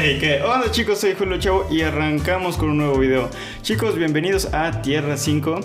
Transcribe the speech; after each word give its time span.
¿Qué? 0.00 0.40
Hola 0.42 0.70
chicos, 0.70 0.98
soy 0.98 1.14
Julio 1.14 1.38
Chavo 1.38 1.66
y 1.70 1.82
arrancamos 1.82 2.56
con 2.56 2.70
un 2.70 2.78
nuevo 2.78 2.98
video. 2.98 3.28
Chicos, 3.60 3.96
bienvenidos 3.96 4.46
a 4.54 4.80
Tierra 4.80 5.18
5. 5.18 5.60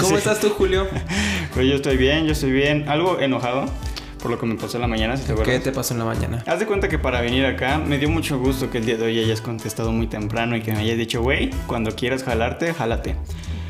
¿Cómo 0.00 0.16
estás 0.16 0.40
tú, 0.40 0.48
Julio? 0.50 0.88
Pues 1.52 1.66
yo 1.68 1.74
estoy 1.74 1.98
bien, 1.98 2.24
yo 2.24 2.32
estoy 2.32 2.52
bien. 2.52 2.88
Algo 2.88 3.20
enojado 3.20 3.66
por 4.22 4.30
lo 4.30 4.38
que 4.38 4.46
me 4.46 4.54
pasó 4.54 4.78
en 4.78 4.82
la 4.82 4.88
mañana, 4.88 5.16
si 5.16 5.22
te 5.22 5.34
¿Qué 5.34 5.40
acuerdas. 5.40 5.62
te 5.62 5.72
pasó 5.72 5.92
en 5.92 6.00
la 6.00 6.06
mañana? 6.06 6.42
Haz 6.46 6.58
de 6.58 6.66
cuenta 6.66 6.88
que 6.88 6.98
para 6.98 7.20
venir 7.20 7.44
acá 7.44 7.78
me 7.78 7.98
dio 7.98 8.08
mucho 8.08 8.38
gusto 8.38 8.70
que 8.70 8.78
el 8.78 8.86
día 8.86 8.96
de 8.96 9.04
hoy 9.04 9.18
hayas 9.18 9.42
contestado 9.42 9.92
muy 9.92 10.06
temprano 10.06 10.56
y 10.56 10.62
que 10.62 10.72
me 10.72 10.78
hayas 10.78 10.96
dicho, 10.96 11.22
güey, 11.22 11.50
cuando 11.66 11.94
quieras 11.94 12.24
jalarte, 12.24 12.72
jálate. 12.72 13.16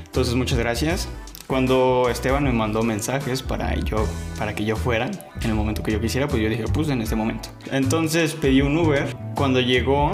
Entonces, 0.05 0.35
muchas 0.35 0.59
gracias. 0.59 1.09
Cuando 1.47 2.09
Esteban 2.11 2.43
me 2.43 2.53
mandó 2.53 2.83
mensajes 2.83 3.43
para, 3.43 3.75
yo, 3.77 4.05
para 4.37 4.55
que 4.55 4.65
yo 4.65 4.75
fuera 4.75 5.09
en 5.41 5.51
el 5.51 5.55
momento 5.55 5.83
que 5.83 5.93
yo 5.93 6.01
quisiera, 6.01 6.27
pues 6.27 6.43
yo 6.43 6.49
dije, 6.49 6.65
pues 6.73 6.89
en 6.89 7.01
este 7.03 7.15
momento. 7.15 7.51
Entonces 7.71 8.35
pedí 8.35 8.63
un 8.63 8.77
Uber. 8.77 9.17
Cuando 9.37 9.61
llegó, 9.61 10.11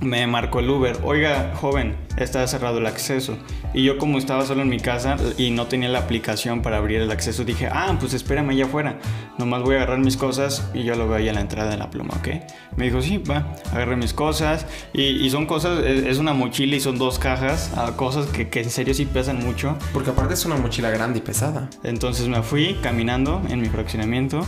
me 0.00 0.26
marcó 0.26 0.60
el 0.60 0.70
Uber. 0.70 0.98
Oiga, 1.02 1.52
joven, 1.56 1.96
está 2.16 2.46
cerrado 2.46 2.78
el 2.78 2.86
acceso. 2.86 3.38
Y 3.74 3.84
yo 3.84 3.98
como 3.98 4.18
estaba 4.18 4.44
solo 4.46 4.62
en 4.62 4.68
mi 4.68 4.80
casa 4.80 5.16
y 5.36 5.50
no 5.50 5.66
tenía 5.66 5.88
la 5.88 5.98
aplicación 6.00 6.62
para 6.62 6.78
abrir 6.78 7.00
el 7.00 7.10
acceso, 7.10 7.44
dije, 7.44 7.68
ah, 7.70 7.96
pues 7.98 8.14
espérame 8.14 8.50
allá 8.50 8.64
afuera. 8.64 8.98
Nomás 9.38 9.62
voy 9.62 9.74
a 9.74 9.78
agarrar 9.78 9.98
mis 9.98 10.16
cosas 10.16 10.70
y 10.72 10.84
yo 10.84 10.94
lo 10.94 11.08
veo 11.08 11.18
ahí 11.18 11.28
a 11.28 11.32
la 11.32 11.40
entrada 11.40 11.70
de 11.70 11.76
la 11.76 11.90
pluma, 11.90 12.14
¿ok? 12.16 12.28
Me 12.76 12.86
dijo, 12.86 13.02
sí, 13.02 13.18
va, 13.18 13.54
agarré 13.72 13.96
mis 13.96 14.14
cosas. 14.14 14.66
Y, 14.92 15.02
y 15.02 15.30
son 15.30 15.46
cosas, 15.46 15.84
es 15.84 16.06
es 16.06 16.18
una 16.18 16.32
mochila 16.32 16.76
y 16.76 16.80
son 16.80 16.96
dos 16.98 17.18
cajas, 17.18 17.72
ah, 17.76 17.92
cosas 17.96 18.26
que, 18.26 18.48
que 18.48 18.60
en 18.62 18.70
serio 18.70 18.94
sí 18.94 19.04
pesan 19.04 19.44
mucho. 19.44 19.76
Porque 19.92 20.10
aparte 20.10 20.34
es 20.34 20.44
una 20.46 20.56
mochila 20.56 20.90
grande 20.90 21.18
y 21.18 21.22
pesada. 21.22 21.68
Entonces 21.82 22.28
me 22.28 22.42
fui 22.42 22.76
caminando 22.82 23.42
en 23.50 23.60
mi 23.60 23.68
fraccionamiento 23.68 24.46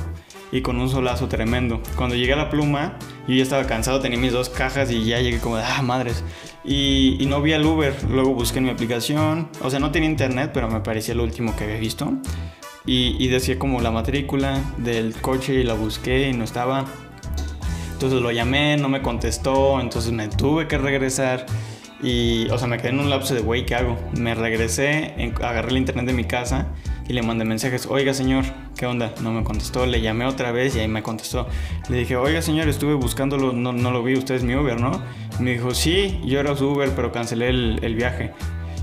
y 0.53 0.63
con 0.63 0.81
un 0.81 0.89
solazo 0.89 1.29
tremendo. 1.29 1.83
Cuando 1.97 2.17
llegué 2.17 2.33
a 2.33 2.37
la 2.37 2.51
pluma, 2.51 2.99
yo 3.27 3.35
ya 3.35 3.43
estaba 3.43 3.65
cansado, 3.67 4.01
tenía 4.01 4.19
mis 4.19 4.33
dos 4.33 4.49
cajas 4.49 4.91
y 4.91 5.05
ya 5.05 5.21
llegué 5.21 5.39
como 5.39 5.57
de, 5.57 5.65
ah, 5.65 5.83
madres. 5.83 6.25
Y, 6.65 7.17
y 7.21 7.27
no 7.27 7.41
vi 7.43 7.53
al 7.53 7.65
Uber, 7.65 7.95
luego 8.09 8.35
busqué 8.35 8.59
en 8.59 8.65
mi 8.65 8.71
aplicación, 8.71 9.49
o 9.63 9.71
sea, 9.71 9.79
no 9.79 9.91
tenía 9.91 10.09
internet, 10.09 10.51
pero 10.53 10.69
me 10.69 10.81
parecía 10.81 11.15
el 11.15 11.21
último 11.21 11.55
que 11.57 11.65
había 11.65 11.79
visto. 11.79 12.13
Y, 12.87 13.17
y 13.19 13.29
decía 13.29 13.59
como 13.59 13.81
la 13.81 13.91
matrícula 13.91 14.63
del 14.79 15.15
coche 15.21 15.55
y 15.55 15.63
la 15.65 15.75
busqué 15.75 16.29
y 16.29 16.33
no 16.33 16.45
estaba. 16.45 16.87
Entonces 17.93 18.21
lo 18.23 18.31
llamé, 18.31 18.77
no 18.77 18.89
me 18.89 19.03
contestó, 19.03 19.81
entonces 19.81 20.13
me 20.13 20.29
tuve 20.29 20.69
que 20.69 20.79
regresar. 20.79 21.45
Y, 22.03 22.49
o 22.51 22.57
sea, 22.59 22.69
me 22.69 22.79
quedé 22.79 22.91
en 22.91 23.01
un 23.01 23.11
lapso 23.11 23.35
de, 23.35 23.41
güey, 23.41 23.67
¿qué 23.67 23.75
hago? 23.75 23.99
Me 24.17 24.35
regresé, 24.35 25.15
agarré 25.43 25.71
el 25.71 25.79
internet 25.79 26.07
de 26.07 26.13
mi 26.13 26.25
casa 26.25 26.69
y 27.09 27.13
le 27.13 27.23
mandé 27.23 27.45
mensajes. 27.45 27.87
Oiga, 27.87 28.15
señor, 28.15 28.45
¿qué 28.79 28.87
onda? 28.87 29.13
No 29.21 29.33
me 29.33 29.45
contestó. 29.45 29.85
Le 29.85 30.01
llamé 30.01 30.25
otra 30.25 30.53
vez 30.53 30.77
y 30.77 30.81
ahí 30.81 30.89
me 30.89 31.03
contestó. 31.03 31.47
Le 31.91 31.99
dije, 31.99 32.17
oiga, 32.17 32.41
señor, 32.41 32.69
estuve 32.69 32.95
buscándolo, 32.95 33.53
no, 33.53 33.73
no 33.73 33.91
lo 33.91 34.03
vi. 34.03 34.17
Usted 34.17 34.37
es 34.37 34.45
mi 34.45 34.55
Uber, 34.55 34.81
¿no? 34.81 35.03
Me 35.41 35.53
dijo, 35.53 35.75
sí, 35.75 36.21
yo 36.25 36.41
era 36.41 36.57
su 36.57 36.71
Uber, 36.71 36.91
pero 36.95 37.13
cancelé 37.13 37.49
el, 37.49 37.95
viaje. 37.97 38.33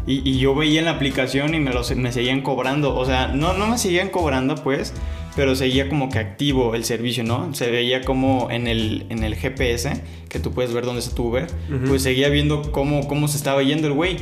Y, 0.06 0.30
y 0.30 0.38
yo 0.38 0.54
veía 0.54 0.80
en 0.80 0.86
la 0.86 0.92
aplicación 0.92 1.56
y 1.56 1.60
me, 1.60 1.72
lo, 1.72 1.82
me 1.96 2.12
seguían 2.12 2.42
cobrando. 2.42 2.96
O 2.96 3.06
sea, 3.06 3.30
no, 3.30 3.54
no 3.54 3.68
me 3.68 3.78
seguían 3.78 4.10
cobrando, 4.10 4.56
pues, 4.56 4.94
pero 5.36 5.56
seguía 5.56 5.90
como 5.90 6.10
que 6.10 6.20
activo 6.20 6.76
el 6.76 6.86
servicio, 6.86 7.24
¿no? 7.24 7.54
Se 7.54 7.70
veía 7.70 8.02
como 8.02 8.50
en 8.52 8.68
el, 8.68 9.06
en 9.10 9.24
el 9.24 9.36
GPS, 9.36 10.02
que 10.30 10.40
tú 10.40 10.52
puedes 10.52 10.74
ver 10.74 10.86
dónde 10.86 11.02
está 11.02 11.14
tu 11.16 11.28
Uber, 11.28 11.48
pues 11.88 12.04
seguía 12.04 12.30
viendo 12.30 12.72
cómo, 12.72 13.08
cómo 13.08 13.28
se 13.28 13.38
estaba 13.38 13.62
yendo 13.64 13.88
el 13.88 13.94
güey. 13.94 14.18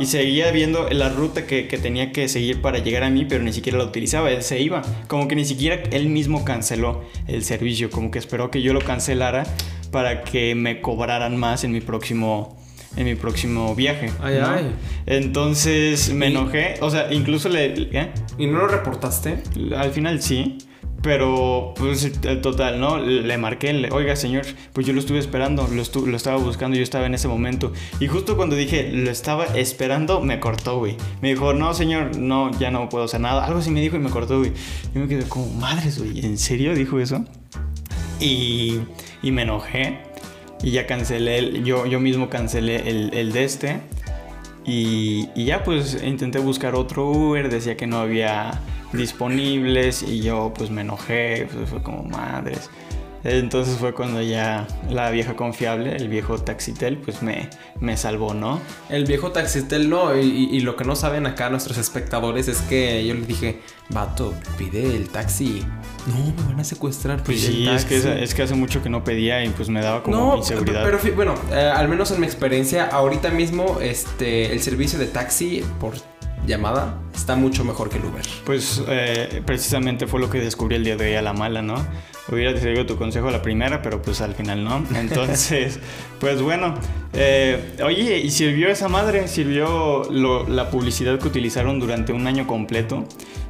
Y 0.00 0.06
seguía 0.06 0.50
viendo 0.50 0.88
la 0.90 1.08
ruta 1.08 1.46
que, 1.46 1.68
que 1.68 1.78
tenía 1.78 2.12
que 2.12 2.28
seguir 2.28 2.60
para 2.60 2.78
llegar 2.78 3.02
a 3.02 3.10
mí, 3.10 3.24
pero 3.28 3.42
ni 3.42 3.52
siquiera 3.52 3.78
la 3.78 3.84
utilizaba, 3.84 4.30
él 4.30 4.42
se 4.42 4.60
iba. 4.60 4.82
Como 5.08 5.28
que 5.28 5.36
ni 5.36 5.44
siquiera 5.44 5.82
él 5.90 6.08
mismo 6.08 6.44
canceló 6.44 7.02
el 7.26 7.44
servicio, 7.44 7.90
como 7.90 8.10
que 8.10 8.18
esperó 8.18 8.50
que 8.50 8.62
yo 8.62 8.72
lo 8.72 8.80
cancelara 8.80 9.44
para 9.90 10.24
que 10.24 10.54
me 10.54 10.80
cobraran 10.80 11.36
más 11.36 11.64
en 11.64 11.72
mi 11.72 11.80
próximo 11.80 12.61
en 12.96 13.04
mi 13.04 13.14
próximo 13.14 13.74
viaje. 13.74 14.10
Ay, 14.20 14.38
¿no? 14.40 14.46
ay. 14.48 14.72
Entonces 15.06 16.12
me 16.12 16.26
enojé, 16.28 16.74
o 16.80 16.90
sea, 16.90 17.12
incluso 17.12 17.48
le 17.48 17.66
¿eh? 17.98 18.10
¿Y 18.38 18.46
no 18.46 18.58
lo 18.58 18.68
reportaste? 18.68 19.42
al 19.76 19.90
final 19.92 20.20
sí, 20.22 20.58
pero 21.02 21.74
pues 21.76 22.12
el 22.22 22.40
total, 22.40 22.78
¿no? 22.78 22.98
Le 22.98 23.36
marqué, 23.38 23.72
le, 23.72 23.90
oiga 23.90 24.14
señor, 24.14 24.42
pues 24.72 24.86
yo 24.86 24.92
lo 24.92 25.00
estuve 25.00 25.18
esperando, 25.18 25.66
lo, 25.72 25.82
estu- 25.82 26.06
lo 26.06 26.16
estaba 26.16 26.36
buscando, 26.36 26.76
yo 26.76 26.82
estaba 26.84 27.06
en 27.06 27.14
ese 27.14 27.26
momento. 27.28 27.72
Y 27.98 28.06
justo 28.06 28.36
cuando 28.36 28.54
dije, 28.54 28.90
lo 28.92 29.10
estaba 29.10 29.46
esperando, 29.46 30.20
me 30.20 30.38
cortó, 30.38 30.78
güey. 30.78 30.96
Me 31.20 31.30
dijo, 31.30 31.54
no 31.54 31.74
señor, 31.74 32.16
no, 32.18 32.50
ya 32.58 32.70
no 32.70 32.88
puedo 32.88 33.04
hacer 33.06 33.20
nada. 33.20 33.44
Algo 33.44 33.58
así 33.58 33.70
me 33.70 33.80
dijo 33.80 33.96
y 33.96 34.00
me 34.00 34.10
cortó, 34.10 34.38
güey. 34.38 34.52
Yo 34.94 35.00
me 35.00 35.08
quedé 35.08 35.24
como, 35.24 35.46
madres, 35.54 35.98
güey, 35.98 36.24
¿en 36.24 36.38
serio 36.38 36.72
dijo 36.74 37.00
eso? 37.00 37.24
Y, 38.20 38.78
y 39.22 39.32
me 39.32 39.42
enojé 39.42 39.98
y 40.62 40.70
ya 40.70 40.86
cancelé, 40.86 41.38
el- 41.38 41.64
yo, 41.64 41.86
yo 41.86 42.00
mismo 42.00 42.28
cancelé 42.28 42.88
el, 42.88 43.12
el 43.14 43.32
de 43.32 43.44
este. 43.44 43.80
Y, 44.64 45.28
y 45.34 45.44
ya 45.46 45.64
pues 45.64 46.00
intenté 46.04 46.38
buscar 46.38 46.74
otro 46.76 47.08
Uber, 47.10 47.48
decía 47.50 47.76
que 47.76 47.86
no 47.88 47.98
había 47.98 48.60
disponibles 48.92 50.02
y 50.02 50.20
yo 50.20 50.52
pues 50.56 50.70
me 50.70 50.82
enojé, 50.82 51.48
pues 51.52 51.68
fue 51.68 51.82
como 51.82 52.04
madres. 52.04 52.70
Entonces 53.24 53.76
fue 53.76 53.92
cuando 53.94 54.20
ya 54.20 54.66
la 54.90 55.08
vieja 55.10 55.36
confiable, 55.36 55.94
el 55.94 56.08
viejo 56.08 56.38
Taxitel, 56.38 56.96
pues 56.98 57.22
me, 57.22 57.48
me 57.78 57.96
salvó, 57.96 58.34
¿no? 58.34 58.58
El 58.90 59.04
viejo 59.04 59.30
taxistel 59.30 59.88
no. 59.88 60.16
Y- 60.18 60.48
y 60.50 60.60
lo 60.60 60.74
que 60.74 60.84
no 60.84 60.96
saben 60.96 61.26
acá 61.26 61.48
nuestros 61.48 61.78
espectadores 61.78 62.48
es 62.48 62.60
que 62.62 63.06
yo 63.06 63.14
les 63.14 63.28
dije, 63.28 63.60
vato, 63.90 64.34
pide 64.58 64.96
el 64.96 65.08
taxi. 65.08 65.64
No, 66.06 66.42
me 66.42 66.48
van 66.48 66.60
a 66.60 66.64
secuestrar. 66.64 67.22
Pues 67.22 67.44
el 67.46 67.52
sí, 67.54 67.68
es 67.68 67.84
que, 67.84 68.00
taxi". 68.00 68.22
es 68.22 68.34
que 68.34 68.42
hace 68.42 68.54
mucho 68.54 68.82
que 68.82 68.88
no 68.90 69.04
pedía 69.04 69.44
y 69.44 69.50
pues 69.50 69.68
me 69.68 69.80
daba 69.80 70.02
como 70.02 70.16
No, 70.16 70.36
inseguridad. 70.36 70.82
pero 70.84 70.98
fi- 70.98 71.10
bueno, 71.10 71.34
eh, 71.52 71.70
al 71.74 71.88
menos 71.88 72.10
en 72.10 72.20
mi 72.20 72.26
experiencia, 72.26 72.86
ahorita 72.86 73.30
mismo 73.30 73.78
este, 73.80 74.52
el 74.52 74.60
servicio 74.60 74.98
de 74.98 75.06
taxi 75.06 75.62
por 75.80 75.94
llamada 76.44 76.98
está 77.14 77.36
mucho 77.36 77.64
mejor 77.64 77.88
que 77.88 77.98
el 77.98 78.04
Uber. 78.06 78.22
Pues 78.44 78.82
eh, 78.88 79.42
precisamente 79.46 80.08
fue 80.08 80.18
lo 80.18 80.28
que 80.28 80.40
descubrí 80.40 80.74
el 80.74 80.82
día 80.82 80.96
de 80.96 81.10
hoy 81.10 81.14
a 81.14 81.22
la 81.22 81.32
mala, 81.32 81.62
¿no? 81.62 81.76
Hubiera 82.28 82.58
seguido 82.58 82.84
tu 82.86 82.96
consejo 82.96 83.28
a 83.28 83.30
la 83.30 83.42
primera, 83.42 83.80
pero 83.80 84.02
pues 84.02 84.20
al 84.20 84.34
final 84.34 84.64
no. 84.64 84.84
Entonces, 84.96 85.78
pues 86.18 86.42
bueno. 86.42 86.74
eh, 87.12 87.76
oye, 87.84 88.18
¿y 88.18 88.30
sirvió 88.30 88.68
esa 88.70 88.88
madre? 88.88 89.28
¿Sirvió 89.28 90.02
lo- 90.10 90.48
la 90.48 90.68
publicidad 90.70 91.18
que 91.20 91.28
utilizaron 91.28 91.78
durante 91.78 92.12
un 92.12 92.26
año 92.26 92.46
completo? 92.48 93.04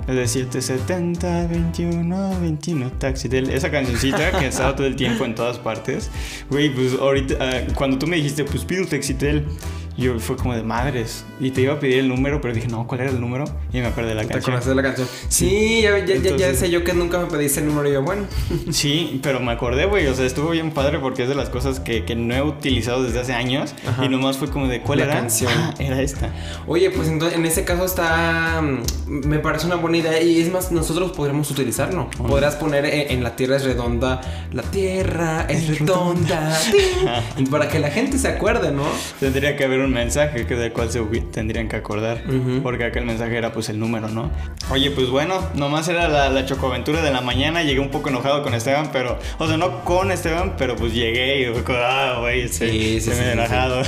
Es 0.09 0.17
decirte 0.17 0.61
70, 0.61 1.47
21, 1.47 2.41
21, 2.41 2.91
taxi. 2.99 3.29
Del- 3.29 3.51
Esa 3.51 3.71
cancioncita 3.71 4.39
que 4.39 4.47
estaba 4.49 4.75
todo 4.75 4.87
el 4.87 4.97
tiempo 4.97 5.25
en 5.25 5.35
todas 5.35 5.59
partes. 5.59 6.11
Güey, 6.51 6.75
pues 6.75 6.95
ahorita, 7.01 7.37
ah, 7.41 7.61
cuando 7.75 7.99
tú 7.99 8.07
me 8.09 8.17
dijiste, 8.17 8.45
pues 8.45 8.65
pide 8.65 8.81
un 8.83 8.89
Taxitel, 8.89 9.47
yo 9.97 10.19
fue 10.21 10.37
como 10.37 10.55
de 10.55 10.63
madres. 10.63 11.25
Y 11.41 11.51
te 11.51 11.61
iba 11.63 11.75
a 11.75 11.81
pedir 11.81 11.99
el 11.99 12.09
número, 12.09 12.41
pero 12.41 12.55
dije, 12.55 12.69
no, 12.69 12.87
¿cuál 12.87 13.01
era 13.03 13.11
el 13.11 13.21
número? 13.21 13.45
Y 13.73 13.79
me 13.81 13.87
acordé 13.87 14.09
de 14.11 14.15
la 14.15 14.23
¿Te 14.23 14.29
canción. 14.29 14.57
acuerdas 14.57 14.69
de 14.69 14.75
la 14.75 14.83
canción? 14.83 15.09
Sí, 15.29 15.81
ya, 15.83 15.99
ya, 15.99 16.05
ya- 16.07 16.15
ya 16.15 16.31
Entonces- 16.31 16.59
sé 16.59 16.71
yo 16.71 16.85
que 16.85 16.93
nunca 16.95 17.19
me 17.19 17.27
pediste 17.27 17.61
el 17.61 17.67
número 17.67 17.89
y 17.89 17.93
yo, 17.93 18.03
bueno. 18.03 18.25
Sí, 18.71 19.21
pero 19.23 19.41
me 19.41 19.53
acordé, 19.53 19.87
güey. 19.87 20.07
O 20.07 20.15
sea, 20.15 20.25
estuvo 20.25 20.51
bien 20.51 20.71
padre 20.71 20.99
porque 20.99 21.23
es 21.25 21.29
de 21.29 21.35
las 21.35 21.49
cosas 21.49 21.81
que, 21.81 22.05
que 22.05 22.15
no 22.15 22.35
he 22.35 22.43
utilizado 22.43 23.03
desde 23.03 23.21
hace 23.21 23.33
años. 23.33 23.75
Ajá. 23.87 24.05
Y 24.05 24.09
nomás 24.09 24.39
fue 24.39 24.49
como 24.51 24.69
de, 24.69 24.81
¿cuál 24.81 25.01
La 25.01 25.05
era? 25.07 25.15
canción. 25.15 25.53
Ah, 25.55 25.75
era 25.79 26.01
esta. 26.01 26.31
Oye, 26.67 26.91
pues 26.91 27.09
entonces 27.09 27.39
en 27.39 27.45
ese 27.47 27.65
caso 27.65 27.85
está. 27.85 28.63
mm, 28.63 29.27
Me 29.27 29.39
parece 29.39 29.67
una 29.67 29.77
buena 29.77 29.99
idea. 29.99 30.21
Y 30.23 30.41
es 30.41 30.51
más, 30.53 30.73
nosotros 30.73 31.13
podríamos 31.13 31.51
utilizarlo. 31.51 32.09
Podrás 32.17 32.57
poner 32.57 32.85
eh, 32.85 33.13
en 33.13 33.23
la 33.23 33.37
tierra 33.37 33.57
es 33.57 33.65
redonda. 33.65 34.21
La 34.53 34.63
tierra 34.63 35.47
es 35.49 35.67
redonda. 35.79 36.59
¡Ting! 37.37 37.47
para 37.51 37.69
que 37.69 37.79
la 37.79 37.91
gente 37.91 38.19
se 38.19 38.29
acuerde, 38.29 38.71
¿no? 38.73 38.85
Tendría 39.21 39.57
que 39.57 39.65
haber 39.65 39.82
un 39.85 39.93
mensaje 39.93 40.47
que 40.47 40.57
del 40.57 40.73
cual 40.73 40.91
se 40.91 41.01
tendrían 41.33 41.69
que 41.69 41.77
acordar. 41.77 42.23
Porque 42.63 42.85
aquel 42.85 43.05
mensaje 43.05 43.37
era 43.37 43.53
pues 43.53 43.69
el 43.69 43.79
número, 43.79 44.09
¿no? 44.09 44.31
Oye, 44.71 44.91
pues 44.91 45.09
bueno, 45.09 45.41
nomás 45.55 45.89
era 45.89 46.09
la, 46.09 46.29
la 46.31 46.47
chocoaventura 46.47 47.03
de 47.03 47.13
la 47.13 47.21
mañana. 47.21 47.63
Llegué 47.63 47.81
un 47.81 47.91
poco 47.91 48.09
enojado 48.09 48.43
con 48.43 48.55
Esteban, 48.55 48.91
pero... 48.93 49.19
O 49.39 49.47
sea, 49.47 49.57
no 49.57 49.85
con 49.85 50.11
Esteban, 50.11 50.55
pero 50.57 50.77
pues 50.77 50.93
llegué 50.93 51.43
y 51.43 51.53
ah, 51.69 52.17
güey, 52.21 52.49
se, 52.49 52.71
Sí, 53.01 53.11
me 53.11 53.17
sí, 53.17 53.23
enojado. 53.33 53.83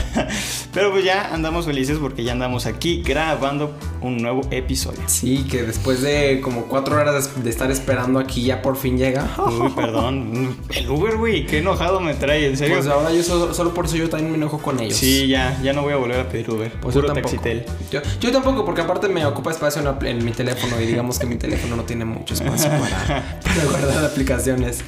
Pero 0.75 0.91
pues 0.91 1.05
ya 1.05 1.32
andamos 1.32 1.67
felices 1.67 1.99
porque 1.99 2.25
ya 2.25 2.32
andamos 2.32 2.67
aquí 2.67 3.03
grabando 3.03 3.75
un 4.00 4.19
nuevo 4.19 4.43
episodio. 4.50 5.00
Sí, 5.06 5.47
que 5.49 5.62
después 5.62 6.03
de 6.03 6.41
como 6.43 6.65
cuatro 6.65 6.97
horas 6.97 7.43
de 7.43 7.49
estar 7.49 7.71
esperando 7.71 8.19
aquí 8.19 8.43
ya 8.43 8.61
por 8.61 8.76
fin 8.76 8.99
llega. 8.99 9.31
Uy, 9.38 9.71
perdón. 9.71 10.56
El 10.75 10.91
Uber, 10.91 11.17
güey, 11.17 11.47
qué 11.47 11.59
enojado 11.59 12.00
me 12.00 12.15
trae, 12.15 12.49
en 12.49 12.56
serio. 12.56 12.76
Pues 12.76 12.88
ahora 12.88 13.12
yo 13.12 13.23
solo, 13.23 13.55
solo 13.55 13.73
por 13.73 13.85
eso 13.85 13.97
yo 13.97 14.09
también 14.09 14.32
me 14.32 14.37
enojo 14.37 14.59
con 14.59 14.81
ellos. 14.81 14.99
sí, 14.99 15.29
ya, 15.29 15.59
ya 15.62 15.73
no 15.73 15.82
voy 15.82 15.93
a 15.93 15.97
volver 15.97 16.21
a 16.21 16.29
pedir 16.29 16.50
Uber. 16.50 16.73
Pues 16.81 16.94
Puro 16.94 17.06
yo 17.06 17.15
tampoco. 17.15 17.37
Taxitel. 17.37 17.65
Yo, 17.93 18.00
yo 18.20 18.32
tampoco, 18.32 18.65
porque 18.65 18.81
aparte 18.81 19.09
me 19.09 19.25
ocupa 19.25 19.53
espacio 19.53 19.82
en, 20.03 20.25
mi 20.25 20.32
teléfono 20.32 20.81
y 20.81 20.87
digamos 20.87 21.19
que 21.19 21.27
mi 21.27 21.37
teléfono 21.37 21.77
no 21.77 21.85
tiene 21.85 22.05
mucho 22.05 22.35
espacio 22.35 22.70
para, 22.70 23.38
para 23.44 23.65
guardar 23.65 24.05
aplicaciones. 24.05 24.82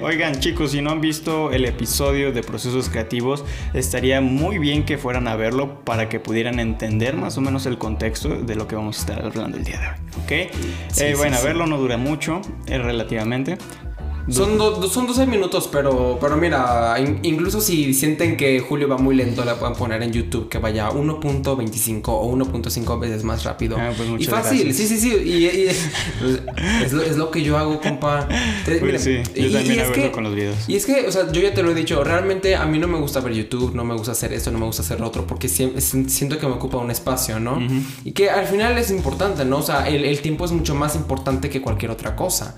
Oigan 0.00 0.40
chicos, 0.40 0.72
si 0.72 0.82
no 0.82 0.90
han 0.90 1.00
visto 1.00 1.52
el 1.52 1.64
episodio 1.64 2.32
de 2.32 2.42
procesos 2.42 2.88
creativos, 2.88 3.44
estaría 3.74 4.20
muy 4.20 4.58
bien 4.58 4.84
que 4.84 4.98
fueran 4.98 5.28
a 5.28 5.36
verlo 5.36 5.80
para 5.84 6.08
que 6.08 6.18
pudieran 6.18 6.58
entender 6.58 7.14
más 7.16 7.38
o 7.38 7.40
menos 7.40 7.64
el 7.66 7.78
contexto 7.78 8.28
de 8.30 8.54
lo 8.56 8.66
que 8.66 8.74
vamos 8.74 8.98
a 8.98 9.00
estar 9.00 9.24
hablando 9.24 9.56
el 9.56 9.64
día 9.64 9.80
de 9.80 9.86
hoy. 9.86 9.94
¿Ok? 10.48 10.52
Sí, 10.90 11.04
Eh, 11.04 11.12
sí, 11.12 11.14
bueno, 11.16 11.36
sí. 11.36 11.46
verlo 11.46 11.66
no 11.66 11.78
dura 11.78 11.96
mucho, 11.96 12.40
es 12.66 12.82
relativamente. 12.82 13.56
Son, 14.30 14.56
do- 14.56 14.88
son 14.88 15.06
12 15.06 15.26
minutos, 15.26 15.68
pero, 15.70 16.16
pero 16.20 16.36
mira, 16.36 16.96
in- 16.98 17.18
incluso 17.22 17.60
si 17.60 17.92
sienten 17.92 18.36
que 18.36 18.58
Julio 18.60 18.88
va 18.88 18.96
muy 18.96 19.14
lento, 19.14 19.44
la 19.44 19.56
pueden 19.56 19.76
poner 19.76 20.02
en 20.02 20.12
YouTube 20.12 20.48
que 20.48 20.58
vaya 20.58 20.90
1.25 20.90 22.02
o 22.08 22.32
1.5 22.36 22.98
veces 23.00 23.22
más 23.24 23.44
rápido. 23.44 23.76
Ah, 23.78 23.92
pues 23.96 24.08
y 24.18 24.24
fácil, 24.24 24.64
gracias. 24.64 24.88
sí, 24.88 24.98
sí, 24.98 24.98
sí. 24.98 25.14
Y, 25.24 25.44
y- 25.46 25.68
es, 26.84 26.92
lo, 26.92 27.02
es 27.02 27.16
lo 27.16 27.30
que 27.30 27.42
yo 27.42 27.58
hago, 27.58 27.80
compa. 27.80 28.26
Te- 28.64 28.76
Pues 28.78 28.82
mira, 28.82 28.98
sí, 28.98 29.18
yo 29.40 29.46
y- 29.48 29.52
también 29.52 29.76
y 29.76 29.78
es 29.80 29.90
que- 29.90 30.10
con 30.10 30.24
los 30.24 30.34
videos. 30.34 30.56
Y 30.68 30.76
es 30.76 30.86
que, 30.86 31.06
o 31.06 31.12
sea, 31.12 31.30
yo 31.30 31.40
ya 31.40 31.52
te 31.54 31.62
lo 31.62 31.70
he 31.70 31.74
dicho, 31.74 32.02
realmente 32.02 32.56
a 32.56 32.64
mí 32.66 32.78
no 32.78 32.88
me 32.88 32.98
gusta 32.98 33.20
ver 33.20 33.34
YouTube, 33.34 33.74
no 33.74 33.84
me 33.84 33.94
gusta 33.94 34.12
hacer 34.12 34.32
esto, 34.32 34.50
no 34.50 34.58
me 34.58 34.66
gusta 34.66 34.82
hacer 34.82 35.00
lo 35.00 35.06
otro, 35.06 35.26
porque 35.26 35.48
si- 35.48 35.72
siento 35.80 36.38
que 36.38 36.46
me 36.46 36.54
ocupa 36.54 36.78
un 36.78 36.90
espacio, 36.90 37.40
¿no? 37.40 37.58
Y 38.04 38.12
que 38.12 38.30
al 38.30 38.46
final 38.46 38.76
es 38.78 38.90
importante, 38.90 39.44
¿no? 39.44 39.58
O 39.58 39.62
sea, 39.62 39.88
el, 39.88 40.04
el 40.04 40.20
tiempo 40.20 40.44
es 40.44 40.52
mucho 40.52 40.74
más 40.74 40.96
importante 40.96 41.50
que 41.50 41.60
cualquier 41.60 41.90
otra 41.90 42.16
cosa. 42.16 42.56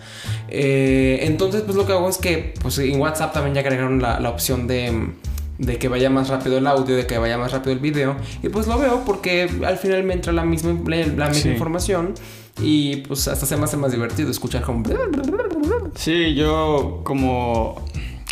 Eh, 0.48 1.20
entonces, 1.22 1.55
pues 1.62 1.76
lo 1.76 1.86
que 1.86 1.92
hago 1.92 2.08
es 2.08 2.18
que, 2.18 2.54
pues 2.62 2.78
en 2.78 3.00
WhatsApp 3.00 3.32
también 3.32 3.54
ya 3.54 3.60
agregaron 3.62 4.00
la, 4.02 4.20
la 4.20 4.30
opción 4.30 4.66
de... 4.66 5.10
De 5.58 5.78
que 5.78 5.88
vaya 5.88 6.10
más 6.10 6.28
rápido 6.28 6.58
el 6.58 6.66
audio, 6.66 6.94
de 6.96 7.06
que 7.06 7.16
vaya 7.16 7.38
más 7.38 7.50
rápido 7.50 7.72
el 7.72 7.78
video. 7.78 8.14
Y 8.42 8.50
pues 8.50 8.66
lo 8.66 8.78
veo 8.78 9.04
porque 9.06 9.48
al 9.66 9.78
final 9.78 10.02
me 10.04 10.12
entra 10.12 10.30
la 10.34 10.44
misma, 10.44 10.72
la 10.86 10.96
misma 11.28 11.32
Sí. 11.32 11.48
información. 11.48 12.12
Y 12.60 12.96
pues 12.96 13.26
hasta 13.26 13.46
se 13.46 13.56
me 13.56 13.64
hace 13.64 13.78
más 13.78 13.90
divertido 13.90 14.30
escuchar 14.30 14.60
como... 14.60 14.82
Sí, 15.94 16.34
yo 16.34 17.00
como, 17.04 17.82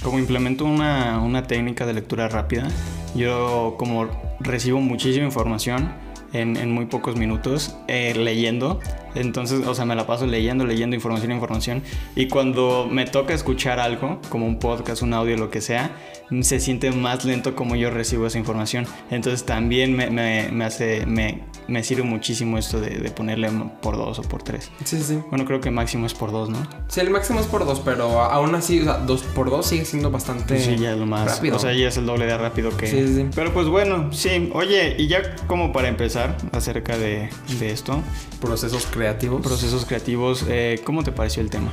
como 0.02 0.18
implemento 0.18 0.66
una, 0.66 1.20
una 1.20 1.46
técnica 1.46 1.86
de 1.86 1.94
lectura 1.94 2.28
rápida, 2.28 2.68
yo 3.14 3.76
como 3.78 4.06
recibo 4.40 4.80
muchísima 4.80 5.24
información 5.24 5.92
en, 6.34 6.56
en 6.58 6.72
muy 6.72 6.86
pocos 6.86 7.16
minutos 7.16 7.74
eh, 7.88 8.12
leyendo, 8.14 8.80
entonces, 9.14 9.66
o 9.66 9.74
sea, 9.74 9.84
me 9.84 9.94
la 9.94 10.06
paso 10.06 10.26
leyendo, 10.26 10.64
leyendo 10.64 10.96
información, 10.96 11.32
información, 11.32 11.82
y 12.16 12.28
cuando 12.28 12.88
me 12.90 13.06
toca 13.06 13.34
escuchar 13.34 13.80
algo, 13.80 14.20
como 14.28 14.46
un 14.46 14.58
podcast, 14.58 15.02
un 15.02 15.14
audio, 15.14 15.36
lo 15.36 15.50
que 15.50 15.60
sea, 15.60 15.92
se 16.42 16.60
siente 16.60 16.90
más 16.90 17.24
lento 17.24 17.54
como 17.54 17.76
yo 17.76 17.90
recibo 17.90 18.26
esa 18.26 18.38
información. 18.38 18.86
Entonces 19.10 19.44
también 19.44 19.94
me, 19.96 20.10
me- 20.10 20.48
me 20.50 20.64
hace, 20.64 21.06
me, 21.06 21.44
me 21.68 21.82
sirve 21.84 22.02
muchísimo 22.02 22.58
esto 22.58 22.80
de, 22.80 22.90
de 22.98 23.10
ponerle 23.10 23.50
por 23.82 23.96
dos 23.96 24.18
o 24.18 24.22
por 24.22 24.42
tres. 24.42 24.70
Sí, 24.84 25.00
sí. 25.02 25.18
Bueno, 25.30 25.44
creo 25.44 25.60
que 25.60 25.70
máximo 25.70 26.06
es 26.06 26.14
por 26.14 26.32
dos, 26.32 26.50
¿no? 26.50 26.58
Sí, 26.88 27.00
el 27.00 27.10
máximo 27.10 27.40
es 27.40 27.46
por 27.46 27.64
2, 27.64 27.80
pero 27.84 28.20
aún 28.20 28.54
así, 28.54 28.80
o 28.80 28.84
sea, 28.84 28.98
2 28.98 29.22
por 29.34 29.50
2 29.50 29.66
sigue 29.66 29.84
siendo 29.84 30.10
bastante 30.10 30.58
Sí, 30.58 30.76
ya 30.76 30.92
es 30.92 30.98
lo 30.98 31.06
más. 31.06 31.26
rápido. 31.36 31.56
O 31.56 31.58
sea, 31.58 31.72
ya 31.72 31.88
es 31.88 31.96
el 31.96 32.06
doble 32.06 32.26
de 32.26 32.36
rápido 32.38 32.76
que. 32.76 32.86
Sí, 32.86 33.06
sí, 33.06 33.14
sí. 33.14 33.26
Pero 33.34 33.52
pues 33.52 33.66
bueno, 33.68 34.12
sí. 34.12 34.50
Oye, 34.54 34.94
y 34.98 35.06
ya 35.08 35.36
como 35.46 35.72
para 35.72 35.88
empezar 35.88 36.36
acerca 36.52 36.96
de, 36.98 37.28
de 37.58 37.70
esto, 37.70 38.02
procesos 38.40 38.86
creativos. 38.86 39.40
procesos 39.42 39.84
creativos, 39.86 40.44
eh, 40.48 40.80
¿cómo 40.84 41.02
te 41.02 41.12
pareció 41.12 41.42
el 41.42 41.50
tema? 41.50 41.72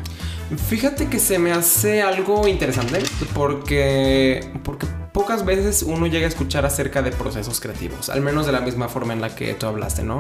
Fíjate 0.67 1.07
que 1.07 1.19
se 1.19 1.39
me 1.39 1.51
hace 1.51 2.01
algo 2.01 2.47
interesante 2.47 2.99
porque, 3.33 4.50
porque 4.63 4.87
pocas 5.13 5.45
veces 5.45 5.83
uno 5.83 6.07
llega 6.07 6.25
a 6.25 6.29
escuchar 6.29 6.65
acerca 6.65 7.01
de 7.01 7.11
procesos 7.11 7.59
creativos, 7.59 8.09
al 8.09 8.21
menos 8.21 8.45
de 8.45 8.51
la 8.51 8.61
misma 8.61 8.87
forma 8.89 9.13
en 9.13 9.21
la 9.21 9.35
que 9.35 9.53
tú 9.53 9.65
hablaste, 9.65 10.03
¿no? 10.03 10.19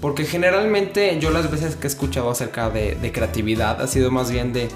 Porque 0.00 0.24
generalmente 0.24 1.18
yo 1.20 1.30
las 1.30 1.50
veces 1.50 1.76
que 1.76 1.86
he 1.86 1.90
escuchado 1.90 2.30
acerca 2.30 2.70
de, 2.70 2.94
de 2.94 3.12
creatividad 3.12 3.80
ha 3.80 3.86
sido 3.86 4.10
más 4.10 4.30
bien 4.30 4.52
de, 4.52 4.68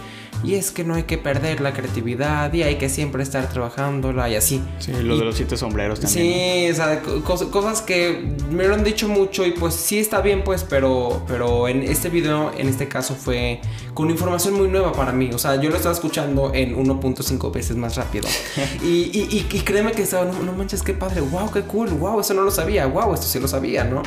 y 0.45 0.55
es 0.55 0.71
que 0.71 0.85
no 0.85 0.95
hay 0.95 1.03
que 1.03 1.19
perder 1.19 1.61
la 1.61 1.73
creatividad 1.73 2.53
y 2.53 2.63
hay 2.63 2.77
que 2.77 2.89
siempre 2.89 3.23
estar 3.23 3.49
trabajándola 3.49 4.29
y 4.31 4.37
así. 4.37 4.63
Sí, 4.79 4.93
lo 4.93 5.17
Y- 5.17 5.19
de 5.19 5.25
los 5.25 5.35
siete 5.37 5.57
sombreros 5.57 6.01
también. 6.01 6.25
Sí, 6.67 6.71
o 6.71 6.75
sea, 6.75 7.03
co- 7.03 7.23
cos- 7.25 7.51
cosas 7.51 7.83
que 7.83 8.35
me 8.51 8.67
lo 8.69 8.75
han 8.75 8.85
dicho 8.85 9.09
mucho 9.09 9.45
y 9.45 9.51
pues 9.53 9.75
sí 9.75 9.99
está 9.99 10.21
bien 10.21 10.43
pues, 10.45 10.65
pero, 10.65 11.23
pero 11.27 11.67
en 11.69 11.83
este 11.83 12.09
video, 12.09 12.53
en 12.57 12.69
este 12.69 12.87
caso 12.89 13.15
fue 13.15 13.61
con 13.95 14.11
información 14.11 14.55
muy 14.55 14.69
nueva 14.69 14.93
para 14.93 15.13
mí. 15.13 15.31
O 15.35 15.39
sea, 15.39 15.61
yo 15.61 15.71
lo 15.71 15.77
estaba 15.77 15.95
escuchando 15.95 16.53
en 16.55 16.77
1.5 16.77 17.51
veces 17.53 17.77
más 17.77 17.97
rápido. 17.97 18.29
y, 18.83 18.87
y, 19.13 19.43
créeme 19.65 19.93
que 19.93 20.03
estaba, 20.03 20.25
no, 20.25 20.39
no 20.43 20.53
manches, 20.53 20.83
qué 20.83 20.95
padre, 20.95 21.21
wow, 21.21 21.51
qué 21.51 21.63
cool, 21.63 21.89
wow, 21.91 22.21
eso 22.21 22.33
no 22.35 22.43
lo 22.43 22.51
sabía, 22.51 22.87
wow, 22.87 23.13
esto 23.15 23.27
sí 23.27 23.41
lo 23.41 23.49
sabía, 23.49 23.85
¿no? 23.85 24.03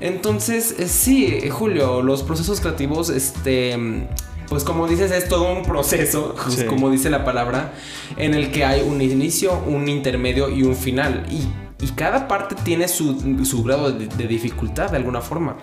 Entonces, 0.00 0.74
eh, 0.78 0.88
sí, 0.88 1.48
Julio, 1.50 2.02
los 2.02 2.22
procesos 2.22 2.60
creativos, 2.60 3.10
este... 3.10 4.06
Pues 4.50 4.64
como 4.64 4.86
dices, 4.86 5.10
es 5.12 5.28
todo 5.28 5.50
un 5.50 5.62
proceso, 5.62 6.34
pues, 6.42 6.54
Sí. 6.58 6.64
como 6.66 6.90
dice 6.90 7.08
la 7.08 7.24
palabra, 7.24 7.72
en 8.18 8.34
el 8.34 8.50
que 8.50 8.64
hay 8.66 8.82
un 8.82 9.00
inicio, 9.00 9.58
un 9.66 9.88
intermedio 9.88 10.50
y 10.50 10.62
un 10.64 10.76
final. 10.76 11.24
Y, 11.30 11.46
y 11.82 11.88
cada 11.92 12.28
parte 12.28 12.54
tiene 12.62 12.88
su, 12.88 13.44
su 13.46 13.62
grado 13.62 13.90
de, 13.92 14.06
de 14.08 14.26
dificultad 14.26 14.90
de 14.90 14.98
alguna 14.98 15.22
forma. 15.22 15.56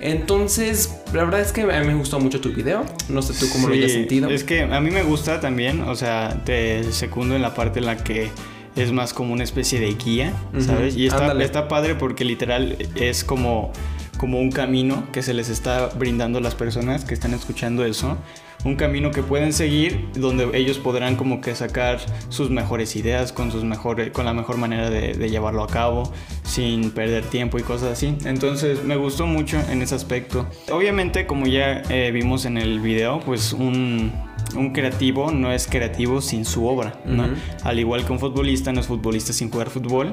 Entonces, 0.00 1.00
la 1.12 1.24
verdad 1.24 1.40
es 1.40 1.52
que 1.52 1.62
a 1.62 1.80
mí 1.80 1.86
me 1.86 1.94
gustó 1.94 2.20
mucho 2.20 2.40
tu 2.40 2.50
video. 2.50 2.84
No 3.08 3.20
sé 3.22 3.34
tú 3.34 3.50
cómo 3.52 3.68
lo 3.68 3.74
hayas 3.74 3.92
sentido. 3.92 4.30
Es 4.30 4.44
que 4.44 4.62
a 4.62 4.80
mí 4.80 4.90
me 4.90 5.02
gusta 5.02 5.40
también, 5.40 5.82
o 5.82 5.94
sea, 5.96 6.40
te 6.44 6.90
secundo 6.92 7.34
en 7.36 7.42
la 7.42 7.54
parte 7.54 7.80
en 7.80 7.86
la 7.86 7.96
que 7.96 8.30
es 8.76 8.92
más 8.92 9.12
como 9.12 9.32
una 9.32 9.42
especie 9.42 9.80
de 9.80 9.92
guía, 9.94 10.32
¿sabes? 10.60 10.96
Y 10.96 11.06
está, 11.06 11.22
ándale. 11.22 11.44
está 11.44 11.66
padre 11.66 11.96
porque 11.96 12.24
literal 12.24 12.76
es 12.94 13.24
como, 13.24 13.72
como 14.18 14.38
un 14.38 14.50
camino 14.50 15.04
que 15.12 15.22
se 15.22 15.32
les 15.32 15.48
está 15.48 15.86
brindando 15.96 16.38
a 16.38 16.42
las 16.42 16.54
personas 16.54 17.04
que 17.04 17.14
están 17.14 17.32
escuchando 17.32 17.84
eso. 17.84 18.18
Un 18.64 18.74
camino 18.74 19.12
que 19.12 19.22
pueden 19.22 19.52
seguir 19.52 20.08
donde 20.14 20.50
ellos 20.52 20.78
podrán 20.78 21.14
como 21.14 21.40
que 21.40 21.54
sacar 21.54 22.00
sus 22.28 22.50
mejores 22.50 22.96
ideas 22.96 23.32
con, 23.32 23.52
sus 23.52 23.62
mejores, 23.62 24.10
con 24.10 24.24
la 24.24 24.34
mejor 24.34 24.56
manera 24.56 24.90
de, 24.90 25.14
de 25.14 25.30
llevarlo 25.30 25.62
a 25.62 25.68
cabo 25.68 26.12
sin 26.42 26.90
perder 26.90 27.24
tiempo 27.24 27.58
y 27.58 27.62
cosas 27.62 27.92
así. 27.92 28.16
Entonces 28.24 28.82
me 28.82 28.96
gustó 28.96 29.26
mucho 29.26 29.60
en 29.70 29.80
ese 29.80 29.94
aspecto. 29.94 30.46
Obviamente 30.72 31.26
como 31.26 31.46
ya 31.46 31.82
eh, 31.88 32.10
vimos 32.10 32.46
en 32.46 32.58
el 32.58 32.80
video, 32.80 33.20
pues 33.20 33.52
un, 33.52 34.12
un 34.56 34.72
creativo 34.72 35.30
no 35.30 35.52
es 35.52 35.66
creativo 35.68 36.20
sin 36.20 36.44
su 36.44 36.66
obra, 36.66 37.00
¿no? 37.04 37.28
Al 37.62 37.78
igual 37.78 38.04
que 38.04 38.12
un 38.12 38.18
futbolista 38.18 38.72
no 38.72 38.80
es 38.80 38.86
futbolista 38.86 39.32
sin 39.32 39.50
jugar 39.50 39.70
fútbol, 39.70 40.10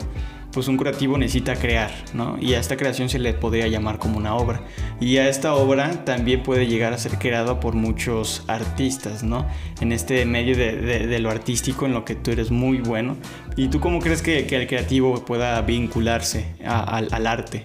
pues 0.56 0.70
un 0.70 0.78
creativo 0.78 1.18
necesita 1.18 1.58
crear, 1.58 1.92
¿no? 2.14 2.38
Y 2.40 2.54
a 2.54 2.60
esta 2.62 2.78
creación 2.78 3.10
se 3.10 3.20
le 3.20 3.34
podría 3.34 3.68
llamar 3.68 4.00
como 4.00 4.18
una 4.18 4.36
obra. 4.36 4.62
Y 5.02 5.18
a 5.18 5.28
esta 5.28 5.54
obra 5.54 6.06
también 6.06 6.44
puede 6.44 6.66
llegar 6.66 6.94
a 6.94 6.98
ser 6.98 7.20
creada 7.20 7.60
por 7.60 7.76
muchos 7.76 8.42
artistas, 8.48 9.22
¿no? 9.22 9.46
En 9.82 9.92
este 9.92 10.26
medio 10.26 10.56
de, 10.56 11.20
lo 11.20 11.30
artístico 11.30 11.86
en 11.86 11.92
lo 11.92 12.06
que 12.06 12.16
tú 12.16 12.32
eres 12.32 12.52
muy 12.52 12.78
bueno. 12.78 13.18
¿Y 13.58 13.68
tú 13.68 13.82
cómo 13.82 14.00
crees 14.00 14.22
que, 14.22 14.48
el 14.48 14.68
creativo 14.68 15.26
pueda 15.26 15.62
vincularse 15.62 16.56
al, 16.66 17.28
arte? 17.28 17.64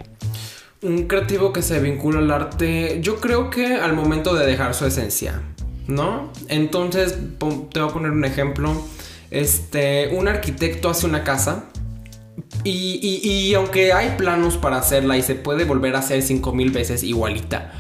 Un 0.83 1.07
creativo 1.07 1.53
que 1.53 1.63
se 1.63 1.79
vincula 1.79 2.19
al 2.19 2.31
arte, 2.33 2.99
yo 3.01 3.21
creo 3.21 3.51
que 3.51 3.77
al 3.77 3.93
momento 3.93 4.35
de 4.35 4.47
dejar 4.47 4.75
su 4.75 4.85
esencia, 4.85 5.41
¿no? 5.87 6.33
Entonces, 6.49 7.17
te 7.39 7.47
voy 7.81 7.89
a 7.89 7.93
poner 7.93 8.11
un 8.11 8.25
ejemplo. 8.25 8.75
Este, 9.31 10.09
un 10.09 10.27
arquitecto 10.27 10.91
hace 10.91 11.07
una 11.07 11.23
casa 11.23 11.70
y, 12.65 12.99
y- 13.03 13.29
y 13.49 13.55
aunque 13.55 13.93
hay 13.93 14.17
planos 14.17 14.57
para 14.57 14.79
hacerla 14.79 15.17
y 15.17 15.23
se 15.23 15.35
puede 15.35 15.65
volver 15.65 15.97
a 15.97 16.01
hacer 16.01 16.23
5000 16.23 16.71
veces 16.71 17.03
igualita, 17.03 17.73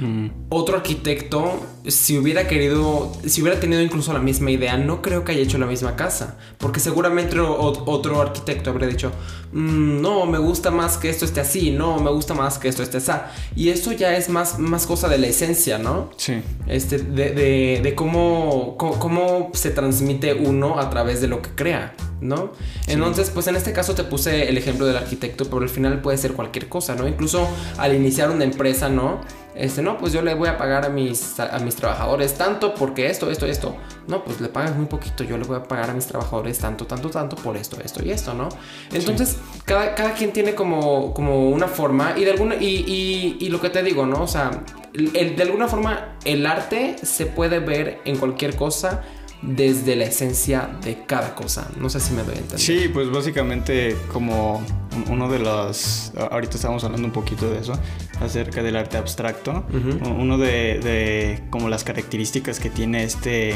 Mm, 0.00 0.28
otro 0.48 0.76
arquitecto, 0.76 1.60
si 1.86 2.18
hubiera 2.18 2.46
querido, 2.46 3.12
si 3.26 3.40
hubiera 3.42 3.58
tenido 3.60 3.80
incluso 3.82 4.12
la 4.12 4.18
misma 4.18 4.50
idea, 4.50 4.76
no 4.76 5.00
creo 5.02 5.24
que 5.24 5.32
haya 5.32 5.42
hecho 5.42 5.58
la 5.58 5.66
misma 5.66 5.96
casa. 5.96 6.36
Porque 6.58 6.80
seguramente 6.80 7.38
o- 7.40 7.84
otro 7.86 8.20
arquitecto 8.20 8.70
habría 8.70 8.88
dicho, 8.88 9.12
"Mm, 9.52 10.00
no, 10.02 10.26
me 10.26 10.38
gusta 10.38 10.70
más 10.70 10.96
que 10.98 11.08
esto 11.08 11.24
esté 11.24 11.40
así, 11.40 11.70
no, 11.70 11.98
me 12.00 12.10
gusta 12.10 12.34
más 12.34 12.58
que 12.58 12.68
esto 12.68 12.82
esté 12.82 12.98
así. 12.98 13.12
Y 13.56 13.68
eso 13.70 13.92
ya 13.92 14.16
es 14.16 14.28
más, 14.28 14.58
más 14.58 14.86
cosa 14.86 15.08
de 15.08 15.18
la 15.18 15.26
esencia, 15.28 15.78
¿no? 15.78 16.10
sí. 16.16 16.42
Este, 16.66 16.98
de, 16.98 17.30
de- 17.30 17.80
de 17.82 17.94
cómo, 17.94 18.76
cómo, 18.76 18.98
cómo 18.98 19.50
se 19.54 19.70
transmite 19.70 20.34
uno 20.34 20.78
a 20.78 20.90
través 20.90 21.20
de 21.20 21.28
lo 21.28 21.40
que 21.40 21.50
crea, 21.54 21.94
¿no? 22.20 22.52
Entonces, 22.86 23.30
pues 23.30 23.46
en 23.46 23.56
este 23.56 23.72
caso 23.72 23.94
te 23.94 24.04
puse 24.04 24.48
el 24.48 24.58
ejemplo 24.58 24.84
del 24.86 24.96
arquitecto, 24.96 25.44
pero 25.46 25.58
al 25.62 25.68
final 25.70 26.00
puede 26.02 26.18
ser 26.18 26.32
cualquier 26.32 26.68
cosa, 26.68 26.94
¿no? 26.94 27.06
Incluso 27.08 27.46
al 27.78 27.94
iniciar 27.94 28.30
una 28.30 28.44
empresa, 28.44 28.88
¿no? 28.88 29.20
Este, 29.54 29.82
no, 29.82 29.98
pues 29.98 30.12
yo 30.12 30.22
le 30.22 30.34
voy 30.34 30.48
a 30.48 30.56
pagar 30.56 30.84
a 30.84 30.88
mis, 30.88 31.40
a, 31.40 31.58
mis 31.68 31.76
trabajadores 31.76 32.34
tanto 32.34 32.74
porque 32.74 33.08
esto, 33.10 33.30
esto, 33.30 33.46
esto. 33.46 33.76
No, 34.06 34.24
pues 34.24 34.40
le 34.40 34.48
pagas 34.48 34.74
muy 34.74 34.86
poquito, 34.86 35.22
yo 35.24 35.36
le 35.38 35.44
voy 35.44 35.56
a 35.58 35.62
pagar 35.62 35.90
a 35.90 35.94
mis 35.94 36.06
trabajadores 36.06 36.58
tanto, 36.58 36.86
tanto, 36.86 37.10
tanto 37.10 37.36
por 37.36 37.56
esto, 37.56 37.76
esto 37.84 38.02
y 38.04 38.10
esto, 38.10 38.34
¿no? 38.34 38.48
Entonces, 38.92 39.36
cada, 39.64 39.94
cada 39.94 40.14
quien 40.14 40.32
tiene 40.32 40.54
como, 40.54 41.12
como 41.14 41.50
una 41.50 41.68
forma 41.68 42.14
y 42.16 42.24
de 42.24 42.30
alguna, 42.32 42.54
y, 42.56 42.84
y, 42.86 43.36
y 43.38 43.48
lo 43.50 43.60
que 43.60 43.70
te 43.70 43.82
digo, 43.82 44.06
¿no? 44.06 44.22
O 44.22 44.26
sea, 44.26 44.50
el- 44.94 45.36
de 45.36 45.42
alguna 45.42 45.68
forma 45.68 46.16
el 46.24 46.46
arte 46.46 46.96
se 47.02 47.26
puede 47.26 47.58
ver 47.60 48.00
en 48.04 48.16
cualquier 48.16 48.56
cosa 48.56 49.02
desde 49.42 49.94
la 49.96 50.04
esencia 50.04 50.68
de 50.82 51.04
cada 51.06 51.34
cosa. 51.34 51.68
No 51.78 51.88
sé 51.88 52.00
si 52.00 52.12
me 52.12 52.22
doy 52.22 52.34
a 52.34 52.38
entender. 52.38 52.58
Sí, 52.60 52.90
pues 52.92 53.10
básicamente 53.10 53.96
como 54.12 54.58
un- 54.58 55.12
uno 55.12 55.28
de 55.30 55.38
los... 55.38 56.12
Ahorita 56.30 56.56
estamos 56.56 56.82
hablando 56.84 57.06
un 57.06 57.12
poquito 57.12 57.48
de 57.50 57.58
eso, 57.60 57.72
acerca 58.20 58.62
del 58.62 58.76
arte 58.76 58.96
abstracto. 58.96 59.64
Ujú. 59.72 60.08
Uno 60.10 60.38
de, 60.38 60.80
de 60.80 61.44
como 61.50 61.68
las 61.68 61.84
características 61.84 62.58
que 62.58 62.68
tiene 62.70 63.04
este, 63.04 63.54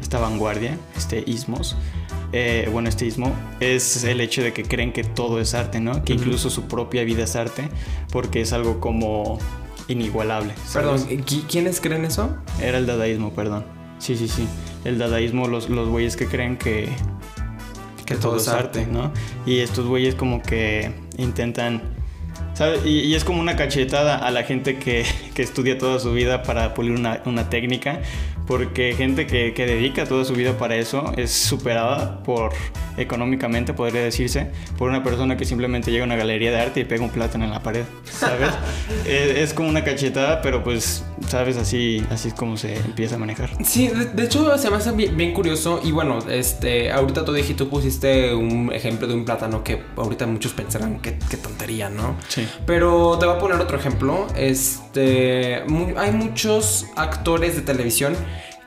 esta 0.00 0.18
vanguardia, 0.20 0.78
este 0.96 1.24
ismos, 1.26 1.76
eh, 2.32 2.68
bueno, 2.72 2.88
este 2.88 3.06
ismo, 3.06 3.32
es 3.60 4.04
el 4.04 4.20
hecho 4.20 4.42
de 4.42 4.52
que 4.52 4.62
creen 4.64 4.92
que 4.92 5.02
todo 5.04 5.40
es 5.40 5.54
arte, 5.54 5.80
¿no? 5.80 6.04
Que 6.04 6.12
incluso 6.12 6.50
su 6.50 6.62
propia 6.68 7.02
vida 7.04 7.24
es 7.24 7.34
arte, 7.36 7.68
porque 8.12 8.40
es 8.42 8.52
algo 8.52 8.78
como 8.80 9.38
inigualable. 9.88 10.54
Perdón, 10.72 11.04
¿quiénes 11.48 11.80
creen 11.80 12.04
eso? 12.04 12.36
Era 12.60 12.78
el 12.78 12.86
dadaísmo, 12.86 13.32
perdón. 13.32 13.64
Sí, 13.98 14.16
sí, 14.16 14.28
sí. 14.28 14.46
El 14.84 14.98
dadaísmo, 14.98 15.48
los, 15.48 15.68
los 15.68 15.88
güeyes 15.88 16.16
que 16.16 16.26
creen 16.26 16.56
que, 16.56 16.88
que, 18.04 18.14
todo, 18.14 18.36
es 18.36 18.48
arte, 18.48 18.86
¿no? 18.86 19.12
Y 19.44 19.58
estos 19.58 19.86
güeyes 19.86 20.14
como 20.14 20.42
que 20.42 20.92
intentan... 21.18 21.82
¿sabes? 22.54 22.84
Y, 22.86 23.14
es 23.14 23.24
como 23.24 23.40
una 23.40 23.56
cachetada 23.56 24.16
a 24.16 24.30
la 24.30 24.42
gente 24.44 24.78
que, 24.78 25.04
que 25.36 25.42
estudia 25.42 25.76
toda 25.76 26.00
su 26.00 26.12
vida 26.12 26.42
para 26.42 26.72
pulir 26.72 26.92
una, 26.92 27.20
una 27.26 27.50
técnica, 27.50 28.00
porque 28.46 28.94
gente 28.96 29.26
que, 29.26 29.52
que, 29.52 29.66
dedica 29.66 30.06
toda 30.06 30.24
su 30.24 30.32
vida 30.32 30.56
para 30.56 30.76
eso 30.76 31.12
es 31.18 31.30
superada 31.30 32.22
por 32.22 32.52
económicamente, 32.96 33.74
podría 33.74 34.02
decirse, 34.02 34.50
por 34.78 34.88
una 34.88 35.02
persona 35.02 35.36
que 35.36 35.44
simplemente 35.44 35.90
llega 35.90 36.04
a 36.04 36.06
una 36.06 36.16
galería 36.16 36.50
de 36.50 36.60
arte 36.60 36.80
y 36.80 36.84
pega 36.84 37.04
un 37.04 37.10
plátano 37.10 37.44
en 37.44 37.50
la 37.50 37.62
pared, 37.62 37.84
¿sabes? 38.04 38.48
es, 39.06 39.52
como 39.52 39.68
una 39.68 39.84
cachetada, 39.84 40.40
pero 40.40 40.64
pues, 40.64 41.04
¿sabes? 41.28 41.58
Así, 41.58 42.02
así 42.10 42.28
es 42.28 42.34
como 42.34 42.56
se 42.56 42.76
empieza 42.76 43.16
a 43.16 43.18
manejar. 43.18 43.50
Sí, 43.64 43.88
de, 43.88 44.24
hecho 44.24 44.56
se 44.56 44.70
me 44.70 44.76
hace 44.76 44.92
bien, 44.92 45.34
curioso 45.34 45.80
y 45.84 45.92
bueno, 45.92 46.18
este, 46.30 46.90
ahorita 46.90 47.24
tú 47.24 47.32
dijiste, 47.32 47.64
tú 47.64 47.68
pusiste 47.68 48.34
un 48.34 48.72
ejemplo 48.72 49.06
de 49.06 49.14
un 49.14 49.24
plátano 49.24 49.62
que 49.62 49.82
ahorita 49.96 50.26
muchos 50.26 50.52
pensarán 50.52 51.00
qué, 51.00 51.18
qué 51.30 51.36
tontería, 51.36 51.90
¿no? 51.90 52.16
Sí. 52.28 52.48
Pero 52.64 53.18
te 53.18 53.26
voy 53.26 53.36
a 53.36 53.38
poner 53.38 53.60
otro 53.60 53.78
ejemplo, 53.78 54.26
este, 54.36 55.25
hay 55.96 56.12
muchos 56.12 56.86
actores 56.96 57.56
de 57.56 57.62
televisión 57.62 58.14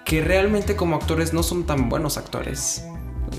que 0.05 0.21
realmente 0.21 0.75
como 0.75 0.95
actores 0.95 1.33
no 1.33 1.43
son 1.43 1.65
tan 1.65 1.89
buenos 1.89 2.17
actores. 2.17 2.83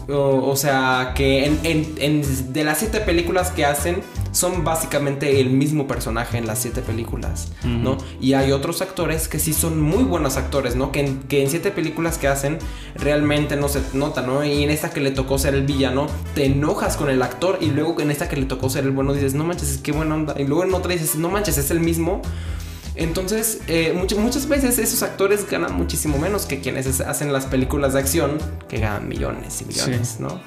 O, 0.09 0.57
sea, 0.57 1.12
que 1.15 1.45
en, 1.45 2.53
de 2.53 2.65
las 2.65 2.79
siete 2.79 3.00
películas 3.00 3.50
que 3.50 3.65
hacen, 3.65 4.03
son 4.33 4.65
básicamente 4.65 5.41
el 5.41 5.50
mismo 5.50 5.87
personaje 5.87 6.39
en 6.39 6.47
las 6.47 6.61
siete 6.61 6.83
películas, 6.83 7.49
¿no? 7.65 7.99
Y 8.21 8.35
hay 8.35 8.53
otros 8.53 8.83
actores 8.83 9.29
que 9.29 9.39
sí 9.39 9.53
son 9.53 9.81
muy 9.81 10.05
buenos 10.05 10.37
actores, 10.37 10.77
¿no? 10.77 10.93
Que 10.93 11.00
en, 11.00 11.21
que 11.23 11.43
en 11.43 11.50
siete 11.50 11.71
películas 11.71 12.19
que 12.19 12.29
hacen 12.29 12.59
realmente 12.95 13.57
no 13.57 13.69
se 13.69 13.83
nota, 13.93 14.23
¿no? 14.23 14.45
Y 14.45 14.62
en 14.62 14.71
esta 14.71 14.91
que 14.91 15.00
le 15.00 15.11
tocó 15.11 15.39
ser 15.39 15.55
el 15.55 15.65
villano, 15.65 16.07
te 16.35 16.47
enojas 16.47 16.97
con 16.97 17.11
el 17.11 17.23
actor 17.23 17.59
y 17.61 17.67
luego 17.67 18.00
en 18.00 18.11
esta 18.11 18.29
que 18.29 18.37
le 18.37 18.47
tocó 18.47 18.71
ser 18.71 18.85
el 18.85 18.93
bueno 18.93 19.12
dices, 19.12 19.35
no 19.35 19.45
manches, 19.45 19.79
qué 19.79 19.93
buena 19.93 20.15
onda. 20.15 20.35
Y 20.39 20.45
luego 20.45 20.65
en 20.65 20.75
otra 20.75 20.93
dices, 20.93 21.17
no 21.17 21.29
manches, 21.29 21.59
es 21.59 21.71
el 21.71 21.81
mismo. 21.81 22.23
Entonces, 22.95 23.61
eh, 23.69 23.93
muchas, 23.95 24.49
veces 24.49 24.79
esos 24.79 25.03
actores 25.03 25.49
ganan 25.49 25.75
muchísimo 25.75 26.19
menos 26.19 26.47
que 26.47 26.61
quienes 26.61 27.01
hacen 27.01 27.33
las 27.33 27.47
películas 27.47 27.95
de 27.95 28.01
acción, 28.01 28.39
que 28.69 28.79
ganan 28.79 29.09
millones 29.09 29.63
y 29.63 29.65
millones, 29.65 30.19
¿no? 30.19 30.41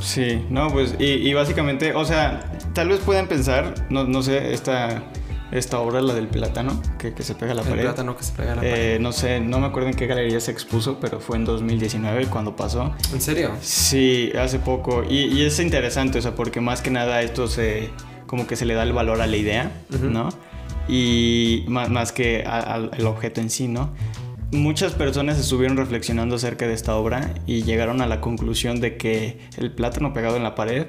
Sí, 0.00 0.44
no, 0.50 0.70
pues, 0.70 0.94
y, 0.98 1.32
básicamente, 1.34 1.94
o 1.94 2.04
sea, 2.04 2.44
tal 2.74 2.88
vez 2.88 3.00
puedan 3.00 3.26
pensar, 3.26 3.74
no, 3.90 4.04
no 4.04 4.22
sé, 4.22 4.52
esta, 4.52 5.02
esta 5.50 5.78
obra, 5.80 6.00
la 6.00 6.14
del 6.14 6.28
plátano, 6.28 6.80
que, 6.98 7.12
se 7.22 7.34
pega 7.34 7.52
a 7.52 7.54
la 7.56 7.62
pared. 7.62 7.78
El 7.78 7.86
plátano 7.86 8.16
que 8.16 8.22
se 8.22 8.32
pega 8.32 8.52
a 8.52 8.56
la 8.56 8.62
eh, 8.62 8.70
pared. 8.70 9.00
no 9.00 9.12
sé, 9.12 9.40
no 9.40 9.58
me 9.58 9.66
acuerdo 9.66 9.88
en 9.88 9.94
qué 9.94 10.06
galería 10.06 10.40
se 10.40 10.52
expuso, 10.52 10.98
pero 11.00 11.20
fue 11.20 11.36
en 11.36 11.44
2019 11.44 12.26
cuando 12.26 12.54
pasó. 12.54 12.94
¿En 13.12 13.20
serio? 13.20 13.52
Sí, 13.60 14.32
hace 14.38 14.58
poco. 14.58 15.02
Y, 15.08 15.42
es 15.42 15.58
interesante, 15.58 16.18
o 16.18 16.22
sea, 16.22 16.34
porque 16.34 16.60
más 16.60 16.82
que 16.82 16.90
nada 16.90 17.22
esto 17.22 17.48
se, 17.48 17.90
como 18.26 18.46
que 18.46 18.56
se 18.56 18.64
le 18.64 18.74
da 18.74 18.82
el 18.82 18.92
valor 18.92 19.20
a 19.20 19.26
la 19.26 19.36
idea, 19.36 19.72
¿no? 20.02 20.28
Y 20.88 21.64
más, 21.68 22.12
que 22.12 22.44
al 22.44 23.06
objeto 23.06 23.40
en 23.40 23.50
sí, 23.50 23.68
¿no? 23.68 23.92
Muchas 24.52 24.92
personas 24.92 25.38
estuvieron 25.38 25.76
reflexionando 25.76 26.36
acerca 26.36 26.68
de 26.68 26.74
esta 26.74 26.94
obra 26.94 27.34
y 27.46 27.64
llegaron 27.64 28.00
a 28.00 28.06
la 28.06 28.20
conclusión 28.20 28.80
de 28.80 28.96
que 28.96 29.40
el 29.56 29.72
plátano 29.72 30.12
pegado 30.12 30.36
en 30.36 30.44
la 30.44 30.54
pared 30.54 30.86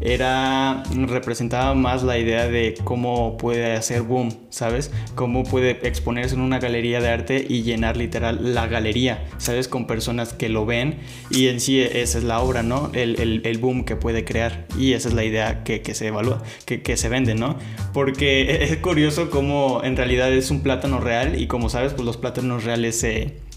era 0.00 0.82
representaba 0.92 1.74
más 1.74 2.02
la 2.02 2.18
idea 2.18 2.48
de 2.48 2.74
cómo 2.84 3.36
puede 3.36 3.72
hacer 3.72 4.02
boom, 4.02 4.32
¿sabes? 4.50 4.90
Cómo 5.14 5.44
puede 5.44 5.86
exponerse 5.86 6.34
en 6.34 6.40
una 6.40 6.58
galería 6.58 7.00
de 7.00 7.08
arte 7.08 7.46
y 7.48 7.62
llenar 7.62 7.96
literal 7.96 8.54
la 8.54 8.66
galería, 8.66 9.26
¿sabes? 9.38 9.68
Con 9.68 9.86
personas 9.86 10.32
que 10.32 10.48
lo 10.48 10.66
ven 10.66 10.98
y 11.30 11.48
en 11.48 11.60
sí 11.60 11.80
esa 11.80 12.18
es 12.18 12.24
la 12.24 12.40
obra, 12.40 12.62
¿no? 12.62 12.90
El, 12.94 13.42
el, 13.44 13.58
boom 13.58 13.84
que 13.84 13.96
puede 13.96 14.24
crear 14.24 14.66
y 14.78 14.92
esa 14.92 15.08
es 15.08 15.14
la 15.14 15.24
idea 15.24 15.64
que, 15.64 15.82
que 15.82 15.94
se 15.94 16.08
evalúa, 16.08 16.42
que, 16.64 16.82
que, 16.82 16.96
se 16.96 17.08
vende, 17.08 17.34
¿no? 17.34 17.56
Porque 17.92 18.64
es 18.64 18.76
curioso 18.78 19.30
cómo 19.30 19.82
en 19.82 19.96
realidad 19.96 20.32
es 20.32 20.50
un 20.50 20.62
plátano 20.62 21.00
real 21.00 21.40
y 21.40 21.46
como 21.48 21.68
sabes, 21.68 21.92
pues 21.92 22.06
los 22.06 22.16
plátanos 22.16 22.64
reales 22.64 23.00
se 23.00 23.47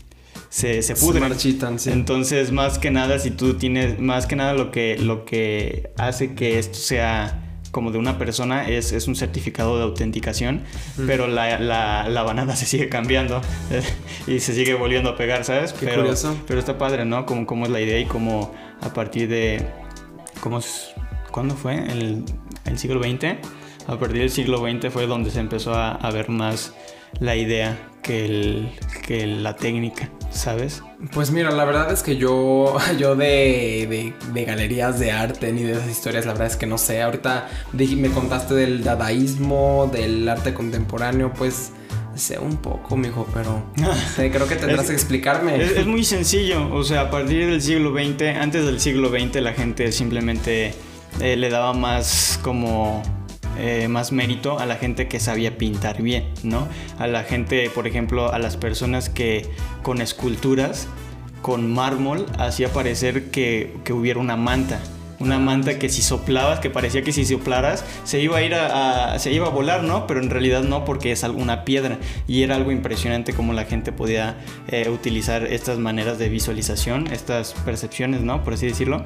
se, 0.51 0.81
se 0.81 0.95
pudren. 0.95 1.23
marchitan, 1.23 1.79
sí. 1.79 1.91
Entonces, 1.91 2.51
más 2.51 2.77
que 2.77 2.91
nada, 2.91 3.19
si 3.19 3.31
tú 3.31 3.53
tienes, 3.53 3.99
más 3.99 4.27
que 4.27 4.35
nada 4.35 4.53
lo 4.53 4.69
que, 4.69 4.97
lo 4.97 5.23
que 5.23 5.91
hace 5.97 6.35
que 6.35 6.59
esto 6.59 6.77
sea 6.77 7.47
como 7.71 7.91
de 7.91 7.97
una 7.97 8.17
persona 8.17 8.67
es, 8.67 8.91
es 8.91 9.07
un 9.07 9.15
certificado 9.15 9.77
de 9.77 9.83
autenticación, 9.83 10.63
pero 11.07 11.27
la, 11.27 11.57
la, 11.57 12.09
la, 12.09 12.23
banana 12.23 12.53
se 12.57 12.65
sigue 12.65 12.89
cambiando 12.89 13.41
y 14.27 14.41
se 14.41 14.53
sigue 14.53 14.73
volviendo 14.73 15.11
a 15.11 15.15
pegar, 15.15 15.45
¿sabes? 15.45 15.71
Qué 15.71 15.85
pero, 15.85 16.01
curioso. 16.01 16.35
Pero 16.45 16.59
está 16.59 16.77
padre, 16.77 17.05
¿no? 17.05 17.25
Como, 17.25 17.63
es 17.63 17.71
la 17.71 17.79
idea 17.79 17.97
y 17.97 18.05
cómo 18.05 18.53
a 18.81 18.93
partir 18.93 19.29
de... 19.29 19.65
Cómo 20.41 20.59
es, 20.59 20.89
¿Cuándo 21.31 21.55
fue? 21.55 21.75
El, 21.75 22.25
el 22.65 22.77
siglo 22.77 23.01
XX. 23.01 23.37
A 23.87 23.97
partir 23.97 24.19
del 24.19 24.29
siglo 24.29 24.57
XX 24.57 24.91
fue 24.91 25.07
donde 25.07 25.31
se 25.31 25.39
empezó 25.39 25.73
a, 25.73 25.93
a 25.93 26.11
ver 26.11 26.27
más 26.27 26.73
la 27.21 27.37
idea 27.37 27.90
que, 28.11 28.25
el, 28.25 28.69
que 29.07 29.25
la 29.25 29.55
técnica, 29.55 30.09
¿sabes? 30.31 30.83
Pues 31.13 31.31
mira, 31.31 31.51
la 31.51 31.63
verdad 31.63 31.91
es 31.91 32.03
que 32.03 32.17
yo, 32.17 32.77
yo 32.99 33.15
de, 33.15 34.13
de, 34.33 34.45
galerías 34.45 34.99
de 34.99 35.11
arte 35.11 35.51
ni 35.53 35.63
de 35.63 35.73
esas 35.73 35.89
historias, 35.89 36.25
la 36.25 36.33
verdad 36.33 36.47
es 36.47 36.57
que 36.57 36.65
no 36.65 36.77
sé. 36.77 37.01
Ahorita 37.01 37.47
me 37.73 38.09
contaste 38.09 38.53
del 38.53 38.83
dadaísmo, 38.83 39.89
del 39.91 40.27
arte 40.27 40.53
contemporáneo, 40.53 41.31
pues 41.33 41.71
sé 42.15 42.37
un 42.37 42.57
poco, 42.57 42.97
mijo, 42.97 43.25
pero 43.33 43.63
creo 44.15 44.47
que 44.47 44.55
tendrás 44.55 44.87
que 44.87 44.93
explicarme. 44.93 45.63
Es, 45.63 45.71
es, 45.71 45.87
muy 45.87 46.03
sencillo, 46.03 46.73
o 46.73 46.83
sea, 46.83 47.01
a 47.01 47.09
partir 47.09 47.47
del 47.47 47.61
siglo 47.61 47.93
XX, 47.93 48.23
antes 48.39 48.65
del 48.65 48.81
siglo 48.81 49.09
XX 49.09 49.41
la 49.41 49.53
gente 49.53 49.91
simplemente 49.93 50.73
eh, 51.21 51.37
le 51.37 51.49
daba 51.49 51.73
más 51.73 52.39
como 52.43 53.01
eh, 53.63 53.87
más 53.87 54.11
mérito 54.11 54.57
a 54.57 54.65
la 54.65 54.75
gente 54.75 55.07
que 55.07 55.19
sabía 55.19 55.55
pintar 55.55 56.01
bien, 56.01 56.25
¿no? 56.41 56.67
A 56.97 57.05
la 57.05 57.23
gente, 57.23 57.69
por 57.69 57.85
ejemplo, 57.85 58.33
a 58.33 58.39
las 58.39 58.57
personas 58.57 59.07
que 59.07 59.45
con 59.83 60.01
esculturas, 60.01 60.87
con 61.43 61.71
mármol, 61.71 62.25
hacía 62.39 62.73
parecer 62.73 63.29
que, 63.29 63.71
que 63.83 63.93
hubiera 63.93 64.19
una 64.19 64.35
manta. 64.35 64.79
Una 65.19 65.37
manta 65.37 65.77
que 65.77 65.89
si 65.89 66.01
soplabas, 66.01 66.59
que 66.59 66.71
parecía 66.71 67.03
que 67.03 67.11
si 67.11 67.23
soplaras, 67.23 67.85
se 68.03 68.19
iba 68.19 68.37
a 68.37 68.41
ir 68.41 68.55
a, 68.55 69.19
se 69.19 69.31
iba 69.31 69.45
a 69.45 69.51
volar, 69.51 69.83
¿no? 69.83 70.07
Pero 70.07 70.21
en 70.21 70.31
realidad 70.31 70.63
no, 70.63 70.83
porque 70.83 71.11
es 71.11 71.23
alguna 71.23 71.63
piedra. 71.63 71.99
Y 72.27 72.41
era 72.41 72.55
algo 72.55 72.71
impresionante 72.71 73.33
como 73.33 73.53
la 73.53 73.65
gente 73.65 73.91
podía 73.91 74.37
eh, 74.69 74.89
utilizar 74.89 75.45
estas 75.45 75.77
maneras 75.77 76.17
de 76.17 76.29
visualización, 76.29 77.05
estas 77.13 77.53
percepciones, 77.63 78.21
¿no? 78.21 78.43
Por 78.43 78.53
así 78.53 78.65
decirlo 78.65 79.05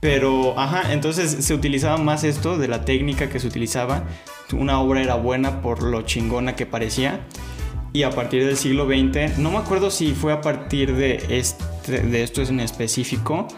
pero, 0.00 0.58
ajá, 0.58 0.92
entonces 0.92 1.44
se 1.44 1.54
utilizaba 1.54 1.98
más 1.98 2.24
esto 2.24 2.56
de 2.56 2.68
la 2.68 2.84
técnica 2.84 3.28
que 3.28 3.38
se 3.38 3.46
utilizaba. 3.46 4.04
Una 4.52 4.80
obra 4.80 5.02
era 5.02 5.14
buena 5.14 5.60
por 5.60 5.82
lo 5.82 6.02
chingona 6.02 6.56
que 6.56 6.66
parecía. 6.66 7.20
Y 7.92 8.04
a 8.04 8.10
partir 8.10 8.46
del 8.46 8.56
siglo 8.56 8.86
XX, 8.86 9.38
no 9.38 9.50
me 9.50 9.58
acuerdo 9.58 9.90
si 9.90 10.12
fue 10.12 10.32
a 10.32 10.40
partir 10.40 10.94
de, 10.94 11.22
este, 11.28 12.00
de 12.00 12.22
esto 12.22 12.40
en 12.42 12.60
específico, 12.60 13.48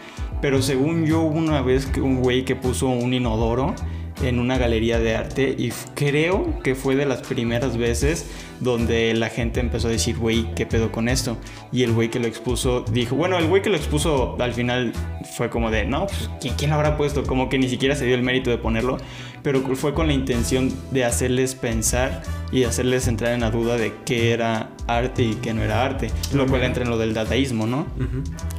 pero 0.41 0.61
según 0.61 1.05
yo 1.05 1.21
una 1.21 1.61
vez 1.61 1.89
un 1.97 2.17
güey 2.17 2.43
que 2.43 2.55
puso 2.55 2.87
un 2.87 3.13
inodoro 3.13 3.75
en 4.23 4.39
una 4.39 4.57
galería 4.57 4.99
de 4.99 5.15
arte 5.15 5.55
y 5.57 5.71
creo 5.95 6.59
que 6.63 6.75
fue 6.75 6.95
de 6.95 7.05
las 7.05 7.21
primeras 7.21 7.77
veces 7.77 8.27
donde 8.59 9.13
la 9.13 9.29
gente 9.29 9.59
empezó 9.59 9.87
a 9.87 9.91
decir, 9.91 10.17
güey, 10.17 10.53
¿qué 10.55 10.65
pedo 10.65 10.91
con 10.91 11.09
esto? 11.09 11.37
Y 11.71 11.83
el 11.83 11.91
güey 11.91 12.09
que 12.09 12.19
lo 12.19 12.27
expuso 12.27 12.85
dijo, 12.91 13.15
bueno, 13.15 13.37
el 13.37 13.47
güey 13.47 13.61
que 13.61 13.69
lo 13.69 13.75
expuso 13.75 14.37
al 14.39 14.53
final 14.53 14.93
fue 15.35 15.49
como 15.49 15.69
de, 15.69 15.85
no, 15.85 16.07
pues 16.07 16.29
¿quién, 16.57 16.69
lo 16.69 16.75
habrá 16.75 16.97
puesto? 16.97 17.23
Como 17.23 17.49
que 17.49 17.57
ni 17.57 17.69
siquiera 17.69 17.95
se 17.95 18.05
dio 18.05 18.15
el 18.15 18.23
mérito 18.23 18.49
de 18.49 18.57
ponerlo, 18.57 18.97
pero 19.41 19.61
fue 19.75 19.93
con 19.93 20.07
la 20.07 20.13
intención 20.13 20.71
de 20.91 21.03
hacerles 21.03 21.55
pensar 21.55 22.23
y 22.51 22.63
hacerles 22.63 23.07
entrar 23.07 23.33
en 23.33 23.41
la 23.41 23.51
duda 23.51 23.75
de 23.77 23.93
qué 24.05 24.31
era 24.31 24.69
arte 24.87 25.23
y 25.23 25.35
qué 25.35 25.53
no 25.53 25.61
era 25.61 25.83
arte, 25.83 26.11
lo 26.33 26.47
cual 26.47 26.63
entra 26.63 26.83
en 26.83 26.89
lo 26.89 26.97
del 26.97 27.13
dadaísmo, 27.13 27.67
¿no? 27.67 27.87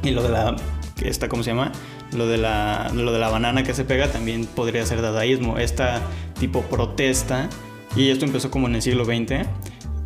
Y 0.03 0.11
lo 0.11 0.21
de 0.21 0.29
la, 0.29 0.55
esta, 1.01 1.27
¿cómo 1.27 1.43
se 1.43 1.51
llama? 1.51 1.71
Lo 2.15 2.27
de, 2.27 2.37
la, 2.37 2.91
lo 2.93 3.11
de 3.11 3.19
la 3.19 3.29
banana 3.29 3.63
que 3.63 3.73
se 3.73 3.83
pega 3.83 4.11
también 4.11 4.45
podría 4.45 4.85
ser 4.85 5.01
dadaísmo. 5.01 5.57
Esta 5.57 6.01
tipo 6.39 6.61
protesta, 6.63 7.49
y 7.95 8.09
esto 8.09 8.25
empezó 8.25 8.51
como 8.51 8.67
en 8.67 8.75
el 8.75 8.81
siglo 8.81 9.05
XX, 9.05 9.47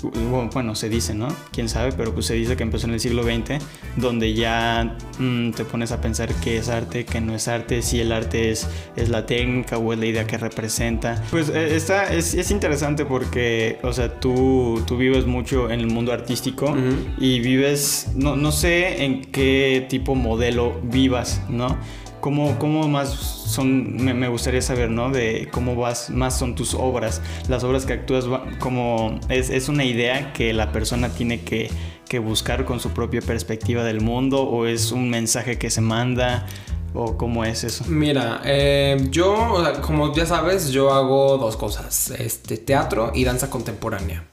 bueno, 0.02 0.76
se 0.76 0.90
dice, 0.90 1.14
¿no? 1.14 1.28
Quién 1.52 1.70
sabe, 1.70 1.92
pero 1.92 2.14
pues 2.14 2.26
se 2.26 2.34
dice 2.34 2.56
que 2.56 2.64
empezó 2.64 2.88
en 2.88 2.94
el 2.94 3.00
siglo 3.00 3.24
XX, 3.24 3.64
donde 3.98 4.34
ya 4.34 4.98
mm, 5.18 5.52
te 5.52 5.66
pones 5.66 5.92
a 5.92 6.02
pensar 6.02 6.34
qué 6.36 6.58
es 6.58 6.70
arte, 6.70 7.06
qué 7.06 7.22
no 7.22 7.36
es 7.36 7.48
arte, 7.48 7.82
si 7.82 8.00
el 8.00 8.12
arte 8.12 8.52
es, 8.52 8.68
es 8.96 9.10
la 9.10 9.26
técnica 9.26 9.78
o 9.78 9.94
es 9.94 10.00
la 10.00 10.06
idea 10.06 10.26
que 10.26 10.38
representa. 10.38 11.24
Pues 11.32 11.50
eh, 11.50 11.76
está, 11.76 12.14
es, 12.14 12.34
es, 12.34 12.52
interesante 12.52 13.06
porque, 13.06 13.80
o 13.84 13.94
sea, 13.94 14.20
tú, 14.20 14.82
tú 14.88 14.98
vives 14.98 15.26
mucho 15.26 15.70
en 15.70 15.80
el 15.80 15.88
mundo 15.88 16.14
artístico 16.14 16.76
y 17.18 17.40
vives, 17.40 18.10
no, 18.16 18.36
no 18.36 18.52
sé 18.52 19.04
en 19.04 19.22
qué 19.26 19.86
tipo 19.90 20.16
modelo 20.16 20.80
vivas, 20.84 21.42
¿no? 21.50 21.78
¿Cómo, 22.20 22.58
cómo 22.60 22.88
más 22.88 23.10
son, 23.10 23.96
me, 23.96 24.28
gustaría 24.28 24.62
saber, 24.62 24.90
¿no? 24.90 25.10
De 25.10 25.50
cómo 25.52 25.76
vas, 25.76 26.10
más 26.10 26.38
son 26.38 26.56
tus 26.56 26.74
obras, 26.74 27.22
las 27.48 27.64
obras 27.64 27.86
que 27.86 27.94
actúas, 27.94 28.26
como 28.60 29.20
es, 29.30 29.50
es 29.50 29.70
una 29.70 29.86
idea 29.86 30.34
que 30.34 30.54
la 30.54 30.72
persona 30.72 31.10
tiene 31.10 31.42
que, 31.42 31.70
que, 32.08 32.20
buscar 32.20 32.66
con 32.66 32.80
su 32.80 32.92
propia 32.92 33.22
perspectiva 33.22 33.84
del 33.84 34.02
mundo 34.02 34.44
o 34.44 34.66
es 34.66 34.92
un 34.92 35.10
mensaje 35.10 35.58
que 35.58 35.70
se 35.70 35.82
manda 35.82 36.46
o 36.94 37.18
cómo 37.18 37.46
es 37.46 37.64
eso. 37.64 37.86
Mira, 37.88 38.42
eh, 38.46 39.08
yo, 39.10 39.64
como 39.82 40.14
ya 40.14 40.26
sabes, 40.26 40.72
yo 40.72 40.92
hago 40.92 41.38
dos 41.38 41.56
cosas, 41.56 42.12
este, 42.12 42.58
teatro 42.58 43.12
y 43.14 43.24
danza 43.24 43.50
contemporánea. 43.50 44.26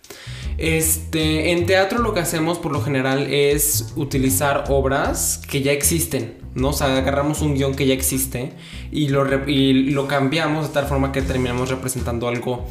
Este, 0.59 1.52
en 1.52 1.66
teatro 1.66 1.99
lo 1.99 2.14
que 2.14 2.21
hacemos 2.21 2.59
por 2.59 2.73
lo 2.73 2.81
general 2.81 3.26
es 3.31 3.93
utilizar 3.95 4.64
obras 4.69 5.43
que 5.49 5.61
ya 5.61 5.73
existen, 5.73 6.38
¿no? 6.57 6.71
O 6.71 6.73
sea, 6.73 6.97
agarramos 6.97 7.43
un 7.43 7.55
guion 7.55 7.75
que 7.75 7.87
ya 7.87 7.95
existe 7.95 8.53
y 8.91 9.09
lo, 9.09 9.25
lo 9.25 10.09
cambiamos 10.09 10.69
de 10.69 10.75
tal 10.75 10.87
forma 10.87 11.13
que 11.13 11.23
terminamos 11.23 11.71
representando 11.71 12.27
algo 12.27 12.67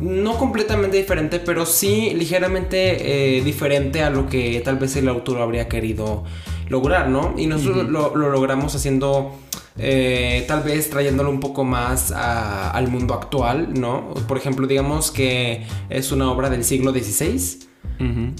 no 0.00 0.36
completamente 0.36 0.96
diferente, 0.96 1.38
pero 1.38 1.64
sí 1.64 2.12
ligeramente 2.14 3.38
eh, 3.38 3.42
diferente 3.42 4.02
a 4.02 4.10
lo 4.10 4.28
que 4.28 4.60
tal 4.64 4.76
vez 4.76 4.96
el 4.96 5.08
autor 5.08 5.40
habría 5.40 5.68
querido 5.68 6.24
lograr, 6.68 7.08
¿no? 7.08 7.34
Y 7.36 7.46
nosotros 7.46 7.88
lo, 7.88 8.14
logramos 8.16 8.74
haciendo, 8.74 9.32
eh, 9.78 10.44
tal 10.48 10.62
vez 10.62 10.90
trayéndolo 10.90 11.30
un 11.30 11.40
poco 11.40 11.64
más 11.64 12.12
al 12.12 12.88
mundo 12.88 13.14
actual, 13.14 13.78
¿no? 13.78 14.12
Por 14.28 14.36
ejemplo, 14.36 14.66
digamos 14.66 15.10
que 15.10 15.64
es 15.88 16.12
una 16.12 16.30
obra 16.30 16.50
del 16.50 16.64
siglo 16.64 16.92
XVI. 16.92 17.65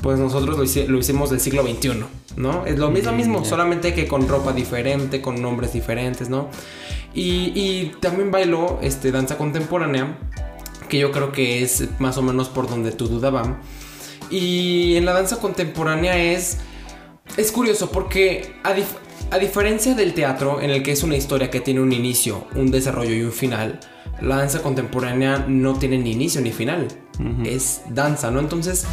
Pues 0.02 0.18
nosotros 0.18 0.56
lo, 0.88 0.98
hicimos 0.98 1.30
del 1.30 1.40
siglo 1.40 1.62
XXI, 1.62 2.04
¿no? 2.36 2.66
Es 2.66 2.78
lo 2.78 2.90
mismo, 2.90 3.12
mismo 3.12 3.44
solamente 3.44 3.94
que 3.94 4.06
con 4.06 4.28
ropa 4.28 4.52
diferente, 4.52 5.22
con 5.22 5.40
nombres 5.40 5.72
diferentes, 5.72 6.28
¿no? 6.28 6.48
Y, 7.14 7.92
también 8.00 8.30
bailó 8.30 8.78
este, 8.82 9.10
danza 9.10 9.38
contemporánea, 9.38 10.18
que 10.88 10.98
yo 10.98 11.10
creo 11.12 11.32
que 11.32 11.62
es 11.62 11.88
más 11.98 12.18
o 12.18 12.22
menos 12.22 12.48
por 12.48 12.68
donde 12.68 12.92
tu 12.92 13.08
duda 13.08 13.30
va. 13.30 13.60
Y 14.30 14.96
en 14.96 15.04
la 15.04 15.12
danza 15.12 15.36
contemporánea 15.38 16.18
es 16.18 16.58
es 17.36 17.52
curioso 17.52 17.90
porque 17.90 18.54
a, 18.62 19.38
diferencia 19.38 19.94
del 19.94 20.14
teatro, 20.14 20.60
en 20.60 20.70
el 20.70 20.82
que 20.82 20.92
es 20.92 21.02
una 21.02 21.16
historia 21.16 21.50
que 21.50 21.60
tiene 21.60 21.80
un 21.80 21.92
inicio, 21.92 22.46
un 22.54 22.70
desarrollo 22.70 23.14
y 23.14 23.22
un 23.22 23.32
final, 23.32 23.80
la 24.22 24.36
danza 24.36 24.62
contemporánea 24.62 25.44
no 25.46 25.78
tiene 25.78 25.98
ni 25.98 26.12
inicio 26.12 26.40
ni 26.40 26.52
final. 26.52 26.88
Es 27.44 27.82
danza, 27.90 28.30
¿no? 28.30 28.40
Entonces, 28.40 28.86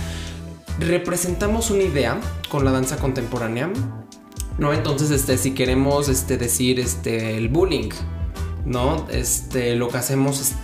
representamos 0.80 1.72
una 1.72 1.84
idea 1.84 2.20
con 2.50 2.66
la 2.66 2.72
danza 2.72 2.98
contemporánea, 2.98 3.72
¿no? 4.58 4.74
Entonces, 4.74 5.12
este, 5.12 5.38
si 5.38 5.52
queremos 5.52 6.10
este, 6.10 6.38
decir 6.38 6.80
este, 6.80 7.38
el 7.38 7.50
bullying, 7.50 7.90
¿no? 8.66 9.08
Este, 9.10 9.76
lo 9.76 9.90
que 9.90 9.98
hacemos 9.98 10.40
es, 10.40 10.56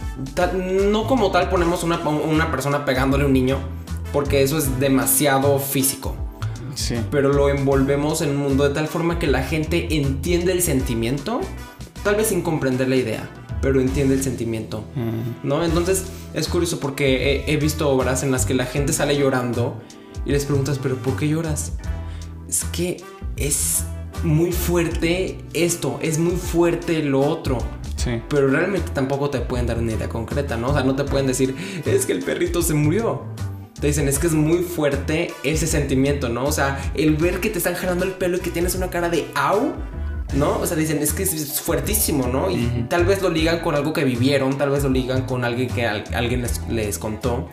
no 0.53 1.07
como 1.07 1.31
tal 1.31 1.49
ponemos 1.49 1.83
una, 1.83 1.99
una 1.99 2.51
persona 2.51 2.85
pegándole 2.85 3.23
a 3.23 3.27
un 3.27 3.33
niño, 3.33 3.57
porque 4.13 4.43
eso 4.43 4.57
es 4.57 4.79
demasiado 4.79 5.59
físico. 5.59 6.15
Pero 7.11 7.33
lo 7.33 7.49
envolvemos 7.49 8.21
en 8.21 8.29
un 8.29 8.37
mundo 8.37 8.67
de 8.67 8.73
tal 8.73 8.87
forma 8.87 9.19
que 9.19 9.27
la 9.27 9.43
gente 9.43 9.97
entiende 9.97 10.53
el 10.53 10.61
sentimiento, 10.61 11.41
tal 12.03 12.15
vez 12.15 12.27
sin 12.27 12.41
comprender 12.41 12.87
la 12.87 12.95
idea, 12.95 13.29
pero 13.61 13.81
entiende 13.81 14.15
el 14.15 14.23
sentimiento, 14.23 14.83
¿no? 15.43 15.63
Entonces 15.63 16.05
es 16.33 16.47
curioso 16.47 16.79
porque 16.79 17.43
he, 17.47 17.57
visto 17.57 17.89
obras 17.89 18.23
en 18.23 18.31
las 18.31 18.45
que 18.45 18.53
la 18.53 18.65
gente 18.65 18.93
sale 18.93 19.17
llorando 19.17 19.81
y 20.25 20.31
les 20.31 20.45
preguntas, 20.45 20.79
pero 20.81 20.95
¿por 20.95 21.15
qué 21.15 21.27
lloras? 21.27 21.73
Es 22.47 22.63
que 22.65 23.03
es 23.35 23.83
muy 24.23 24.51
fuerte 24.51 25.37
esto, 25.53 25.99
es 26.01 26.19
muy 26.19 26.35
fuerte 26.35 27.03
lo 27.03 27.21
otro. 27.21 27.59
Sí. 27.95 28.21
Pero 28.29 28.47
realmente 28.47 28.91
tampoco 28.93 29.29
te 29.29 29.39
pueden 29.41 29.67
dar 29.67 29.77
una 29.77 29.91
idea 29.91 30.07
concreta, 30.07 30.55
¿no? 30.57 30.69
O 30.69 30.73
sea, 30.73 30.83
no 30.83 30.95
te 30.95 31.03
pueden 31.03 31.27
decir, 31.27 31.55
es 31.85 32.05
que 32.05 32.13
el 32.13 32.23
perrito 32.23 32.61
se 32.61 32.73
murió 32.73 33.23
te 33.79 33.87
dicen, 33.87 34.07
es 34.07 34.19
que 34.19 34.27
es 34.27 34.33
muy 34.33 34.59
fuerte 34.59 35.33
ese 35.43 35.65
sentimiento, 35.65 36.29
¿no? 36.29 36.45
O 36.45 36.51
sea, 36.51 36.91
el 36.95 37.15
ver 37.15 37.39
que 37.39 37.49
te 37.49 37.59
están 37.59 37.75
jalando 37.75 38.05
el 38.05 38.11
pelo 38.11 38.37
y 38.37 38.39
que 38.41 38.51
tienes 38.51 38.75
una 38.75 38.89
cara 38.89 39.09
de 39.09 39.27
au, 39.35 39.73
¿no? 40.33 40.59
O 40.59 40.67
sea, 40.67 40.75
dicen, 40.75 40.99
es 40.99 41.13
que 41.13 41.23
es 41.23 41.61
fuertísimo, 41.61 42.27
¿no? 42.27 42.51
Y 42.51 42.85
tal 42.89 43.05
vez 43.05 43.21
lo 43.21 43.29
ligan 43.29 43.59
con 43.59 43.75
algo 43.75 43.93
que 43.93 44.03
vivieron, 44.03 44.57
tal 44.57 44.69
vez 44.69 44.83
lo 44.83 44.89
ligan 44.89 45.25
con 45.25 45.45
alguien 45.45 45.69
que 45.69 45.87
alguien 45.87 46.41
les, 46.41 46.61
les 46.67 46.99
contó. 46.99 47.49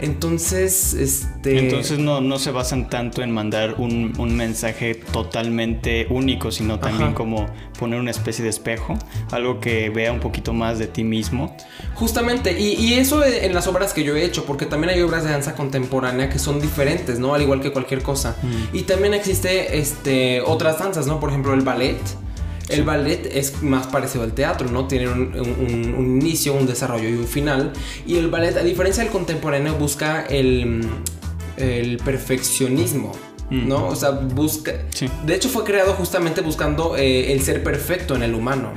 Entonces, 0.00 0.94
este... 0.94 1.58
Entonces 1.58 1.98
no, 1.98 2.20
no 2.20 2.38
se 2.38 2.50
basan 2.50 2.88
tanto 2.88 3.22
en 3.22 3.30
mandar 3.30 3.74
un, 3.78 4.12
mensaje 4.36 4.94
totalmente 4.94 6.06
único, 6.10 6.50
sino 6.50 6.78
también 6.78 7.14
como 7.14 7.46
poner 7.78 7.98
una 7.98 8.10
especie 8.10 8.44
de 8.44 8.50
espejo, 8.50 8.96
algo 9.30 9.60
que 9.60 9.90
vea 9.90 10.12
un 10.12 10.20
poquito 10.20 10.52
más 10.52 10.78
de 10.78 10.86
ti 10.86 11.04
mismo. 11.04 11.56
Justamente, 11.94 12.58
y, 12.58 12.94
eso 12.94 13.24
en 13.24 13.54
las 13.54 13.66
obras 13.66 13.92
que 13.92 14.04
yo 14.04 14.16
he 14.16 14.24
hecho, 14.24 14.44
porque 14.44 14.66
también 14.66 14.94
hay 14.94 15.00
obras 15.00 15.24
de 15.24 15.30
danza 15.30 15.54
contemporánea 15.54 16.28
que 16.28 16.38
son 16.38 16.60
diferentes, 16.60 17.18
¿no? 17.18 17.34
Al 17.34 17.42
igual 17.42 17.60
que 17.60 17.72
cualquier 17.72 18.02
cosa. 18.02 18.36
Mm. 18.42 18.76
Y 18.76 18.82
también 18.82 19.14
existe 19.14 19.78
este, 19.78 20.40
otras 20.40 20.78
danzas, 20.78 21.06
¿no? 21.06 21.20
Por 21.20 21.30
ejemplo, 21.30 21.54
el 21.54 21.62
ballet 21.62 21.98
el 22.68 22.84
ballet 22.84 23.26
es 23.32 23.62
más 23.62 23.86
parecido 23.86 24.24
al 24.24 24.32
teatro, 24.32 24.70
¿no? 24.70 24.86
Tiene 24.86 25.08
un, 25.08 26.20
inicio, 26.20 26.54
un 26.54 26.66
desarrollo 26.66 27.08
y 27.08 27.14
un 27.14 27.26
final. 27.26 27.72
Y 28.06 28.16
el 28.16 28.28
ballet, 28.28 28.56
a 28.56 28.62
diferencia 28.62 29.02
del 29.02 29.12
contemporáneo, 29.12 29.74
busca 29.74 30.24
el, 30.26 30.86
perfeccionismo. 32.04 33.12
Mm. 33.50 33.68
¿no? 33.68 33.86
O 33.86 33.96
sea, 33.96 34.10
busca... 34.10 34.72
De 35.24 35.34
hecho 35.34 35.48
fue 35.48 35.64
creado 35.64 35.94
justamente 35.94 36.42
buscando 36.42 36.96
eh, 36.96 37.32
el 37.32 37.42
ser 37.42 37.62
perfecto 37.62 38.14
en 38.14 38.22
el 38.22 38.34
humano, 38.34 38.72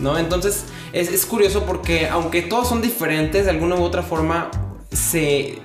¿no? 0.00 0.18
Entonces 0.18 0.64
es, 0.92 1.12
es, 1.12 1.24
curioso 1.26 1.64
porque 1.64 2.08
aunque 2.08 2.42
todos 2.42 2.68
son 2.68 2.82
diferentes, 2.82 3.44
de 3.44 3.50
alguna 3.52 3.76
u 3.76 3.82
otra 3.82 4.02
forma 4.02 4.50
se 4.90 5.60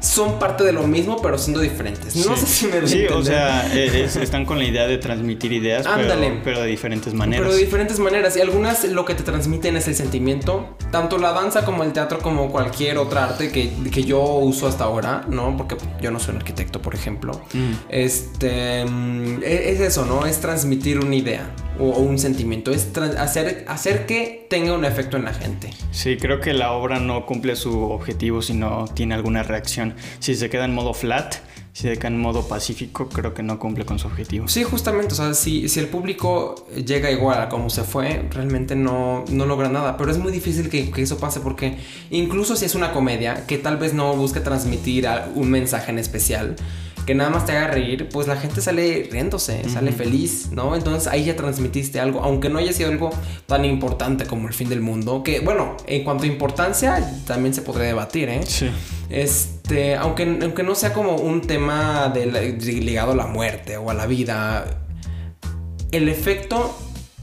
son 0.00 0.38
parte 0.38 0.64
de 0.64 0.72
lo 0.72 0.86
mismo, 0.86 1.20
pero 1.20 1.38
siendo 1.38 1.60
diferentes. 1.60 2.14
No 2.16 2.36
sé 2.36 2.46
si 2.46 2.66
me 2.66 2.86
Sí, 2.86 3.06
o 3.06 3.22
sea, 3.22 3.68
e, 3.74 4.04
están 4.04 4.44
con 4.44 4.58
la 4.58 4.64
idea 4.64 4.86
de 4.86 4.98
transmitir 4.98 5.52
ideas, 5.52 5.86
pero, 5.86 6.14
pero, 6.44 6.60
de 6.60 6.66
diferentes 6.66 7.14
maneras. 7.14 7.44
Pero 7.44 7.56
de 7.56 7.62
diferentes 7.62 7.98
maneras. 7.98 8.36
Y 8.36 8.40
algunas 8.40 8.84
lo 8.84 9.04
que 9.04 9.14
te 9.14 9.22
transmiten 9.22 9.76
es 9.76 9.88
el 9.88 9.94
sentimiento. 9.94 10.76
Tanto 10.90 11.18
la 11.18 11.32
danza 11.32 11.64
como 11.64 11.82
el 11.82 11.92
teatro, 11.92 12.20
como 12.20 12.50
cualquier 12.50 12.98
otra 12.98 13.24
arte 13.24 13.50
que, 13.50 13.72
que 13.90 14.04
yo 14.04 14.22
uso 14.22 14.68
hasta 14.68 14.84
ahora, 14.84 15.24
¿no? 15.28 15.56
Porque 15.56 15.76
yo 16.00 16.10
no 16.10 16.20
soy 16.20 16.34
un 16.34 16.40
arquitecto, 16.40 16.80
por 16.80 16.94
ejemplo. 16.94 17.40
Mm. 17.52 17.72
Este. 17.88 18.84
Mm, 18.84 19.42
e, 19.42 19.70
es 19.72 19.80
eso, 19.80 20.04
¿no? 20.04 20.26
Es 20.26 20.40
transmitir 20.40 21.00
una 21.00 21.16
idea 21.16 21.50
o, 21.78 21.84
un 21.84 22.18
sentimiento. 22.18 22.70
Es 22.70 22.90
hacer, 23.18 23.64
hacer 23.68 24.06
que 24.06 24.46
tenga 24.48 24.72
un 24.74 24.84
efecto 24.84 25.16
en 25.16 25.24
la 25.24 25.34
gente. 25.34 25.70
Sí, 25.90 26.16
creo 26.16 26.40
que 26.40 26.52
la 26.52 26.72
obra 26.72 26.98
no 26.98 27.26
cumple 27.26 27.56
su 27.56 27.82
objetivo 27.90 28.42
si 28.42 28.54
no 28.54 28.86
tiene 28.94 29.14
alguna 29.14 29.42
reacción. 29.42 29.87
Si 30.18 30.34
se 30.34 30.50
queda 30.50 30.64
en 30.64 30.74
modo 30.74 30.94
flat, 30.94 31.36
si 31.72 31.82
se 31.82 31.96
queda 31.96 32.08
en 32.08 32.18
modo 32.18 32.46
pacífico, 32.48 33.08
creo 33.08 33.34
que 33.34 33.42
no 33.42 33.58
cumple 33.58 33.84
con 33.84 33.98
su 33.98 34.08
objetivo. 34.08 34.48
Sí, 34.48 34.64
justamente, 34.64 35.14
o 35.14 35.16
sea, 35.16 35.34
si, 35.34 35.68
si 35.68 35.78
el 35.80 35.86
público 35.86 36.66
llega 36.74 37.10
igual 37.10 37.40
a 37.40 37.48
como 37.48 37.70
se 37.70 37.84
fue, 37.84 38.26
realmente 38.30 38.74
no, 38.74 39.24
no 39.30 39.46
logra 39.46 39.68
nada. 39.68 39.96
Pero 39.96 40.10
es 40.10 40.18
muy 40.18 40.32
difícil 40.32 40.68
que, 40.70 40.90
que, 40.90 41.02
eso 41.02 41.18
pase 41.18 41.40
porque 41.40 41.76
incluso 42.10 42.56
si 42.56 42.64
es 42.64 42.74
una 42.74 42.92
comedia 42.92 43.46
que 43.46 43.58
tal 43.58 43.76
vez 43.76 43.94
no 43.94 44.16
busque 44.16 44.40
transmitir 44.40 45.08
un 45.34 45.50
mensaje 45.50 45.90
en 45.90 45.98
especial, 45.98 46.56
que 47.08 47.14
nada 47.14 47.30
más 47.30 47.46
te 47.46 47.52
haga 47.52 47.68
reír, 47.68 48.06
pues 48.10 48.26
la 48.26 48.36
gente 48.36 48.60
sale 48.60 49.08
riéndose, 49.10 49.66
sale 49.70 49.92
feliz, 49.92 50.50
¿no? 50.52 50.76
Entonces 50.76 51.10
ahí 51.10 51.24
ya 51.24 51.36
transmitiste 51.36 52.00
algo, 52.00 52.20
aunque 52.20 52.50
no 52.50 52.58
haya 52.58 52.70
sido 52.74 52.90
algo 52.90 53.08
tan 53.46 53.64
importante 53.64 54.26
como 54.26 54.46
el 54.46 54.52
fin 54.52 54.68
del 54.68 54.82
mundo, 54.82 55.22
que 55.22 55.40
bueno, 55.40 55.74
en 55.86 56.04
cuanto 56.04 56.24
a 56.24 56.26
importancia 56.26 57.10
también 57.26 57.54
se 57.54 57.62
podría 57.62 57.86
debatir, 57.86 58.28
¿eh? 58.28 58.40
Sí. 58.46 58.68
Este, 59.08 59.96
aunque, 59.96 60.38
aunque 60.42 60.62
no 60.62 60.74
sea 60.74 60.92
como 60.92 61.16
un 61.16 61.40
tema 61.40 62.12
ligado 62.14 63.12
a 63.12 63.16
la 63.16 63.26
muerte 63.26 63.78
o 63.78 63.88
a 63.88 63.94
la 63.94 64.04
vida, 64.04 64.66
el 65.92 66.10
efecto, 66.10 66.78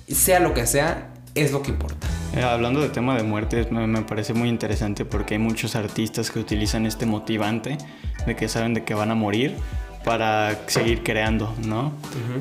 sea 0.08 0.39
lo 0.39 0.56
que 0.56 0.65
sea, 0.65 1.13
es 1.36 1.52
lo 1.52 1.62
que 1.62 1.69
importa. 1.69 2.08
Eh, 2.36 2.43
hablando 2.43 2.82
de 2.82 2.89
tema 2.89 3.15
de 3.15 3.24
muerte, 3.24 3.65
me, 3.71 4.02
parece 4.02 4.34
muy 4.34 4.50
interesante 4.50 5.06
porque 5.06 5.36
hay 5.36 5.39
muchos 5.39 5.76
artistas 5.76 6.32
que 6.32 6.39
utilizan 6.39 6.86
este 6.86 7.06
motivante 7.06 7.78
de 8.26 8.36
que 8.36 8.50
saben 8.50 8.74
de 8.74 8.84
que 8.84 8.93
van 8.93 9.10
a 9.12 9.15
morir 9.15 9.56
para 10.04 10.67
seguir 10.67 11.02
creando, 11.02 11.56
¿no? 11.65 11.93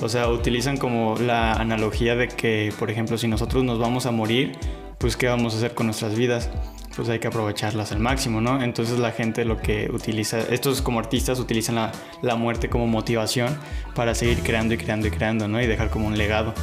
O 0.02 0.08
sea, 0.08 0.28
utilizan 0.28 0.76
como 0.76 1.16
la 1.18 1.52
analogía 1.52 2.16
de 2.16 2.28
que, 2.28 2.74
por 2.78 2.90
ejemplo, 2.90 3.16
si 3.16 3.28
nosotros 3.28 3.62
nos 3.64 3.78
vamos 3.78 4.04
a 4.06 4.10
morir, 4.10 4.58
pues 4.98 5.16
¿qué 5.16 5.28
vamos 5.28 5.54
a 5.54 5.58
hacer 5.58 5.74
con 5.74 5.86
nuestras 5.86 6.16
vidas? 6.16 6.50
pues 6.96 7.08
hay 7.08 7.18
que 7.18 7.26
aprovecharlas 7.26 7.90
al 7.92 7.98
máximo, 7.98 8.40
¿no? 8.40 8.62
Entonces 8.62 8.98
la 8.98 9.10
gente 9.10 9.44
lo 9.44 9.60
que 9.60 9.90
utiliza, 9.92 10.38
estos 10.40 10.80
como 10.80 11.00
artistas 11.00 11.40
utilizan 11.40 11.74
la, 11.74 11.92
la 12.22 12.36
muerte 12.36 12.68
como 12.68 12.86
motivación 12.86 13.58
para 13.94 14.14
seguir 14.14 14.38
creando 14.44 14.74
y 14.74 14.76
creando 14.76 15.08
y 15.08 15.10
creando, 15.10 15.48
¿no? 15.48 15.60
Y 15.60 15.66
dejar 15.66 15.90
como 15.90 16.06
un 16.06 16.16
legado. 16.16 16.54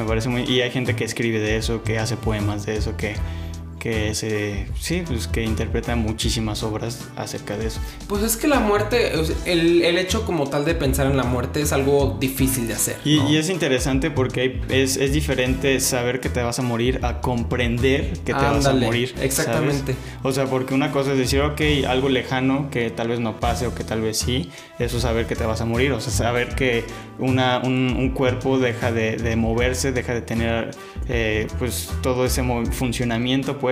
Me 0.00 0.06
parece 0.06 0.30
muy... 0.30 0.44
Y 0.44 0.62
hay 0.62 0.70
gente 0.70 0.96
que 0.96 1.04
escribe 1.04 1.40
de 1.40 1.58
eso, 1.58 1.82
que 1.82 1.98
hace 1.98 2.16
poemas 2.16 2.64
de 2.64 2.76
eso, 2.76 2.96
que 2.96 3.16
que 3.80 4.14
se 4.14 4.66
sí 4.78 5.02
pues 5.04 5.26
que 5.26 5.42
interpreta 5.42 5.96
muchísimas 5.96 6.62
obras 6.62 7.08
acerca 7.16 7.56
de 7.56 7.66
eso. 7.66 7.80
Pues 8.06 8.22
es 8.22 8.36
que 8.36 8.46
la 8.46 8.60
muerte 8.60 9.12
el, 9.46 9.82
el 9.82 9.98
hecho 9.98 10.24
como 10.24 10.48
tal 10.48 10.64
de 10.64 10.74
pensar 10.74 11.06
en 11.06 11.16
la 11.16 11.24
muerte 11.24 11.62
es 11.62 11.72
algo 11.72 12.16
difícil 12.20 12.68
de 12.68 12.74
hacer 12.74 12.98
y, 13.04 13.20
y 13.22 13.36
es 13.36 13.48
interesante 13.48 14.10
porque 14.10 14.60
es, 14.68 14.96
es, 14.96 15.12
diferente 15.14 15.80
saber 15.80 16.20
que 16.20 16.28
te 16.28 16.42
vas 16.42 16.58
a 16.58 16.62
morir 16.62 17.00
a 17.02 17.20
comprender 17.20 18.12
que 18.12 18.32
te 18.32 18.32
vas 18.32 18.66
a 18.66 18.74
morir 18.74 19.14
exactamente. 19.20 19.96
O 20.22 20.30
sea 20.32 20.46
porque 20.46 20.74
una 20.74 20.92
cosa 20.92 21.12
es 21.12 21.18
decir 21.18 21.40
ok 21.40 21.60
algo 21.88 22.10
lejano 22.10 22.70
que 22.70 22.90
tal 22.90 23.08
vez 23.08 23.18
no 23.18 23.40
pase 23.40 23.66
o 23.66 23.74
que 23.74 23.82
tal 23.82 24.02
vez 24.02 24.18
sí 24.18 24.50
eso 24.78 24.98
es 24.98 25.02
saber 25.02 25.26
que 25.26 25.36
te 25.36 25.44
vas 25.44 25.62
a 25.62 25.64
morir 25.64 25.92
o 25.92 26.00
sea 26.00 26.12
saber 26.12 26.54
que 26.54 26.84
una, 27.18 27.58
un, 27.58 27.96
un 27.98 28.10
cuerpo 28.10 28.58
deja 28.58 28.92
de, 28.92 29.16
de, 29.16 29.36
moverse 29.36 29.92
deja 29.92 30.14
de 30.14 30.22
tener 30.22 30.70
eh, 31.08 31.46
pues 31.58 31.90
todo 32.02 32.24
ese 32.26 32.42
funcionamiento 32.70 33.58
pues 33.58 33.69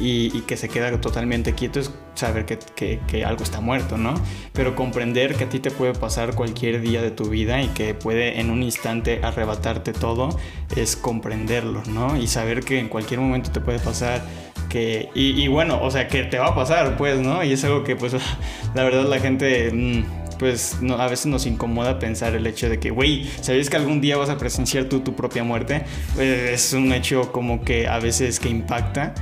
y, 0.00 0.40
que 0.42 0.56
se 0.56 0.68
queda 0.68 1.00
totalmente 1.00 1.54
quieto 1.54 1.80
es 1.80 1.90
saber 2.14 2.44
que, 2.46 3.24
algo 3.24 3.42
está 3.42 3.60
muerto, 3.60 3.96
¿no? 3.96 4.14
Pero 4.52 4.74
comprender 4.74 5.34
que 5.36 5.44
a 5.44 5.48
ti 5.48 5.58
te 5.58 5.70
puede 5.70 5.94
pasar 5.94 6.34
cualquier 6.34 6.80
día 6.80 7.02
de 7.02 7.10
tu 7.10 7.28
vida 7.28 7.62
y 7.62 7.68
que 7.68 7.94
puede 7.94 8.40
en 8.40 8.50
un 8.50 8.62
instante 8.62 9.20
arrebatarte 9.22 9.92
todo 9.92 10.38
es 10.76 10.96
comprenderlo, 10.96 11.82
¿no? 11.86 12.16
Y 12.16 12.26
saber 12.26 12.64
que 12.64 12.78
en 12.78 12.88
cualquier 12.88 13.20
momento 13.20 13.50
te 13.50 13.60
puede 13.60 13.78
pasar 13.78 14.22
que... 14.68 15.08
Y, 15.14 15.46
bueno, 15.48 15.80
o 15.82 15.90
sea, 15.90 16.08
que 16.08 16.24
te 16.24 16.38
va 16.38 16.48
a 16.48 16.54
pasar, 16.54 16.96
pues, 16.96 17.20
¿no? 17.20 17.44
Y 17.44 17.52
es 17.52 17.64
algo 17.64 17.84
que, 17.84 17.96
pues, 17.96 18.14
la 18.74 18.84
verdad 18.84 19.04
la 19.04 19.20
gente... 19.20 19.70
Mmm, 19.72 20.23
pues 20.38 20.78
no, 20.80 20.94
a 20.94 21.08
veces 21.08 21.26
nos 21.26 21.46
incomoda 21.46 21.98
pensar 21.98 22.34
el 22.34 22.46
hecho 22.46 22.68
de 22.68 22.78
que, 22.78 22.90
güey, 22.90 23.28
¿sabes 23.40 23.70
que 23.70 23.76
algún 23.76 24.00
día 24.00 24.16
vas 24.16 24.30
a 24.30 24.38
presenciar 24.38 24.84
tú 24.84 25.00
tu 25.00 25.14
propia 25.14 25.44
muerte? 25.44 25.84
Pues 26.14 26.28
es 26.28 26.72
un 26.72 26.92
hecho 26.92 27.32
como 27.32 27.62
que 27.62 27.86
a 27.88 27.98
veces 27.98 28.40
que 28.40 28.48
impacta 28.48 29.14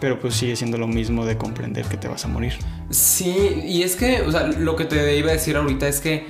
pero 0.00 0.18
pues 0.18 0.34
sigue 0.34 0.56
siendo 0.56 0.78
lo 0.78 0.88
mismo 0.88 1.26
de 1.26 1.36
comprender 1.36 1.84
que 1.84 1.98
te 1.98 2.08
vas 2.08 2.24
a 2.24 2.28
morir. 2.28 2.54
Sí, 2.88 3.62
y 3.64 3.82
es 3.82 3.96
que, 3.96 4.22
o 4.22 4.32
sea, 4.32 4.46
lo 4.46 4.74
que 4.74 4.86
te 4.86 5.16
iba 5.16 5.28
a 5.28 5.32
decir 5.32 5.56
ahorita 5.56 5.86
es 5.86 6.00
que, 6.00 6.26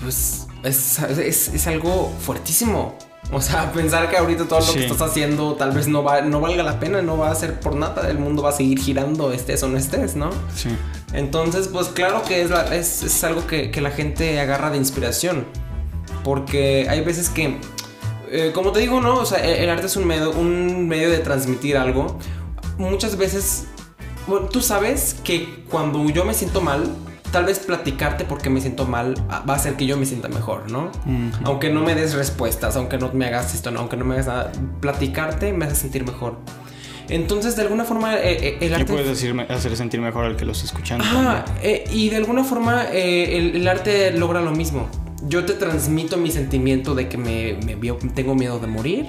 pues, 0.00 0.46
es, 0.64 0.98
es, 0.98 1.48
es 1.48 1.66
algo 1.66 2.12
fuertísimo. 2.20 2.96
O 3.32 3.40
sea, 3.40 3.72
pensar 3.74 4.10
que 4.10 4.16
ahorita 4.16 4.46
todo 4.48 4.60
lo 4.60 4.72
que 4.72 4.86
estás 4.86 5.02
haciendo 5.02 5.54
tal 5.54 5.72
vez 5.72 5.88
no, 5.88 6.02
va, 6.02 6.22
no 6.22 6.40
valga 6.40 6.62
la 6.62 6.80
pena, 6.80 7.02
no 7.02 7.18
va 7.18 7.30
a 7.30 7.34
ser 7.34 7.60
por 7.60 7.76
nada, 7.76 8.08
el 8.10 8.18
mundo 8.18 8.42
va 8.42 8.50
a 8.50 8.52
seguir 8.52 8.78
girando, 8.78 9.32
estés 9.32 9.62
o 9.62 9.68
no 9.68 9.76
estés, 9.76 10.16
¿no? 10.16 10.30
Sí. 10.54 10.70
Entonces, 11.12 11.68
pues 11.68 11.88
claro 11.88 12.22
que 12.22 12.42
es, 12.42 12.50
es, 12.72 13.02
es 13.02 13.24
algo 13.24 13.46
que, 13.46 13.70
que, 13.70 13.80
la 13.80 13.90
gente 13.90 14.40
agarra 14.40 14.70
de 14.70 14.76
inspiración. 14.76 15.46
Porque 16.24 16.86
hay 16.88 17.00
veces 17.02 17.30
que, 17.30 17.58
eh, 18.30 18.52
como 18.54 18.72
te 18.72 18.80
digo, 18.80 19.00
¿no? 19.00 19.16
O 19.16 19.26
sea, 19.26 19.38
el, 19.38 19.64
el 19.64 19.70
arte 19.70 19.86
es 19.86 19.96
un 19.96 20.06
medio, 20.06 20.30
un 20.32 20.86
medio 20.86 21.10
de 21.10 21.18
transmitir 21.18 21.76
algo 21.76 22.18
muchas 22.80 23.16
veces, 23.16 23.66
bueno, 24.26 24.48
tú 24.48 24.60
sabes 24.60 25.16
que 25.22 25.64
cuando 25.70 26.08
yo 26.10 26.24
me 26.24 26.34
siento 26.34 26.60
mal, 26.60 26.88
tal 27.30 27.44
vez 27.44 27.58
platicarte 27.60 28.24
porque 28.24 28.50
me 28.50 28.60
siento 28.60 28.86
mal 28.86 29.14
va 29.30 29.54
a 29.54 29.56
hacer 29.56 29.74
que 29.74 29.86
yo 29.86 29.96
me 29.96 30.06
sienta 30.06 30.28
mejor, 30.28 30.70
¿no? 30.70 30.90
Uh 31.06 31.10
-huh. 31.10 31.32
Aunque 31.44 31.70
no 31.70 31.82
me 31.82 31.94
des 31.94 32.14
respuestas, 32.14 32.76
aunque 32.76 32.98
no 32.98 33.12
me 33.12 33.26
hagas 33.26 33.54
esto, 33.54 33.70
no, 33.70 33.80
aunque 33.80 33.96
no 33.96 34.04
me 34.04 34.14
hagas 34.14 34.26
nada, 34.26 34.52
platicarte 34.80 35.52
me 35.52 35.66
hace 35.66 35.76
sentir 35.76 36.04
mejor. 36.04 36.38
Entonces, 37.08 37.56
de 37.56 37.62
alguna 37.62 37.84
forma, 37.84 38.16
eh, 38.16 38.58
el 38.60 38.72
arte. 38.72 38.86
¿Qué 38.86 38.92
puedes 38.92 39.08
decir, 39.08 39.34
hacer 39.48 39.76
sentir 39.76 40.00
mejor 40.00 40.24
al 40.26 40.36
que 40.36 40.44
lo 40.44 40.52
está 40.52 40.64
escuchando? 40.64 41.04
Ah, 41.08 41.44
eh, 41.60 41.84
y 41.90 42.08
de 42.08 42.16
alguna 42.16 42.44
forma, 42.44 42.84
eh, 42.92 43.36
el, 43.36 43.56
el, 43.56 43.66
arte 43.66 44.12
logra 44.12 44.40
lo 44.40 44.52
mismo. 44.52 44.88
Yo 45.24 45.44
te 45.44 45.54
transmito 45.54 46.16
mi 46.16 46.30
sentimiento 46.30 46.94
de 46.94 47.08
que 47.08 47.18
me, 47.18 47.58
me 47.66 47.74
tengo 48.14 48.36
miedo 48.36 48.60
de 48.60 48.68
morir 48.68 49.06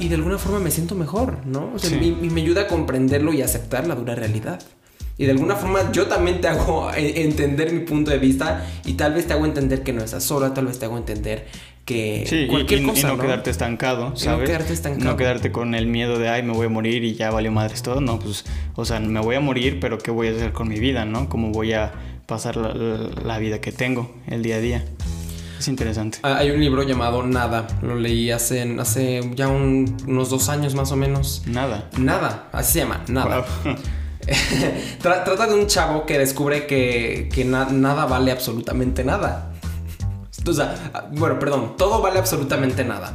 y 0.00 0.08
de 0.08 0.14
alguna 0.14 0.38
forma 0.38 0.58
me 0.58 0.70
siento 0.70 0.94
mejor, 0.94 1.46
¿no? 1.46 1.70
O 1.74 1.78
sea, 1.78 1.90
sí. 1.90 2.16
y, 2.20 2.30
me 2.30 2.40
ayuda 2.40 2.62
a 2.62 2.66
comprenderlo 2.66 3.34
y 3.34 3.42
aceptar 3.42 3.86
la 3.86 3.94
dura 3.94 4.14
realidad. 4.14 4.60
Y 5.20 5.26
de 5.26 5.32
alguna 5.32 5.54
forma 5.54 5.92
yo 5.92 6.06
también 6.06 6.40
te 6.40 6.48
hago 6.48 6.90
entender 6.96 7.74
mi 7.74 7.80
punto 7.80 8.10
de 8.10 8.16
vista 8.16 8.64
y 8.86 8.94
tal 8.94 9.12
vez 9.12 9.26
te 9.26 9.34
hago 9.34 9.44
entender 9.44 9.82
que 9.82 9.92
no 9.92 10.02
estás 10.02 10.24
sola, 10.24 10.54
tal 10.54 10.64
vez 10.64 10.78
te 10.78 10.86
hago 10.86 10.96
entender 10.96 11.46
que 11.84 12.24
sí, 12.26 12.46
cualquier 12.46 12.80
y, 12.80 12.86
cosa, 12.86 13.00
y 13.00 13.02
no, 13.02 13.16
¿no, 13.18 13.22
quedarte 13.22 13.50
estancado, 13.50 14.16
¿sabes? 14.16 14.40
no 14.40 14.46
quedarte 14.46 14.72
estancado. 14.72 15.04
No 15.04 15.16
quedarte 15.18 15.52
con 15.52 15.74
el 15.74 15.88
miedo 15.88 16.18
de, 16.18 16.30
ay, 16.30 16.42
me 16.42 16.54
voy 16.54 16.64
a 16.64 16.68
morir 16.70 17.04
y 17.04 17.16
ya 17.16 17.30
valió 17.30 17.52
madres 17.52 17.82
todo. 17.82 18.00
No, 18.00 18.18
pues, 18.18 18.46
o 18.74 18.86
sea, 18.86 18.98
me 18.98 19.20
voy 19.20 19.36
a 19.36 19.40
morir, 19.40 19.78
pero 19.78 19.98
¿qué 19.98 20.10
voy 20.10 20.28
a 20.28 20.30
hacer 20.30 20.52
con 20.54 20.68
mi 20.68 20.80
vida, 20.80 21.04
no? 21.04 21.28
¿Cómo 21.28 21.50
voy 21.50 21.74
a 21.74 21.92
pasar 22.24 22.56
la, 22.56 22.72
la 23.22 23.38
vida 23.38 23.60
que 23.60 23.72
tengo 23.72 24.10
el 24.26 24.42
día 24.42 24.56
a 24.56 24.60
día? 24.60 24.84
Es 25.58 25.68
interesante. 25.68 26.20
Ah, 26.22 26.38
hay 26.38 26.50
un 26.50 26.60
libro 26.60 26.82
llamado 26.82 27.26
Nada. 27.26 27.66
Lo 27.82 27.94
leí 27.94 28.30
hace, 28.30 28.62
hace 28.80 29.20
ya 29.34 29.48
un, 29.48 29.98
unos 30.08 30.30
dos 30.30 30.48
años 30.48 30.74
más 30.74 30.92
o 30.92 30.96
menos. 30.96 31.42
Nada. 31.44 31.90
Nada. 31.98 32.48
Así 32.52 32.72
se 32.72 32.78
llama. 32.78 33.04
Nada. 33.06 33.44
Wow. 33.64 33.74
Trata 35.02 35.46
de 35.46 35.54
un 35.54 35.66
chavo 35.66 36.06
que 36.06 36.18
descubre 36.18 36.66
que, 36.66 37.28
que 37.32 37.44
na 37.44 37.66
nada 37.66 38.06
vale 38.06 38.30
absolutamente 38.30 39.04
nada. 39.04 39.50
O 40.46 40.52
sea, 40.52 41.08
bueno, 41.12 41.38
perdón, 41.38 41.76
todo 41.76 42.00
vale 42.00 42.18
absolutamente 42.18 42.84
nada. 42.84 43.12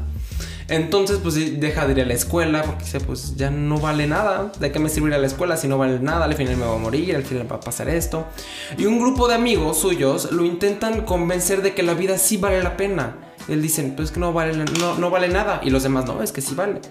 Entonces, 0.67 1.19
pues 1.21 1.36
deja 1.60 1.86
de 1.86 1.93
ir 1.93 2.01
a 2.01 2.06
la 2.06 2.13
escuela 2.13 2.63
porque 2.63 2.84
dice, 2.86 2.99
pues 2.99 3.36
ya 3.36 3.51
no 3.51 3.80
vale 3.80 4.08
nada. 4.08 4.51
¿De 4.60 4.71
qué 4.71 4.80
me 4.80 4.89
sirve 4.89 5.10
ir 5.10 5.13
a 5.13 5.19
la 5.19 5.28
escuela 5.28 5.58
si 5.58 5.67
no 5.67 5.78
vale 5.78 5.99
nada? 5.99 6.25
Al 6.25 6.34
final 6.34 6.58
me 6.58 6.65
voy 6.65 6.75
a 6.75 6.80
morir, 6.80 7.15
al 7.15 7.23
final 7.23 7.51
va 7.51 7.58
a 7.58 7.60
pasar 7.60 7.88
esto. 7.88 8.25
Y 8.78 8.86
un 8.86 8.99
grupo 8.99 9.28
de 9.28 9.36
amigos 9.36 9.80
suyos 9.80 10.32
lo 10.32 10.43
intentan 10.43 11.01
convencer 11.01 11.62
de 11.62 11.73
que 11.73 11.84
la 11.84 11.93
vida 11.93 12.17
sí 12.17 12.38
vale 12.38 12.63
la 12.63 12.78
pena. 12.78 13.15
Él 13.48 13.62
dicen, 13.62 13.96
pues 13.96 14.12
que 14.12 14.20
no 14.20 14.34
vale, 14.34 14.56
no, 14.80 14.98
no 14.98 15.10
vale 15.10 15.28
nada. 15.28 15.62
Y 15.64 15.70
los 15.70 15.84
demás, 15.84 16.06
no, 16.06 16.22
es 16.24 16.32
que 16.32 16.42
sí 16.42 16.56
vale. 16.56 16.82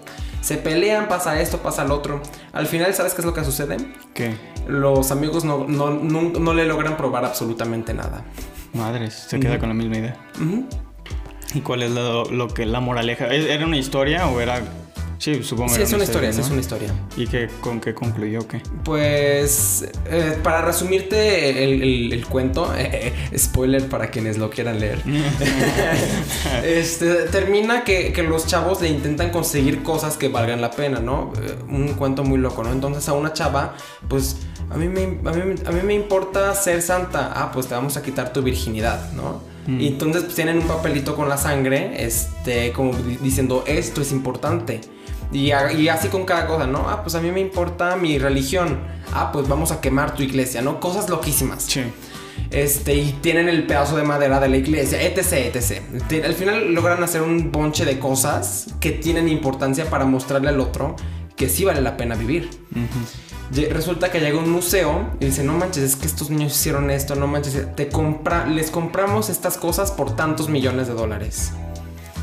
Se 0.41 0.57
pelean, 0.57 1.07
pasa 1.07 1.39
esto, 1.41 1.59
pasa 1.59 1.83
lo 1.83 1.95
otro. 1.95 2.21
Al 2.53 2.65
final, 2.67 2.93
¿sabes 2.93 3.13
qué 3.13 3.21
es 3.21 3.25
lo 3.25 3.33
que 3.33 3.43
sucede? 3.43 3.77
¿Qué? 4.13 4.35
Los 4.67 5.11
amigos 5.11 5.43
no, 5.43 5.65
no, 5.67 5.91
no, 5.91 6.21
no 6.21 6.53
le 6.53 6.65
logran 6.65 6.97
probar 6.97 7.25
absolutamente 7.25 7.93
nada. 7.93 8.23
Madres, 8.73 9.13
se 9.13 9.39
queda 9.39 9.53
uh 9.53 9.55
-huh. 9.55 9.59
con 9.59 9.69
la 9.69 9.75
misma 9.75 9.97
idea. 9.97 10.17
Uh 10.39 10.43
-huh. 10.43 10.65
¿Y 11.53 11.61
cuál 11.61 11.83
es 11.83 11.91
lo, 11.91 12.25
lo, 12.25 12.47
que 12.47 12.65
la 12.65 12.79
moraleja? 12.79 13.27
¿Era 13.27 13.65
una 13.65 13.77
historia 13.77 14.27
o 14.27 14.41
era.? 14.41 14.61
Sí, 15.25 15.41
supongo 15.41 15.71
sí, 15.71 15.77
que 15.77 15.83
es 15.85 15.93
una 15.93 16.03
historia, 16.03 16.31
¿no? 16.31 16.39
es 16.39 16.49
una 16.51 16.61
historia. 16.61 16.93
¿Y 17.17 17.25
qué, 17.25 17.49
con 17.59 17.81
qué 17.81 17.95
concluyó? 17.95 18.47
¿Qué? 18.47 18.61
Pues, 18.83 19.89
eh, 20.05 20.37
para 20.43 20.61
resumirte 20.61 21.63
el, 21.63 21.81
el, 21.81 22.13
el 22.13 22.27
cuento, 22.27 22.71
eh, 22.77 23.11
spoiler 23.35 23.89
para 23.89 24.11
quienes 24.11 24.37
lo 24.37 24.51
quieran 24.51 24.79
leer, 24.79 25.01
este, 26.63 27.23
termina 27.31 27.83
que, 27.83 28.13
que, 28.13 28.21
los 28.21 28.45
chavos 28.45 28.83
le 28.83 28.89
intentan 28.89 29.31
conseguir 29.31 29.81
cosas 29.81 30.15
que 30.15 30.27
valgan 30.27 30.61
la 30.61 30.69
pena, 30.69 30.99
¿no? 30.99 31.33
Eh, 31.41 31.55
un 31.69 31.95
cuento 31.95 32.23
muy 32.23 32.37
loco, 32.37 32.63
¿no? 32.63 32.71
Entonces 32.71 33.09
a 33.09 33.13
una 33.13 33.33
chava, 33.33 33.73
pues, 34.07 34.37
a 34.69 34.77
mí, 34.77 34.87
me, 34.87 35.01
a, 35.27 35.33
mí, 35.33 35.55
a 35.65 35.71
mí 35.71 35.79
me 35.83 35.95
importa 35.95 36.53
ser 36.53 36.83
santa, 36.83 37.31
ah, 37.33 37.49
pues 37.51 37.65
te 37.65 37.73
vamos 37.73 37.97
a 37.97 38.03
quitar 38.03 38.31
tu 38.31 38.43
virginidad, 38.43 39.11
¿no? 39.13 39.41
Mm. 39.65 39.81
Y 39.81 39.87
entonces 39.87 40.21
pues, 40.21 40.35
tienen 40.35 40.59
un 40.59 40.67
papelito 40.67 41.15
con 41.15 41.29
la 41.29 41.37
sangre, 41.37 42.05
este, 42.05 42.71
como 42.73 42.93
diciendo, 42.93 43.63
esto 43.65 44.03
es 44.03 44.11
importante. 44.11 44.81
Y, 45.31 45.51
y, 45.51 45.89
así 45.89 46.07
con 46.09 46.25
cada 46.25 46.47
cosa, 46.47 46.67
¿no? 46.67 46.89
Ah, 46.89 47.01
pues 47.01 47.15
a 47.15 47.21
mí 47.21 47.31
me 47.31 47.39
importa 47.39 47.95
mi 47.95 48.17
religión. 48.17 48.79
Ah, 49.13 49.31
pues 49.31 49.47
vamos 49.47 49.71
a 49.71 49.81
quemar 49.81 50.15
tu 50.15 50.23
iglesia, 50.23 50.61
¿no? 50.61 50.79
Cosas 50.79 51.09
loquísimas. 51.09 51.63
Sí. 51.63 51.83
Este, 52.51 52.95
y 52.95 53.11
tienen 53.21 53.49
el 53.49 53.65
pedazo 53.65 53.97
de 53.97 54.03
madera 54.03 54.39
de 54.39 54.49
la 54.49 54.57
iglesia, 54.57 55.01
etc, 55.01 55.55
etc. 55.55 56.25
Al 56.25 56.33
final 56.33 56.73
logran 56.73 57.01
hacer 57.03 57.21
un 57.21 57.51
bonche 57.51 57.85
de 57.85 57.99
cosas 57.99 58.67
que 58.79 58.91
tienen 58.91 59.27
importancia 59.29 59.89
para 59.89 60.05
mostrarle 60.05 60.49
al 60.49 60.59
otro 60.59 60.95
que 61.35 61.49
sí 61.49 61.65
vale 61.65 61.81
la 61.81 61.97
pena 61.97 62.15
vivir. 62.15 62.49
Uh 62.75 62.79
-huh. 62.79 63.69
Resulta 63.71 64.09
que 64.09 64.19
llega 64.19 64.39
un 64.39 64.49
museo 64.49 65.11
y 65.19 65.25
dice, 65.25 65.43
no 65.43 65.53
manches, 65.53 65.83
es 65.83 65.95
que 65.95 66.07
estos 66.07 66.29
niños 66.29 66.53
hicieron 66.53 66.89
esto, 66.89 67.15
no 67.15 67.27
manches, 67.27 67.75
te 67.75 67.89
compra 67.89 68.45
les 68.47 68.71
compramos 68.71 69.29
estas 69.29 69.57
cosas 69.57 69.91
por 69.91 70.15
tantos 70.15 70.49
millones 70.49 70.87
de 70.87 70.93
dólares 70.93 71.51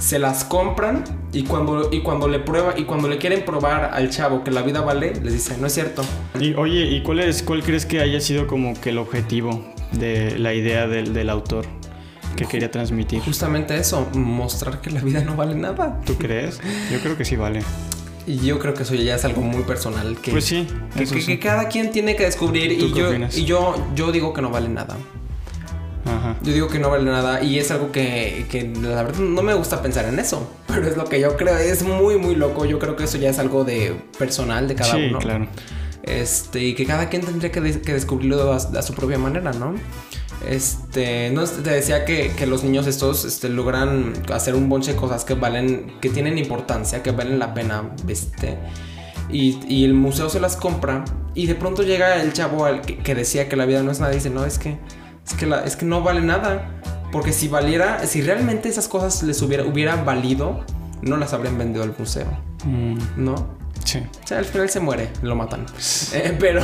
se 0.03 0.19
las 0.19 0.45
compran 0.45 1.05
y 1.33 1.45
cuando, 1.45 1.89
y 1.93 2.01
cuando 2.01 2.27
le 2.27 2.41
prueba 2.41 2.75
y 2.77 2.85
cuando 2.85 3.09
le 3.09 3.19
quieren 3.19 3.45
probar 3.45 3.91
al 3.95 4.11
chavo 4.11 4.43
que 4.43 4.51
la 4.51 4.63
vida 4.63 4.81
vale, 4.81 5.15
les 5.23 5.33
dicen, 5.33 5.61
no 5.61 5.69
es 5.69 5.75
cierto. 5.75 6.03
Y 6.41 6.55
oye, 6.55 6.87
¿y 6.87 7.03
cuál 7.03 7.21
es 7.21 7.43
cuál 7.45 7.63
crees 7.63 7.87
que 7.87 8.01
haya 8.01 8.21
sido 8.21 8.49
como 8.49 8.79
que 8.81 8.91
el 8.91 8.99
objetivo 8.99 9.65
de 9.93 10.39
la 10.41 10.55
idea 10.55 10.89
del, 10.89 11.15
del 11.15 11.31
autor? 11.31 11.67
que 12.35 12.47
quería 12.47 12.71
transmitir. 12.71 13.21
Justamente 13.21 13.77
eso, 13.77 14.09
mostrar 14.15 14.81
que 14.81 14.91
la 14.91 15.03
vida 15.03 15.23
no 15.23 15.37
vale 15.37 15.55
nada. 15.55 16.01
¿Tú 16.07 16.17
crees? 16.17 16.61
Yo 16.91 16.99
creo 17.01 17.15
que 17.15 17.27
sí 17.27 17.37
vale. 17.37 17.61
Y 18.27 18.39
yo 18.39 18.59
creo 18.59 18.73
que 18.73 18.85
eso 18.85 18.95
ya 18.95 19.17
es 19.17 19.25
algo 19.27 19.43
muy 19.43 19.65
personal. 19.65 20.17
Que, 20.17 20.31
pues 20.31 20.47
sí. 20.47 20.67
Que, 20.95 21.01
que, 21.01 21.21
sí. 21.21 21.27
que 21.27 21.39
cada 21.39 21.69
quien 21.69 21.91
tiene 21.93 22.17
que 22.17 22.25
descubrir. 22.25 22.73
Y 22.73 22.91
yo, 22.95 23.13
y 23.37 23.45
yo, 23.45 23.75
yo 23.95 24.13
digo 24.13 24.33
que 24.33 24.41
no 24.41 24.49
vale 24.49 24.71
nada. 24.71 24.97
Ajá. 26.23 26.37
Yo 26.43 26.53
digo 26.53 26.69
que 26.69 26.79
no 26.79 26.89
vale 26.89 27.05
nada 27.05 27.43
y 27.43 27.59
es 27.59 27.71
algo 27.73 27.91
que, 27.91 28.47
que, 28.49 28.71
la 28.81 29.03
verdad 29.03 29.19
no 29.19 29.43
me 29.43 29.55
gusta 29.55 29.83
pensar 29.83 30.05
en 30.05 30.19
eso, 30.19 30.49
pero 30.69 30.87
es 30.87 30.97
lo 30.97 31.05
que 31.05 31.19
yo 31.21 31.37
creo, 31.37 31.57
es 31.59 31.83
muy 31.83 32.17
muy 32.17 32.37
loco, 32.37 32.65
yo 32.65 32.79
creo 32.79 32.95
que 32.95 33.05
eso 33.05 33.19
ya 33.19 33.31
es 33.31 33.39
algo 33.39 33.65
de 33.65 33.97
personal 34.19 34.69
de 34.69 34.75
cada 34.77 34.93
sí, 34.93 35.07
uno. 35.09 35.19
claro. 35.19 35.49
Este, 36.03 36.65
y 36.65 36.75
que 36.75 36.85
cada 36.85 37.09
quien 37.09 37.23
tendría 37.23 37.53
que, 37.53 37.61
descubrirlo 37.61 38.53
a, 38.53 38.83
su 38.83 38.95
propia 38.95 39.19
manera, 39.19 39.53
¿no? 39.53 39.75
Este, 40.49 41.31
no 41.31 41.45
te 41.45 41.71
decía 41.71 42.05
que, 42.05 42.35
los 42.47 42.65
niños 42.65 42.87
estos 42.89 43.25
este, 43.25 43.49
logran 43.49 44.13
hacer 44.33 44.57
un 44.57 44.69
bonche 44.69 44.95
de 44.95 44.99
cosas 44.99 45.25
que 45.25 45.35
valen, 45.35 45.93
que 46.01 46.11
tienen 46.11 46.39
importancia, 46.39 47.03
que 47.03 47.13
valen 47.13 47.39
la 47.39 47.55
pena, 47.55 47.91
este. 48.09 48.59
Y, 49.31 49.85
el 49.85 49.95
museo 49.95 50.29
se 50.29 50.41
las 50.41 50.57
compra. 50.57 51.05
Y 51.35 51.47
de 51.47 51.55
pronto 51.55 51.83
llega 51.83 52.21
el 52.21 52.33
chavo 52.33 52.65
al 52.65 52.83
que, 52.83 53.15
decía 53.15 53.49
que 53.49 53.57
la 53.57 53.65
vida 53.65 53.83
no 53.83 53.93
es 53.93 54.01
nada. 54.01 54.13
Y 54.13 54.17
dice, 54.17 54.29
no, 54.29 54.45
es 54.45 54.59
que, 54.59 54.77
es 55.27 55.35
que, 55.35 55.51
es 55.65 55.77
que 55.77 55.85
no 55.85 56.03
vale 56.03 56.21
nada. 56.21 56.69
Porque 57.13 57.33
si 57.33 57.49
valiera, 57.49 58.07
si 58.07 58.23
realmente 58.23 58.69
esas 58.69 58.89
cosas 58.89 59.23
les 59.23 59.43
hubiera, 59.43 59.65
hubieran 59.65 60.07
valido, 60.07 60.65
no 61.03 61.19
las 61.19 61.35
habrían 61.35 61.59
vendido 61.59 61.85
al 61.85 61.95
museo. 61.97 62.27
Mm. 62.65 62.97
¿No? 63.17 63.61
Sí. 63.85 63.99
O 63.99 64.27
sea, 64.27 64.39
al 64.39 64.45
final 64.45 64.71
se 64.71 64.81
muere, 64.81 65.11
lo 65.23 65.37
matan. 65.37 65.67
Eh, 66.15 66.37
pero, 66.39 66.63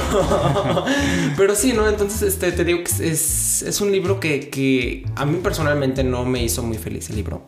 pero 1.36 1.54
sí, 1.54 1.72
¿no? 1.72 1.88
Entonces, 1.88 2.22
este, 2.22 2.52
te 2.52 2.64
digo 2.64 2.80
que 2.84 3.10
es, 3.10 3.62
es 3.62 3.80
un 3.80 3.90
libro 3.90 4.20
que, 4.20 4.50
que, 4.50 5.06
a 5.16 5.24
mí 5.24 5.38
personalmente 5.42 6.04
no 6.04 6.24
me 6.24 6.42
hizo 6.42 6.62
muy 6.62 6.76
feliz 6.76 7.08
el 7.10 7.16
libro. 7.16 7.46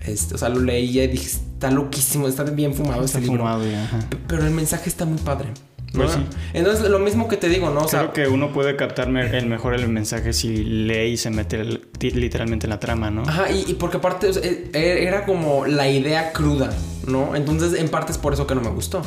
Este, 0.00 0.34
o 0.34 0.38
sea, 0.38 0.48
lo 0.48 0.60
leí 0.60 0.98
y 0.98 1.06
dije, 1.06 1.26
está 1.26 1.70
loquísimo, 1.70 2.26
está 2.26 2.44
bien 2.44 2.74
fumado 2.74 3.04
está 3.04 3.18
este 3.18 3.30
fumado, 3.30 3.62
libro. 3.62 3.78
Pero 4.26 4.46
el 4.46 4.52
mensaje 4.52 4.88
está 4.88 5.04
muy 5.04 5.18
padre. 5.18 5.48
Pues 5.92 6.18
Entonces, 6.52 6.88
lo 6.90 6.98
mismo 6.98 7.28
que 7.28 7.36
te 7.36 7.48
digo, 7.48 7.70
¿no? 7.70 7.80
O 7.80 7.88
Creo 7.88 8.12
que 8.12 8.28
uno 8.28 8.52
puede 8.52 8.76
captar 8.76 9.08
el 9.08 9.46
mejor 9.46 9.74
el 9.74 9.88
mensaje 9.88 10.32
si 10.32 10.64
lee 10.64 11.12
y 11.12 11.16
se 11.16 11.30
mete 11.30 11.64
literalmente 12.00 12.66
en 12.66 12.70
la 12.70 12.80
trama, 12.80 13.10
¿no? 13.10 13.22
Ajá, 13.22 13.50
y, 13.50 13.74
porque 13.74 13.96
aparte 13.96 14.28
e, 14.28 14.70
e, 14.72 15.04
era 15.06 15.24
como 15.24 15.66
la 15.66 15.88
idea 15.88 16.32
cruda, 16.32 16.70
¿no? 17.06 17.34
Entonces, 17.34 17.78
en 17.80 17.88
parte 17.88 18.12
es 18.12 18.18
por 18.18 18.32
eso 18.32 18.46
que 18.46 18.54
no 18.54 18.60
me 18.60 18.70
gustó. 18.70 19.02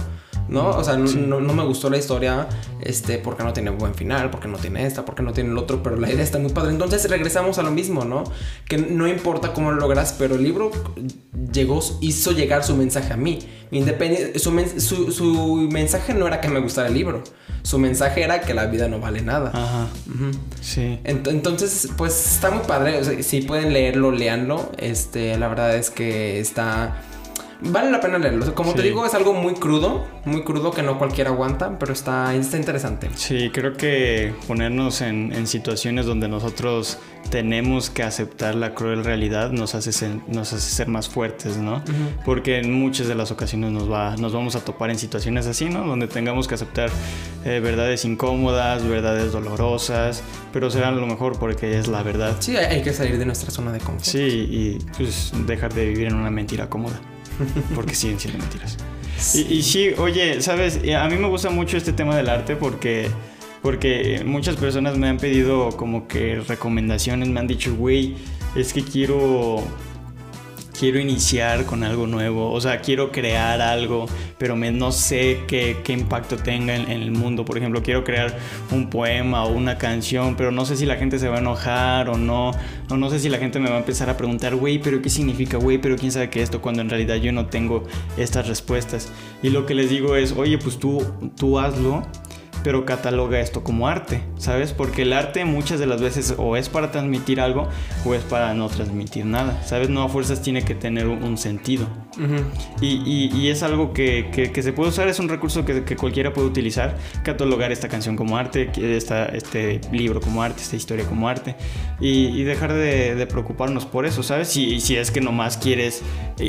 ¿No? 0.51 0.69
O 0.69 0.83
sea, 0.83 0.97
no, 0.97 1.39
me 1.39 1.63
gustó 1.63 1.89
la 1.89 1.97
historia, 1.97 2.47
este, 2.81 3.17
porque 3.17 3.43
no 3.43 3.53
tiene 3.53 3.71
buen 3.71 3.95
final, 3.95 4.29
porque 4.29 4.49
no 4.49 4.57
tiene 4.57 4.85
esta, 4.85 5.05
porque 5.05 5.23
no 5.23 5.31
tiene 5.31 5.49
el 5.49 5.57
otro, 5.57 5.81
pero 5.81 5.95
la 5.95 6.11
idea 6.11 6.23
está 6.23 6.37
muy 6.37 6.51
padre. 6.51 6.71
Entonces 6.71 7.09
regresamos 7.09 7.57
a 7.57 7.63
lo 7.63 7.71
mismo, 7.71 8.03
¿no? 8.03 8.25
Que 8.67 8.77
no 8.77 9.07
importa 9.07 9.53
cómo 9.53 9.71
lo 9.71 9.79
logras, 9.79 10.13
pero 10.19 10.35
el 10.35 10.43
libro 10.43 10.69
llegó, 11.51 11.79
hizo 12.01 12.33
llegar 12.33 12.63
su 12.63 12.75
mensaje 12.75 13.13
a 13.13 13.17
mí. 13.17 13.39
Independiente, 13.71 14.37
su, 14.39 15.11
su, 15.11 15.69
mensaje 15.71 16.13
no 16.13 16.27
era 16.27 16.41
que 16.41 16.49
me 16.49 16.59
gustara 16.59 16.89
el 16.89 16.93
libro, 16.93 17.23
su 17.63 17.79
mensaje 17.79 18.21
era 18.21 18.41
que 18.41 18.53
la 18.53 18.65
vida 18.65 18.89
no 18.89 18.99
vale 18.99 19.21
nada. 19.21 19.51
Ajá. 19.53 19.87
Sí. 20.61 20.99
entonces, 21.05 21.87
pues 21.95 22.33
está 22.33 22.51
muy 22.51 22.65
padre. 22.65 23.23
si 23.23 23.41
pueden 23.41 23.71
leerlo, 23.71 24.11
leanlo. 24.11 24.69
Este, 24.77 25.37
la 25.37 25.47
verdad 25.47 25.77
es 25.77 25.89
que 25.89 26.41
está 26.41 27.01
vale 27.61 27.91
la 27.91 27.99
pena 27.99 28.17
leerlo. 28.17 28.53
Como 28.55 28.73
te 28.73 28.81
digo, 28.81 29.05
es 29.05 29.13
algo 29.13 29.33
muy 29.33 29.53
crudo, 29.53 30.05
muy 30.25 30.43
crudo 30.43 30.71
que 30.71 30.83
no 30.83 30.97
cualquiera 30.97 31.29
aguanta, 31.29 31.77
pero 31.79 31.93
está, 31.93 32.33
está 32.35 32.57
interesante. 32.57 33.09
Sí, 33.15 33.49
creo 33.53 33.73
que 33.73 34.33
ponernos 34.47 35.01
en, 35.01 35.31
situaciones 35.47 36.05
donde 36.05 36.27
nosotros 36.27 36.99
tenemos 37.29 37.89
que 37.89 38.03
aceptar 38.03 38.55
la 38.55 38.73
cruel 38.73 39.03
realidad 39.03 39.51
nos 39.51 39.75
hace 39.75 39.91
ser, 39.91 40.11
nos 40.27 40.53
hace 40.53 40.69
ser 40.69 40.87
más 40.87 41.09
fuertes, 41.09 41.57
¿no? 41.57 41.83
Porque 42.25 42.59
en 42.59 42.73
muchas 42.73 43.07
de 43.07 43.15
las 43.15 43.31
ocasiones 43.31 43.71
nos, 43.71 43.91
va, 43.91 44.15
nos 44.17 44.33
vamos 44.33 44.55
a 44.55 44.63
topar 44.63 44.91
en 44.91 44.99
situaciones 44.99 45.47
así, 45.47 45.65
¿no? 45.65 45.85
Donde 45.85 46.07
tengamos 46.07 46.47
que 46.47 46.55
aceptar 46.55 46.89
eh, 47.43 47.59
verdades 47.59 48.05
incómodas, 48.05 48.87
verdades 48.87 49.31
dolorosas, 49.31 50.23
pero 50.53 50.69
será 50.69 50.91
lo 50.91 51.05
mejor 51.07 51.37
porque 51.39 51.77
es 51.77 51.87
la 51.87 52.03
verdad. 52.03 52.37
Sí, 52.39 52.55
hay 52.55 52.81
que 52.81 52.93
salir 52.93 53.17
de 53.17 53.25
nuestra 53.25 53.51
zona 53.51 53.71
de 53.71 53.79
confort. 53.79 54.03
Sí, 54.03 54.47
y 54.49 54.79
pues 54.97 55.31
dejar 55.47 55.73
de 55.73 55.87
vivir 55.87 56.07
en 56.07 56.15
una 56.15 56.29
mentira 56.29 56.69
cómoda. 56.69 56.99
porque 57.75 57.95
siguen 57.95 58.19
siendo 58.19 58.39
mentiras. 58.39 58.77
Y, 59.35 59.61
sí, 59.61 59.89
oye, 59.97 60.41
sabes, 60.41 60.79
a 60.97 61.07
mí 61.07 61.15
me 61.15 61.27
gusta 61.27 61.51
mucho 61.51 61.77
este 61.77 61.93
tema 61.93 62.15
del 62.15 62.27
arte 62.27 62.55
porque, 62.55 63.07
porque 63.61 64.23
muchas 64.25 64.55
personas 64.55 64.97
me 64.97 65.09
han 65.09 65.17
pedido 65.17 65.69
como 65.77 66.07
que 66.07 66.41
recomendaciones, 66.47 67.29
me 67.29 67.39
han 67.39 67.45
dicho, 67.45 67.75
güey, 67.75 68.15
es 68.55 68.73
que 68.73 68.83
quiero 68.83 69.63
quiero 70.81 70.99
iniciar 70.99 71.67
con 71.67 71.83
algo 71.83 72.07
nuevo, 72.07 72.51
o 72.51 72.59
sea, 72.59 72.81
quiero 72.81 73.11
crear 73.11 73.61
algo, 73.61 74.07
pero 74.39 74.55
me, 74.55 74.71
no 74.71 74.91
sé 74.91 75.41
qué, 75.47 75.77
qué 75.83 75.93
impacto 75.93 76.37
tenga 76.37 76.75
en, 76.75 76.89
el 76.89 77.11
mundo. 77.11 77.45
Por 77.45 77.59
ejemplo, 77.59 77.83
quiero 77.83 78.03
crear 78.03 78.35
un 78.71 78.89
poema 78.89 79.43
o 79.43 79.51
una 79.51 79.77
canción, 79.77 80.35
pero 80.35 80.49
no 80.49 80.65
sé 80.65 80.75
si 80.75 80.87
la 80.87 80.95
gente 80.95 81.19
se 81.19 81.29
va 81.29 81.35
a 81.35 81.39
enojar 81.39 82.09
o 82.09 82.17
no, 82.17 82.49
o 82.89 82.97
no 82.97 83.11
sé 83.11 83.19
si 83.19 83.29
la 83.29 83.37
gente 83.37 83.59
me 83.59 83.69
va 83.69 83.75
a 83.75 83.77
empezar 83.77 84.09
a 84.09 84.17
preguntar, 84.17 84.55
güey, 84.55 84.79
pero 84.79 85.03
¿qué 85.03 85.11
significa, 85.11 85.57
güey? 85.57 85.77
Pero 85.77 85.97
quién 85.97 86.11
sabe 86.11 86.31
qué 86.31 86.41
esto, 86.41 86.63
cuando 86.63 86.81
en 86.81 86.89
realidad 86.89 87.17
yo 87.17 87.31
no 87.31 87.45
tengo 87.45 87.83
estas 88.17 88.47
respuestas. 88.47 89.11
Y 89.43 89.51
lo 89.51 89.67
que 89.67 89.75
les 89.75 89.91
digo 89.91 90.15
es, 90.15 90.31
oye, 90.31 90.57
pues 90.57 90.79
tú, 90.79 91.05
tú 91.37 91.59
hazlo 91.59 92.07
pero 92.63 92.85
cataloga 92.85 93.39
esto 93.39 93.63
como 93.63 93.87
arte, 93.87 94.21
¿sabes? 94.37 94.73
Porque 94.73 95.03
el 95.03 95.13
arte 95.13 95.45
muchas 95.45 95.79
de 95.79 95.87
las 95.87 96.01
veces 96.01 96.35
o 96.37 96.57
es 96.57 96.69
para 96.69 96.91
transmitir 96.91 97.39
algo 97.39 97.67
o 98.05 98.13
es 98.13 98.23
para 98.23 98.53
no 98.53 98.67
transmitir 98.69 99.25
nada, 99.25 99.61
¿sabes? 99.63 99.89
No 99.89 100.03
a 100.03 100.09
fuerzas 100.09 100.41
tiene 100.41 100.63
que 100.63 100.75
tener 100.75 101.07
un, 101.07 101.37
sentido. 101.37 101.87
y, 102.81 103.47
es 103.47 103.63
algo 103.63 103.93
que, 103.93 104.51
se 104.53 104.73
puede 104.73 104.89
usar, 104.89 105.07
es 105.07 105.19
un 105.19 105.29
recurso 105.29 105.65
que, 105.65 105.95
cualquiera 105.95 106.33
puede 106.33 106.47
utilizar, 106.47 106.97
catalogar 107.23 107.71
esta 107.71 107.87
canción 107.87 108.15
como 108.15 108.37
arte, 108.37 108.69
esta, 108.95 109.25
este 109.25 109.81
libro 109.91 110.21
como 110.21 110.43
arte, 110.43 110.61
esta 110.61 110.75
historia 110.75 111.05
como 111.05 111.27
arte, 111.27 111.55
y, 111.99 112.43
dejar 112.43 112.73
de, 112.73 113.27
preocuparnos 113.27 113.85
por 113.85 114.05
eso, 114.05 114.23
¿sabes? 114.23 114.49
Si, 114.49 114.79
si 114.81 114.95
es 114.97 115.11
que 115.11 115.21
nomás 115.21 115.57
quieres 115.57 116.03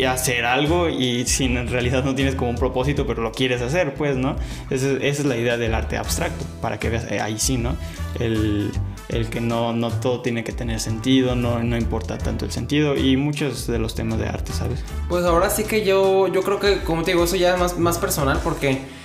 hacer 0.09 0.45
algo 0.45 0.89
y 0.89 1.25
si 1.27 1.45
en 1.45 1.69
realidad 1.69 2.05
no 2.05 2.15
tienes 2.15 2.35
como 2.35 2.51
un 2.51 2.57
propósito, 2.57 3.07
pero 3.07 3.23
lo 3.23 3.33
quieres 3.33 3.63
hacer, 3.63 3.95
pues, 3.95 4.17
¿no? 4.17 4.37
esa 4.71 4.99
es 5.01 5.25
la 5.25 5.37
idea 5.37 5.57
del 5.57 5.75
arte 5.75 5.97
abstracto, 6.03 6.45
para 6.61 6.79
que 6.79 6.91
veas, 6.91 7.11
eh, 7.11 7.21
ahí 7.21 7.39
sí, 7.39 7.57
¿no? 7.57 7.77
El, 8.19 8.71
el, 9.09 9.29
que 9.29 9.41
no, 9.41 9.73
no 9.73 9.91
todo 9.91 10.21
tiene 10.21 10.45
que 10.45 10.53
tener 10.53 10.81
sentido, 10.81 11.35
no, 11.35 11.63
no 11.63 11.77
importa 11.77 12.19
tanto 12.19 12.45
el 12.45 12.53
sentido 12.53 12.97
y 12.97 13.17
muchos 13.17 13.67
de 13.67 13.79
los 13.79 13.95
temas 13.95 14.19
de 14.19 14.27
arte, 14.29 14.53
¿sabes? 14.53 14.85
Pues 15.09 15.25
ahora 15.25 15.51
sí 15.51 15.65
que 15.65 15.85
yo, 15.85 16.29
yo 16.29 16.43
creo 16.43 16.61
que, 16.61 16.83
como 16.83 17.03
te 17.03 17.13
digo, 17.13 17.25
eso 17.25 17.37
ya 17.37 17.55
es 17.55 17.61
más, 17.61 17.79
más 17.79 17.99
personal 17.99 18.41
porque... 18.43 19.03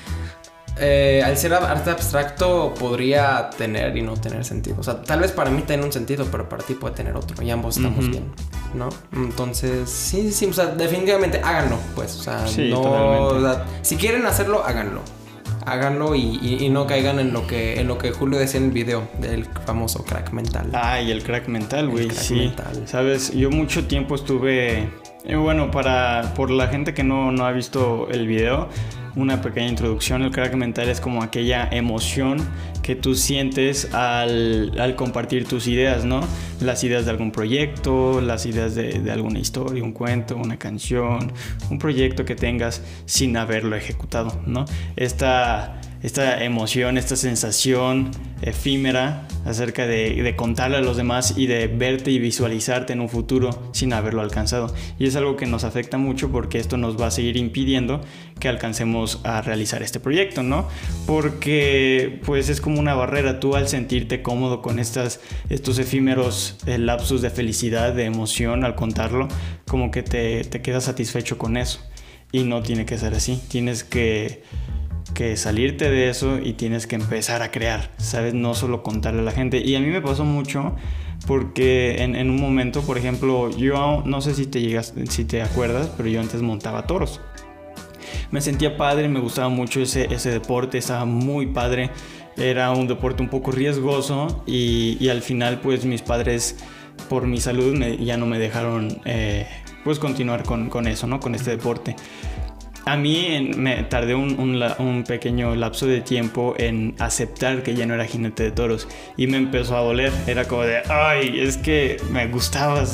Eh, 0.80 1.24
al 1.26 1.36
ser 1.38 1.56
arte 1.56 1.90
abstracto 1.90 2.72
podría 2.76 3.50
tener 3.50 3.98
y 3.98 4.04
no 4.04 4.14
tener 4.14 4.46
sentido. 4.46 4.76
O 4.80 4.84
sea, 4.84 5.02
tal 5.02 5.22
vez 5.22 5.32
para 5.32 5.50
mí 5.50 5.64
tiene 5.64 5.84
un 5.84 5.92
sentido, 5.92 6.28
pero 6.30 6.48
para 6.48 6.64
ti 6.64 6.76
puede 6.76 6.94
tener 6.94 7.16
otro. 7.16 7.42
Y 7.42 7.50
ambos 7.50 7.78
estamos 7.78 8.08
bien, 8.08 8.32
¿no? 8.76 8.90
Entonces, 9.12 9.90
sí, 9.90 10.32
sí, 10.32 10.46
o 10.46 10.54
sea, 10.54 10.68
definitivamente 10.68 11.42
háganlo, 11.44 11.80
pues. 11.96 12.16
O 12.18 12.22
sea, 12.22 12.46
no. 12.70 13.66
si 13.82 13.96
quieren 13.96 14.28
hacerlo, 14.28 14.64
háganlo 14.64 15.02
háganlo 15.68 16.16
y, 16.16 16.70
no 16.70 16.88
caigan 16.88 17.20
en 17.20 17.34
lo 17.34 17.46
que 17.46 17.80
en 17.80 17.88
lo 17.88 17.98
que 17.98 18.12
Julio 18.12 18.40
decía 18.40 18.60
en 18.60 18.68
el 18.68 18.72
video 18.72 19.08
del 19.20 19.46
famoso 19.66 20.04
crack 20.04 20.32
mental. 20.32 20.70
Ay, 20.74 21.12
el 21.12 21.24
crack 21.24 21.48
mental, 21.48 21.90
güey, 21.90 22.10
sí. 22.10 22.54
Sabes, 22.86 23.34
yo 23.34 23.50
mucho 23.50 23.86
tiempo 23.86 24.16
estuve 24.16 24.90
eh, 25.26 25.36
bueno, 25.36 25.70
para 25.70 26.34
por 26.36 26.52
la 26.52 26.68
gente 26.68 26.94
que 26.94 27.04
no, 27.04 27.32
no 27.32 27.46
ha 27.46 27.52
visto 27.52 28.08
el 28.10 28.28
video, 28.28 28.70
una 29.18 29.42
pequeña 29.42 29.68
introducción. 29.68 30.22
El 30.22 30.32
crack 30.32 30.54
mental 30.54 30.88
es 30.88 31.02
como 31.02 31.22
aquella 31.22 31.68
emoción 31.72 32.38
que 32.84 32.96
tú 32.96 33.16
sientes 33.16 33.94
al, 33.94 34.94
compartir 34.96 35.46
tus 35.46 35.68
ideas, 35.68 36.06
¿no? 36.06 36.22
Las 36.62 36.84
ideas 36.84 37.06
de 37.06 37.12
algún 37.12 37.32
proyecto, 37.32 38.22
las 38.22 38.46
ideas 38.46 38.76
de, 38.76 39.00
de, 39.00 39.12
alguna 39.12 39.40
historia, 39.40 39.84
un 39.84 39.92
cuento, 39.92 40.38
una 40.38 40.58
canción, 40.58 41.34
un 41.70 41.80
proyecto 41.80 42.24
que 42.24 42.36
tengas 42.36 42.82
sin 43.06 43.36
haberlo 43.36 43.76
ejecutado, 43.76 44.40
¿no? 44.46 44.66
Esta 44.96 45.82
esta 46.04 46.44
emoción, 46.44 46.98
esta 46.98 47.16
sensación 47.16 48.12
efímera 48.42 49.28
acerca 49.46 49.88
de, 49.88 50.34
contarle 50.36 50.78
a 50.78 50.82
los 50.82 50.98
demás 50.98 51.36
y 51.38 51.48
de 51.48 51.68
verte 51.68 52.12
y 52.12 52.20
visualizarte 52.20 52.94
en 52.94 53.02
un 53.02 53.10
futuro 53.10 53.70
sin 53.72 53.94
haberlo 53.94 54.22
alcanzado. 54.22 54.74
Y 55.00 55.08
es 55.08 55.16
algo 55.16 55.36
que 55.38 55.46
nos 55.46 55.64
afecta 55.64 55.98
mucho 55.98 56.32
porque 56.32 56.60
esto 56.60 56.78
nos 56.78 57.00
va 57.02 57.08
a 57.08 57.12
seguir 57.12 57.38
impidiendo 57.38 58.02
que 58.40 58.50
alcancemos 58.50 59.22
a 59.24 59.42
realizar 59.42 59.82
este 59.82 60.00
proyecto, 60.00 60.44
¿no? 60.44 60.68
Porque 61.06 62.20
pues 62.26 62.50
es 62.50 62.62
como 62.62 62.80
una 62.80 62.94
barrera 62.94 63.40
tú 63.40 63.56
al 63.56 63.68
sentirte 63.68 64.22
cómodo 64.22 64.62
con 64.62 64.80
estas, 64.80 65.20
estos 65.50 65.80
efímeros 65.80 66.58
eh, 66.68 66.78
lapsus 66.78 67.22
de 67.22 67.30
felicidad, 67.30 67.94
de 67.94 68.06
emoción 68.06 68.64
al 68.64 68.76
contarlo, 68.76 69.28
como 69.68 69.92
que 69.92 70.04
te, 70.04 70.44
te 70.44 70.62
quedas 70.62 70.84
satisfecho 70.84 71.38
con 71.38 71.58
eso. 71.58 71.80
Y 72.32 72.44
no 72.44 72.62
tiene 72.62 72.86
que 72.86 72.98
ser 72.98 73.14
así, 73.14 73.42
tienes 73.50 73.86
que 73.86 74.44
que 75.18 75.36
salirte 75.36 75.90
de 75.90 76.10
eso 76.10 76.38
y 76.38 76.54
tienes 76.54 76.86
que 76.86 76.94
empezar 76.94 77.42
a 77.42 77.50
crear, 77.50 77.90
¿sabes? 77.98 78.36
No 78.36 78.54
solo 78.54 78.84
contarle 78.84 79.22
a 79.22 79.24
la 79.24 79.32
gente. 79.32 79.58
Y 79.58 79.74
a 79.74 79.80
mí 79.80 79.88
me 79.88 80.00
pasó 80.00 80.26
mucho 80.26 80.76
porque 81.26 82.04
en, 82.04 82.30
un 82.30 82.40
momento, 82.40 82.84
por 82.84 83.00
ejemplo, 83.00 83.50
yo 83.50 84.04
no 84.06 84.22
sé 84.22 84.36
si 84.36 84.46
te 84.46 84.62
llegas, 84.62 84.94
si 85.10 85.26
te 85.26 85.42
acuerdas, 85.42 85.92
pero 85.98 86.08
yo 86.08 86.22
antes 86.22 86.44
montaba 86.44 86.86
toros. 86.86 87.20
Me 88.30 88.42
sentía 88.42 88.78
padre, 88.78 89.10
me 89.10 89.20
gustaba 89.20 89.50
mucho 89.50 89.82
ese, 89.82 90.06
ese 90.14 90.30
deporte, 90.30 90.78
estaba 90.78 91.06
muy 91.06 91.48
padre. 91.48 91.90
Era 92.38 92.70
un 92.70 92.88
deporte 92.88 93.24
un 93.24 93.30
poco 93.30 93.52
riesgoso 93.52 94.44
y, 94.46 94.98
y 95.00 95.10
al 95.10 95.24
final 95.24 95.62
pues 95.62 95.84
mis 95.84 96.04
padres 96.04 96.58
por 97.10 97.26
mi 97.26 97.40
salud 97.40 97.76
ya 98.00 98.18
no 98.18 98.28
me 98.28 98.38
dejaron 98.38 99.02
eh, 99.06 99.48
pues 99.84 99.98
continuar 99.98 100.44
con, 100.44 100.70
con 100.70 100.86
eso, 100.86 101.08
¿no? 101.08 101.20
Con 101.20 101.34
este 101.34 101.50
deporte. 101.50 101.96
A 102.88 102.96
mí 102.96 103.52
me 103.58 103.84
tardé 103.84 104.16
un, 104.16 104.40
un, 104.40 105.04
pequeño 105.04 105.56
lapso 105.56 105.86
de 105.88 106.00
tiempo 106.00 106.56
en 106.58 106.96
aceptar 107.00 107.62
que 107.62 107.76
ya 107.76 107.86
no 107.86 107.94
era 107.94 108.06
jinete 108.06 108.44
de 108.44 108.52
toros 108.52 108.88
y 109.18 109.28
me 109.28 109.36
empezó 109.36 109.76
a 109.76 109.82
doler. 109.82 110.14
Era 110.26 110.46
como 110.46 110.62
de, 110.62 110.78
ay, 110.90 111.38
es 111.38 111.58
que 111.58 111.98
me 112.12 112.28
gustaba, 112.28 112.86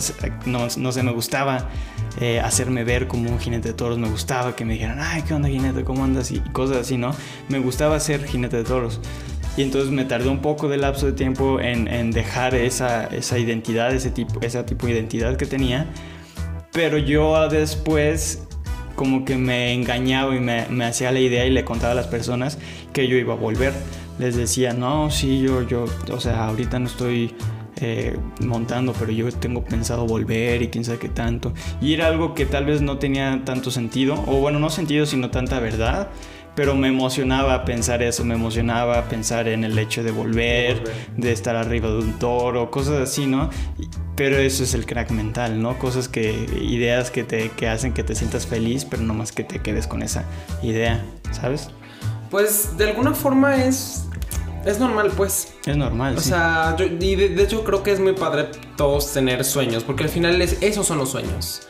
no, 0.48 0.68
no 0.78 0.92
sé, 0.92 1.04
me 1.04 1.12
gustaba 1.12 1.70
eh, 2.20 2.40
hacerme 2.40 2.84
ver 2.84 3.08
como 3.08 3.30
un 3.30 3.40
jinete 3.40 3.68
de 3.68 3.74
toros, 3.76 4.00
me 4.00 4.10
gustaba 4.10 4.56
que 4.56 4.66
me 4.66 4.74
dijeran, 4.74 4.98
ay, 5.00 5.22
¿qué 5.28 5.36
onda 5.36 5.48
jinete? 5.48 5.84
¿Cómo 5.84 6.04
andas? 6.04 6.32
Y 6.32 6.40
cosas 6.40 6.78
así, 6.78 6.98
¿no? 6.98 7.16
Me 7.48 7.60
gustaba 7.60 8.00
ser 8.00 8.26
jinete 8.26 8.58
de 8.58 8.64
toros. 8.64 9.00
Y 9.58 9.62
entonces 9.62 9.92
me 9.92 10.06
tardé 10.06 10.28
un 10.28 10.40
poco 10.40 10.70
de 10.70 10.78
lapso 10.78 11.06
de 11.06 11.14
tiempo 11.14 11.60
en, 11.60 11.88
en 11.88 12.10
dejar 12.10 12.56
esa, 12.56 13.06
esa 13.06 13.38
identidad, 13.38 13.94
ese 13.94 14.10
tipo, 14.10 14.42
ese 14.42 14.64
tipo 14.64 14.88
de 14.88 14.94
identidad 14.94 15.38
que 15.38 15.46
tenía. 15.46 15.86
Pero 16.72 16.98
yo 16.98 17.48
después 17.50 18.48
como 18.96 19.26
que 19.26 19.38
me 19.38 19.74
engañaba 19.74 20.36
y 20.36 20.40
me, 20.40 20.68
me, 20.70 20.86
hacía 20.86 21.12
la 21.12 21.20
idea 21.20 21.46
y 21.46 21.50
le 21.50 21.66
contaba 21.66 21.94
a 21.94 21.96
las 21.96 22.08
personas 22.08 22.58
que 22.92 23.08
yo 23.08 23.18
iba 23.18 23.34
a 23.34 23.38
volver. 23.38 23.74
Les 24.20 24.36
decía, 24.36 24.74
no, 24.74 25.10
sí, 25.10 25.42
yo, 25.42 25.64
yo, 25.64 25.86
o 26.12 26.20
sea, 26.20 26.46
ahorita 26.46 26.78
no 26.80 26.88
estoy 26.88 27.34
eh, 27.82 28.16
montando, 28.40 28.94
pero 28.94 29.12
yo 29.12 29.32
tengo 29.32 29.64
pensado 29.64 30.06
volver 30.06 30.62
y 30.62 30.68
quién 30.68 30.86
sabe 30.86 31.00
qué 31.00 31.10
tanto. 31.10 31.54
Y 31.82 31.94
era 31.94 32.08
algo 32.08 32.34
que 32.34 32.46
tal 32.46 32.66
vez 32.66 32.82
no 32.82 32.98
tenía 32.98 33.42
tanto 33.44 33.72
sentido, 33.72 34.14
o 34.28 34.40
bueno, 34.40 34.60
no 34.60 34.70
sentido, 34.70 35.06
sino 35.06 35.32
tanta 35.32 35.60
verdad 35.60 36.10
pero 36.56 36.76
me 36.76 36.88
emocionaba 36.88 37.66
pensar 37.66 38.04
eso, 38.04 38.24
me 38.24 38.36
emocionaba 38.36 39.04
pensar 39.06 39.48
en 39.48 39.64
el 39.64 39.78
hecho 39.80 40.04
de 40.04 40.12
volver, 40.12 40.84
de 41.18 41.32
estar 41.32 41.56
arriba 41.56 41.90
de 41.90 42.00
un 42.00 42.20
toro, 42.20 42.70
cosas 42.70 43.02
así, 43.02 43.26
¿no? 43.26 43.50
Pero 44.16 44.38
eso 44.38 44.64
es 44.64 44.74
el 44.74 44.86
crack 44.86 45.12
mental, 45.12 45.62
¿no? 45.62 45.78
Cosas 45.80 46.08
que, 46.08 46.32
ideas 46.62 47.12
que 47.12 47.24
te 47.24 47.50
que 47.50 47.68
hacen 47.68 47.94
que 47.94 48.04
te 48.04 48.16
sientas 48.16 48.46
feliz, 48.46 48.86
pero 48.86 49.02
no 49.02 49.14
más 49.14 49.32
que 49.32 49.44
te 49.44 49.60
quedes 49.60 49.88
con 49.88 50.04
esa 50.04 50.26
idea, 50.62 51.04
¿sabes? 51.32 51.70
Pues 52.30 52.78
de 52.78 52.90
alguna 52.90 53.14
forma 53.14 53.64
es 53.64 54.08
es 54.66 54.80
normal, 54.80 55.12
pues. 55.16 55.54
Es 55.66 55.76
normal. 55.76 56.16
O 56.18 56.22
sea, 56.22 56.76
yo, 56.78 56.86
y 56.86 57.16
de, 57.16 57.44
hecho 57.44 57.64
creo 57.64 57.84
que 57.84 57.92
es 57.92 58.00
muy 58.00 58.14
padre 58.14 58.48
todos 58.78 59.12
tener 59.12 59.44
sueños, 59.44 59.84
porque 59.84 60.04
al 60.04 60.10
final 60.10 60.42
es, 60.42 60.58
esos 60.62 60.88
son 60.88 61.00
los 61.00 61.10
sueños, 61.10 61.68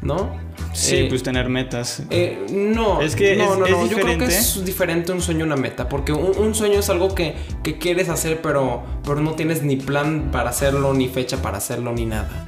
¿no? 0.00 0.30
Sí, 0.72 0.96
eh, 0.96 1.06
pues 1.08 1.22
tener 1.22 1.48
metas. 1.48 2.02
Eh, 2.10 2.46
no, 2.50 3.00
es 3.00 3.14
que 3.14 3.36
no, 3.36 3.56
no, 3.56 3.66
no. 3.66 3.86
Yo 3.86 3.98
creo 3.98 4.18
que 4.18 4.26
es 4.26 4.64
diferente 4.64 5.12
un 5.12 5.20
sueño 5.20 5.40
y 5.40 5.42
una 5.44 5.56
meta. 5.56 5.88
Porque 5.88 6.12
un, 6.12 6.54
sueño 6.54 6.80
es 6.80 6.90
algo 6.90 7.14
que, 7.14 7.34
quieres 7.78 8.08
hacer, 8.08 8.40
pero, 8.42 8.82
pero 9.04 9.20
no 9.20 9.32
tienes 9.32 9.62
ni 9.62 9.76
plan 9.76 10.30
para 10.32 10.50
hacerlo, 10.50 10.94
ni 10.94 11.08
fecha 11.08 11.40
para 11.42 11.58
hacerlo, 11.58 11.92
ni 11.92 12.06
nada. 12.06 12.46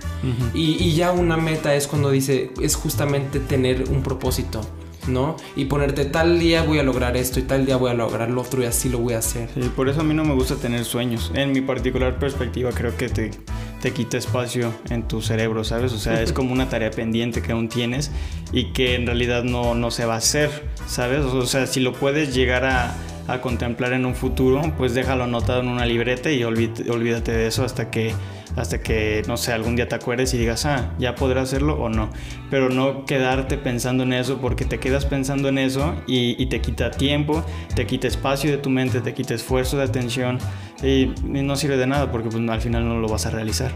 y, 0.55 0.83
y, 0.83 0.95
ya 0.95 1.13
una 1.13 1.37
meta 1.37 1.75
es 1.75 1.87
cuando 1.87 2.11
dice, 2.11 2.51
es 2.61 2.75
justamente 2.77 3.41
tener 3.41 3.85
un 3.91 4.03
propósito. 4.03 4.63
¿no? 5.09 5.37
Y 5.57 5.67
ponerte 5.67 6.05
tal 6.05 6.39
día 6.39 6.63
voy 6.63 6.79
a 6.79 6.83
lograr 6.83 7.17
esto 7.17 7.41
y 7.41 7.43
tal 7.43 7.67
día 7.67 7.77
voy 7.77 7.91
a 7.91 7.95
lograr 7.95 8.31
lo 8.31 8.41
otro 8.41 8.63
y 8.63 8.67
así 8.67 8.89
lo 8.89 8.99
voy 8.99 9.15
a 9.15 9.19
hacer. 9.19 9.49
Sí, 9.55 9.71
por 9.75 9.89
eso 9.89 10.01
a 10.01 10.05
mí 10.05 10.15
no 10.15 10.25
me 10.25 10.35
gusta 10.35 10.57
tener 10.57 10.85
sueños. 10.85 11.31
En 11.35 11.53
mi 11.53 11.61
particular 11.61 12.19
perspectiva 12.19 12.71
creo 12.73 12.97
que 12.97 13.09
te, 13.09 13.31
te 13.85 13.93
quita 13.93 14.17
espacio 14.17 14.73
en 14.89 15.07
tu 15.07 15.21
cerebro, 15.21 15.63
¿sabes? 15.63 15.93
O 15.93 15.99
sea, 15.99 16.23
es 16.23 16.33
como 16.33 16.55
una 16.55 16.71
tarea 16.71 16.91
pendiente 16.91 17.43
que 17.43 17.53
aún 17.53 17.69
tienes 17.69 18.11
y 18.51 18.73
que 18.73 18.95
en 18.95 19.05
realidad 19.05 19.45
no, 19.45 19.75
no 19.75 19.91
se 19.91 20.07
va 20.07 20.15
a 20.15 20.17
hacer, 20.17 20.49
¿sabes? 20.87 21.21
O 21.21 21.45
sea, 21.45 21.67
si 21.67 21.81
lo 21.81 21.93
puedes 21.93 22.35
llegar 22.35 22.65
a, 22.65 22.95
a 23.29 23.43
contemplar 23.43 23.93
en 23.93 24.07
un 24.07 24.15
futuro, 24.15 24.73
pues 24.79 24.95
déjalo 24.95 25.25
anotado 25.25 25.61
en 25.61 25.69
una 25.69 25.85
libreta 25.85 26.33
y 26.33 26.45
olvídate 26.45 27.33
de 27.33 27.47
eso 27.47 27.63
hasta 27.63 27.91
que 27.91 28.15
hasta 28.57 28.81
que, 28.81 29.23
no 29.27 29.37
sé, 29.37 29.53
algún 29.53 29.75
día 29.77 29.89
te 29.89 29.95
acuerdes 29.95 30.33
y 30.35 30.39
digas, 30.39 30.65
ah, 30.67 30.93
ya 30.99 31.15
podré 31.15 31.41
hacerlo 31.41 31.75
o 31.75 31.89
no. 31.89 32.11
Pero 32.51 32.71
no 32.71 33.05
quedarte 33.05 33.59
pensando 33.59 34.05
en 34.05 34.13
eso 34.13 34.39
porque 34.41 34.65
te 34.65 34.79
quedas 34.79 35.07
pensando 35.07 35.49
en 35.49 35.59
eso 35.59 35.95
y, 36.07 36.47
te 36.47 36.61
quita 36.61 36.91
tiempo, 36.91 37.45
te 37.75 37.87
quita 37.87 38.07
espacio 38.07 38.51
de 38.51 38.59
tu 38.59 38.71
mente, 38.71 39.01
te 39.01 39.15
quita 39.15 39.35
esfuerzo 39.35 39.77
de 39.77 39.85
atención 39.85 40.39
y, 40.85 41.15
no 41.25 41.57
sirve 41.57 41.77
de 41.77 41.87
nada 41.87 42.11
porque 42.13 42.29
pues, 42.29 42.49
al 42.49 42.61
final 42.61 42.89
no 42.89 42.99
lo 42.99 43.09
vas 43.09 43.27
a 43.27 43.31
realizar. 43.31 43.73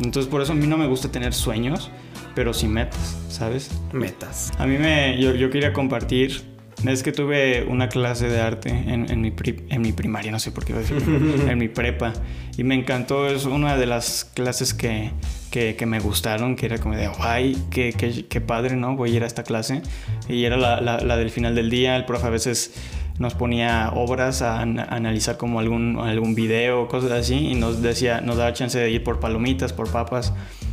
Entonces 0.00 0.30
por 0.30 0.42
eso 0.42 0.52
a 0.52 0.54
mí 0.54 0.66
no 0.66 0.76
me 0.76 0.86
gusta 0.86 1.10
tener 1.10 1.32
sueños, 1.32 1.90
pero 2.34 2.52
sí 2.52 2.68
metas, 2.68 3.16
¿sabes? 3.28 3.70
Metas. 3.92 4.52
A 4.58 4.66
mí 4.66 4.76
me, 4.78 5.20
yo, 5.20 5.34
yo 5.34 5.50
quería 5.50 5.72
compartir 5.72 6.54
es 6.92 7.02
que 7.02 7.12
tuve 7.12 7.64
una 7.64 7.88
clase 7.88 8.28
de 8.28 8.40
arte 8.40 8.68
en, 8.68 9.10
en, 9.10 9.20
mi, 9.20 9.32
en 9.70 9.80
mi, 9.80 9.92
primaria, 9.92 10.30
no 10.30 10.38
sé 10.38 10.50
por 10.50 10.64
qué 10.64 10.74
decir, 10.74 11.02
en 11.48 11.58
mi 11.58 11.68
prepa. 11.68 12.12
Y 12.56 12.64
me 12.64 12.74
encantó, 12.74 13.26
es 13.26 13.46
una 13.46 13.76
de 13.76 13.86
las 13.86 14.24
clases 14.34 14.74
que, 14.74 15.10
que, 15.50 15.76
que 15.76 15.86
me 15.86 15.98
gustaron, 16.00 16.56
que 16.56 16.66
era 16.66 16.78
como 16.78 16.94
de, 16.94 17.10
ay, 17.20 17.56
qué, 17.70 17.94
qué, 17.96 18.26
qué, 18.26 18.40
padre, 18.40 18.76
¿no? 18.76 18.96
Voy 18.96 19.12
a 19.12 19.16
ir 19.16 19.22
a 19.22 19.26
esta 19.26 19.44
clase. 19.44 19.82
Y 20.28 20.44
era 20.44 20.56
la, 20.56 20.80
la, 20.80 21.16
del 21.16 21.30
final 21.30 21.54
del 21.54 21.70
día, 21.70 21.96
el 21.96 22.04
profe 22.04 22.26
a 22.26 22.30
veces 22.30 22.74
nos 23.18 23.34
ponía 23.34 23.90
obras 23.94 24.42
a, 24.42 24.60
analizar 24.60 25.36
como 25.36 25.60
algún, 25.60 25.98
algún 25.98 26.34
video, 26.34 26.88
cosas 26.88 27.12
así, 27.12 27.50
y 27.50 27.54
nos 27.54 27.82
decía, 27.82 28.20
nos 28.20 28.36
daba 28.36 28.52
chance 28.52 28.78
de 28.78 28.90
ir 28.90 29.04
por 29.04 29.20
palomitas, 29.20 29.72
por 29.72 29.90
papas. 29.90 30.32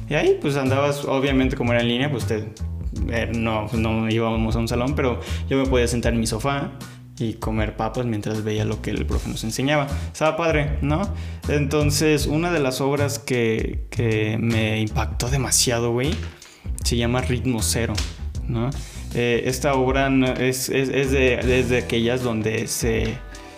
Y 0.10 0.16
ahí 0.16 0.38
pues 0.42 0.58
andabas, 0.58 1.06
obviamente 1.06 1.56
como 1.56 1.72
era 1.72 1.82
en 1.82 1.88
línea, 1.88 2.12
pues 2.12 2.26
te 2.26 2.46
no, 3.34 3.68
no 3.74 4.10
íbamos 4.10 4.56
a 4.56 4.60
un 4.60 4.68
salón, 4.68 4.96
pero 4.96 5.20
yo 5.50 5.58
me 5.58 5.66
podía 5.66 5.88
sentar 5.88 6.14
en 6.14 6.20
mi 6.20 6.28
sofá 6.28 6.72
y 7.18 7.34
comer 7.34 7.76
papas 7.76 8.06
mientras 8.06 8.44
veía 8.44 8.66
lo 8.66 8.82
que 8.82 8.90
el 8.90 9.06
profe 9.06 9.30
nos 9.30 9.44
enseñaba. 9.44 9.88
Estaba 10.12 10.36
padre, 10.36 10.78
¿no? 10.82 11.02
Entonces, 11.48 12.26
una 12.26 12.52
de 12.52 12.60
las 12.60 12.82
obras 12.82 13.20
que, 13.20 13.88
que 13.90 14.38
me 14.40 14.82
impactó 14.82 15.30
demasiado, 15.30 15.92
güey, 15.92 16.12
se 16.84 16.98
llama 16.98 17.22
Ritmo 17.22 17.62
Cero, 17.62 17.94
¿no? 18.48 18.70
Eh, 19.14 19.44
esta 19.46 19.74
obra 19.74 20.10
es, 20.40 20.70
es, 20.70 20.90
es, 20.90 21.12
de, 21.12 21.38
de, 21.38 21.78
aquellas 21.78 22.24
donde 22.24 22.68
se, 22.68 23.18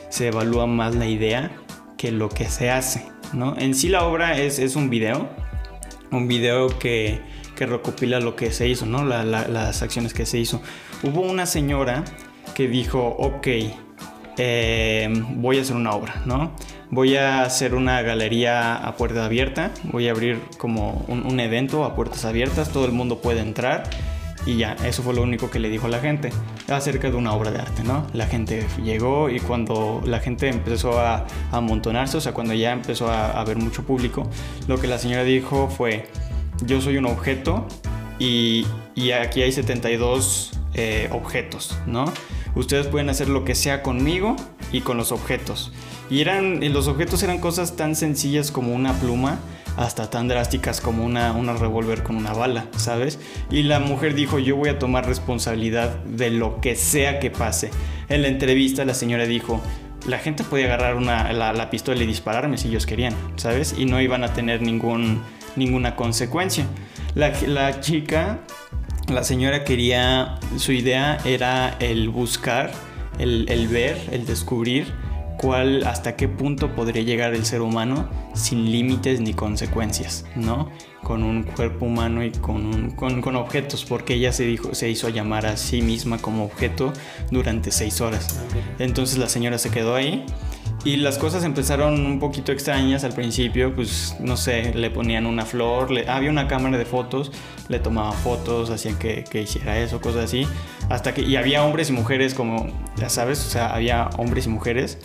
se, 0.10 0.28
evalúa 0.28 0.66
más 0.66 0.96
la 0.96 1.08
idea 1.08 1.52
que 1.98 2.12
lo 2.12 2.30
que 2.30 2.46
se 2.46 2.72
hace, 2.72 3.06
¿no? 3.34 3.56
En 3.58 3.76
sí 3.76 3.90
la 3.90 4.06
obra 4.06 4.40
es, 4.40 4.58
es 4.58 4.76
un 4.76 4.90
video, 4.90 5.30
un 6.12 6.28
video 6.28 6.68
que 6.80 7.22
que 7.56 7.66
recopila 7.66 8.20
lo 8.20 8.36
que 8.36 8.52
se 8.52 8.68
hizo, 8.68 8.86
¿no? 8.86 9.04
las 9.06 9.82
acciones 9.82 10.14
que 10.14 10.26
se 10.26 10.40
hizo. 10.40 10.62
Hubo 11.04 11.22
una 11.22 11.46
señora 11.46 12.04
que 12.56 12.68
dijo, 12.68 13.00
ok, 13.00 13.48
eh, 14.38 15.10
voy 15.36 15.60
a 15.60 15.62
hacer 15.62 15.76
una 15.76 15.92
obra, 15.92 16.22
¿no? 16.26 16.56
Voy 16.90 17.16
a 17.16 17.44
hacer 17.44 17.74
una 17.74 18.02
galería 18.02 18.76
a 18.76 18.96
puerta 18.96 19.26
abierta, 19.26 19.72
voy 19.84 20.08
a 20.08 20.12
abrir 20.12 20.40
como 20.58 21.06
un, 21.08 21.40
evento 21.40 21.86
a 21.86 21.96
puertas 21.96 22.26
abiertas, 22.26 22.70
todo 22.70 22.86
el 22.86 22.92
mundo 22.92 23.20
puede 23.20 23.42
entrar 23.42 23.90
y 24.46 24.58
ya, 24.58 24.74
eso 24.86 25.04
fue 25.04 25.14
lo 25.14 25.22
único 25.22 25.50
que 25.50 25.60
le 25.60 25.70
dijo 25.70 25.88
a 25.88 25.90
la 25.90 26.00
gente 26.00 26.30
acerca 26.68 27.10
de 27.10 27.16
una 27.16 27.34
obra 27.34 27.52
de 27.52 27.60
arte, 27.60 27.84
¿no? 27.84 28.06
La 28.14 28.26
gente 28.26 28.66
llegó 28.84 29.30
y 29.30 29.40
cuando 29.40 30.02
la 30.06 30.20
gente 30.20 30.50
empezó 30.50 31.00
a, 31.00 31.26
amontonarse, 31.52 32.18
o 32.18 32.22
sea, 32.22 32.34
cuando 32.34 32.54
ya 32.54 32.72
empezó 32.74 33.10
a 33.10 33.40
haber 33.40 33.58
mucho 33.58 33.84
público, 33.84 34.30
lo 34.68 34.80
que 34.80 34.88
la 34.88 34.98
señora 34.98 35.24
dijo 35.24 35.70
fue, 35.70 36.10
yo 36.66 36.82
soy 36.82 36.98
un 36.98 37.06
objeto 37.06 37.68
y, 38.20 38.66
aquí 39.22 39.42
hay 39.42 39.52
72 39.52 40.52
eh, 40.74 41.10
objetos, 41.12 41.78
¿no? 41.88 42.06
Ustedes 42.56 42.88
pueden 42.88 43.10
hacer 43.10 43.30
lo 43.30 43.46
que 43.46 43.56
sea 43.56 43.82
conmigo 43.82 44.36
y 44.72 44.82
con 44.82 44.98
los 44.98 45.12
objetos. 45.12 45.72
Y 46.10 46.22
eran, 46.22 46.60
los 46.74 46.88
objetos 46.88 47.24
eran 47.24 47.40
cosas 47.40 47.76
tan 47.76 47.96
sencillas 47.96 48.52
como 48.52 48.74
una 48.74 48.94
pluma 48.94 49.40
hasta 49.78 50.10
tan 50.10 50.28
drásticas 50.28 50.82
como 50.82 51.04
una, 51.04 51.32
una 51.34 51.54
revólver 51.54 52.04
con 52.04 52.16
una 52.16 52.34
bala, 52.34 52.68
¿sabes? 52.78 53.20
Y 53.50 53.64
la 53.64 53.80
mujer 53.80 54.14
dijo, 54.16 54.40
yo 54.40 54.56
voy 54.56 54.70
a 54.70 54.80
tomar 54.80 55.06
responsabilidad 55.06 56.04
de 56.04 56.30
lo 56.30 56.62
que 56.62 56.76
sea 56.76 57.20
que 57.20 57.32
pase. 57.32 57.72
En 58.10 58.22
la 58.22 58.28
entrevista 58.28 58.86
la 58.86 58.94
señora 58.94 59.26
dijo, 59.26 59.62
la 60.08 60.20
gente 60.20 60.44
podía 60.44 60.66
agarrar 60.66 60.96
una, 60.96 61.32
la, 61.34 61.54
la 61.54 61.70
pistola 61.70 62.04
y 62.04 62.06
dispararme 62.06 62.58
si 62.58 62.68
ellos 62.68 62.86
querían, 62.86 63.16
¿sabes? 63.36 63.76
Y 63.78 63.86
no 63.86 64.02
iban 64.02 64.24
a 64.24 64.34
tener 64.34 64.62
ningún 64.62 65.22
ninguna 65.56 65.96
consecuencia. 65.96 66.66
La, 67.16 67.80
chica, 67.80 68.40
la 69.08 69.24
señora 69.24 69.64
quería, 69.64 70.40
su 70.58 70.72
idea 70.72 71.18
era 71.26 71.76
el 71.80 72.10
buscar, 72.10 72.72
el, 73.20 73.46
el 73.50 73.68
ver, 73.68 73.98
el 74.12 74.26
descubrir 74.26 74.88
cuál, 75.44 75.86
hasta 75.86 76.16
qué 76.16 76.30
punto 76.30 76.74
podría 76.74 77.04
llegar 77.04 77.34
el 77.34 77.46
ser 77.46 77.62
humano 77.62 78.10
sin 78.34 78.72
límites 78.72 79.20
ni 79.20 79.34
consecuencias, 79.34 80.26
¿no? 80.38 80.70
Con 81.04 81.22
un 81.22 81.44
cuerpo 81.44 81.86
humano 81.86 82.24
y 82.24 82.32
con, 82.32 82.92
con, 82.92 83.22
con, 83.22 83.36
objetos, 83.36 83.84
porque 83.84 84.14
ella 84.14 84.32
se, 84.32 84.46
dijo, 84.46 84.74
se 84.74 84.90
hizo 84.90 85.10
llamar 85.10 85.46
a 85.46 85.58
sí 85.58 85.82
misma 85.82 86.18
como 86.18 86.46
objeto 86.46 86.94
durante 87.30 87.72
seis 87.72 88.00
horas. 88.00 88.40
Entonces 88.80 89.18
la 89.18 89.28
señora 89.28 89.58
se 89.58 89.70
quedó 89.70 89.96
ahí 89.96 90.26
y 90.86 90.96
las 90.96 91.18
cosas 91.18 91.44
empezaron 91.44 92.06
un 92.06 92.20
poquito 92.20 92.54
extrañas 92.54 93.04
al 93.04 93.12
principio, 93.12 93.76
pues 93.76 94.16
no 94.22 94.38
sé, 94.38 94.74
le 94.74 94.92
ponían 94.92 95.26
una 95.26 95.46
flor, 95.46 95.92
le, 95.92 96.10
había 96.10 96.30
una 96.30 96.48
cámara 96.48 96.78
de 96.78 96.86
fotos, 96.86 97.34
le 97.68 97.80
tomaban 97.80 98.14
fotos, 98.14 98.70
hacían 98.70 98.98
que, 98.98 99.26
que, 99.26 99.42
hiciera 99.42 99.78
eso, 99.78 100.00
cosas 100.00 100.24
así. 100.24 100.48
Hasta 100.90 101.14
que, 101.14 101.22
y 101.22 101.36
había 101.36 101.66
hombres 101.66 101.90
y 101.90 101.94
mujeres 101.94 102.34
como, 102.34 102.68
ya 102.96 103.10
sabes, 103.10 103.46
o 103.46 103.50
sea, 103.50 103.74
había 103.76 104.10
hombres 104.18 104.46
y 104.46 104.50
mujeres. 104.50 105.00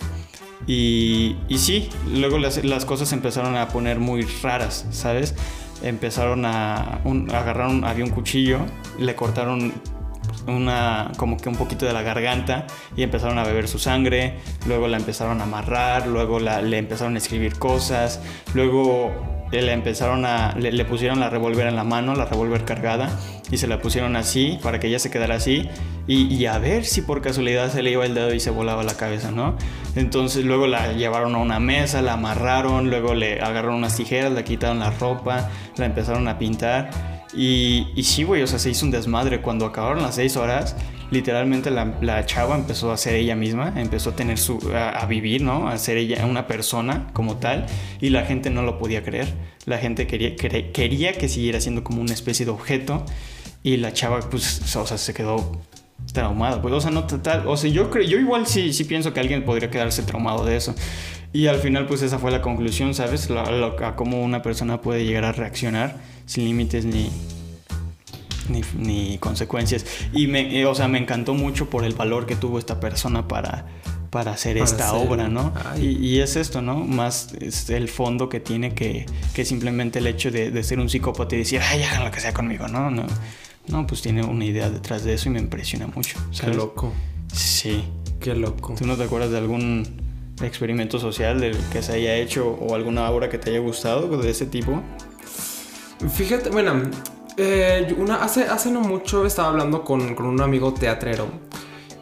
Y, 0.67 1.37
y 1.47 1.57
sí, 1.57 1.89
luego 2.13 2.37
las, 2.37 2.85
cosas 2.85 3.11
empezaron 3.13 3.55
a 3.55 3.69
poner 3.69 3.99
muy 3.99 4.23
raras, 4.43 4.85
¿sabes? 4.91 5.35
Empezaron 5.81 6.45
a, 6.45 7.01
un, 7.05 7.33
agarrar, 7.33 7.71
había 7.85 8.03
un 8.03 8.11
cuchillo, 8.11 8.59
le 8.97 9.15
cortaron 9.15 9.73
una 10.47 11.11
como 11.17 11.37
que 11.37 11.49
un 11.49 11.55
poquito 11.55 11.85
de 11.85 11.93
la 11.93 12.01
garganta 12.01 12.65
y 12.95 13.03
empezaron 13.03 13.37
a 13.37 13.43
beber 13.43 13.67
su 13.67 13.79
sangre, 13.79 14.37
luego 14.67 14.87
la 14.87 14.97
empezaron 14.97 15.41
a 15.41 15.43
amarrar, 15.43 16.07
luego 16.07 16.39
la, 16.39 16.61
le 16.61 16.77
empezaron 16.77 17.15
a 17.15 17.17
escribir 17.17 17.57
cosas, 17.57 18.21
luego 18.53 19.38
le 19.51 19.71
empezaron 19.73 20.25
a 20.25 20.55
le, 20.55 20.85
pusieron 20.85 21.19
la 21.19 21.29
revólver 21.29 21.67
en 21.67 21.75
la 21.75 21.83
mano, 21.83 22.15
la 22.15 22.25
revólver 22.25 22.65
cargada 22.65 23.09
y 23.51 23.57
se 23.57 23.67
la 23.67 23.81
pusieron 23.81 24.15
así 24.15 24.59
para 24.61 24.79
que 24.79 24.87
ella 24.87 24.99
se 24.99 25.09
quedara 25.09 25.35
así 25.35 25.67
y, 26.07 26.45
a 26.45 26.57
ver 26.57 26.85
si 26.85 27.03
por 27.03 27.21
casualidad 27.21 27.71
se 27.71 27.83
le 27.83 27.91
iba 27.91 28.03
el 28.03 28.15
dedo 28.15 28.33
y 28.33 28.39
se 28.39 28.49
volaba 28.49 28.83
la 28.83 28.95
cabeza, 28.95 29.29
¿no? 29.29 29.55
Entonces 29.95 30.43
luego 30.43 30.65
la 30.65 30.93
llevaron 30.93 31.35
a 31.35 31.37
una 31.37 31.59
mesa, 31.59 32.01
la 32.01 32.13
amarraron, 32.13 32.89
luego 32.89 33.13
le 33.13 33.39
agarraron 33.39 33.75
unas 33.75 33.95
tijeras, 33.95 34.31
le 34.31 34.43
quitaron 34.43 34.79
la 34.79 34.89
ropa, 34.89 35.49
la 35.77 35.85
empezaron 35.85 36.27
a 36.27 36.39
pintar 36.39 36.89
y, 37.33 37.87
y 37.95 38.03
sí, 38.03 38.23
güey, 38.23 38.41
o 38.41 38.47
sea, 38.47 38.57
se 38.57 38.71
hizo 38.71 38.85
un 38.85 38.91
desmadre. 38.91 39.41
Cuando 39.41 39.67
acabaron 39.67 40.01
las 40.01 40.15
seis 40.15 40.35
horas, 40.35 40.75
literalmente 41.11 41.71
la, 41.71 42.25
chava 42.25 42.55
empezó 42.55 42.91
a 42.91 42.97
ser 42.97 43.15
ella 43.15 43.35
misma, 43.35 43.73
empezó 43.75 44.11
a 44.11 44.15
tener 44.15 44.37
su, 44.37 44.59
a, 44.75 45.05
vivir, 45.05 45.41
¿no? 45.41 45.67
A 45.67 45.77
ser 45.77 45.97
ella 45.97 46.25
una 46.25 46.47
persona 46.47 47.07
como 47.13 47.37
tal 47.37 47.65
y 47.99 48.09
la 48.09 48.25
gente 48.25 48.49
no 48.49 48.61
lo 48.61 48.77
podía 48.77 49.03
creer. 49.03 49.33
La 49.65 49.77
gente 49.77 50.07
quería, 50.07 50.35
quería 50.35 51.13
que 51.13 51.27
siguiera 51.27 51.59
siendo 51.61 51.83
como 51.83 52.01
una 52.01 52.13
especie 52.13 52.45
de 52.45 52.51
objeto 52.51 53.05
y 53.63 53.77
la 53.77 53.93
chava, 53.93 54.19
pues, 54.29 54.75
o 54.75 54.85
sea, 54.85 54.97
se 54.97 55.13
quedó 55.13 55.59
traumada. 56.13 56.61
Pues, 56.61 56.73
o 56.73 56.81
sea, 56.81 56.91
no 56.91 57.05
total, 57.05 57.47
o 57.47 57.57
sea, 57.57 57.69
yo 57.69 57.89
creo, 57.89 58.03
yo 58.03 58.19
igual 58.19 58.47
sí, 58.47 58.73
sí 58.73 58.83
pienso 58.83 59.13
que 59.13 59.19
alguien 59.19 59.43
podría 59.43 59.69
quedarse 59.69 60.03
traumado 60.03 60.45
de 60.45 60.55
eso. 60.55 60.75
Y 61.31 61.47
al 61.47 61.57
final, 61.57 61.85
pues 61.85 62.01
esa 62.01 62.17
fue 62.17 62.31
la 62.31 62.41
conclusión, 62.41 62.95
¿sabes? 62.95 63.29
a 63.29 63.95
cómo 63.95 64.23
una 64.23 64.41
persona 64.41 64.81
puede 64.81 65.05
llegar 65.05 65.25
a 65.25 65.31
reaccionar 65.31 65.97
sin 66.25 66.45
límites 66.45 66.85
ni, 66.85 67.11
ni, 68.49 69.17
consecuencias. 69.19 69.85
Y 70.13 70.27
me, 70.27 70.59
eh, 70.59 70.65
o 70.65 70.75
sea, 70.75 70.87
me 70.87 70.99
encantó 70.99 71.33
mucho 71.33 71.69
por 71.69 71.83
el 71.83 71.93
valor 71.93 72.25
que 72.25 72.35
tuvo 72.35 72.59
esta 72.59 72.79
persona 72.79 73.27
para, 73.27 73.65
para 74.09 74.31
hacer 74.31 74.57
esta 74.57 74.93
obra, 74.93 75.27
¿no? 75.27 75.53
Y, 75.79 76.19
es 76.19 76.35
esto, 76.35 76.61
¿no? 76.61 76.79
Más 76.79 77.33
es 77.39 77.69
el 77.69 77.87
fondo 77.87 78.29
que 78.29 78.39
tiene 78.39 78.73
que, 78.73 79.05
que 79.33 79.45
simplemente 79.45 79.99
el 79.99 80.07
hecho 80.07 80.31
de, 80.31 80.63
ser 80.63 80.79
un 80.79 80.89
psicópata 80.89 81.35
y 81.35 81.39
decir, 81.39 81.61
ay, 81.63 81.83
hagan 81.83 82.05
lo 82.05 82.11
que 82.11 82.19
sea 82.19 82.33
conmigo, 82.33 82.67
¿no? 82.67 82.91
No, 82.91 83.05
no 83.67 83.87
pues 83.87 84.01
tiene 84.01 84.23
una 84.23 84.45
idea 84.45 84.69
detrás 84.69 85.03
de 85.03 85.13
eso 85.13 85.29
y 85.29 85.31
me 85.31 85.39
impresiona 85.39 85.87
mucho. 85.87 86.17
Qué 86.39 86.53
loco. 86.53 86.93
Sí. 87.33 87.83
Qué 88.19 88.35
loco. 88.35 88.75
¿Tú 88.77 88.85
no 88.85 88.97
te 88.97 89.03
acuerdas 89.03 89.31
de 89.31 89.37
algún 89.37 89.87
experimento 90.41 90.99
social 90.99 91.39
del 91.39 91.57
que 91.71 91.81
se 91.81 91.93
haya 91.93 92.15
hecho 92.15 92.49
o 92.49 92.75
alguna 92.75 93.09
obra 93.09 93.29
que 93.29 93.37
te 93.37 93.51
haya 93.51 93.59
gustado 93.59 94.17
de 94.17 94.29
ese 94.29 94.45
tipo? 94.45 94.81
Fíjate, 96.13 96.49
bueno, 96.49 96.81
eh, 97.39 97.95
una, 97.97 98.23
hace, 98.23 98.43
hace 98.43 98.69
no 98.69 98.81
mucho 98.81 99.25
estaba 99.25 99.49
hablando 99.49 99.83
con, 99.83 100.15
con 100.15 100.25
un 100.25 100.41
amigo 100.41 100.73
teatrero 100.73 101.27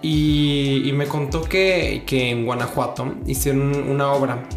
y, 0.01 0.91
me 0.93 1.07
contó 1.07 1.41
que, 1.41 2.03
que, 2.05 2.29
en 2.29 2.45
Guanajuato 2.45 3.15
hicieron 3.25 3.89
una 3.89 4.11
obra 4.11 4.47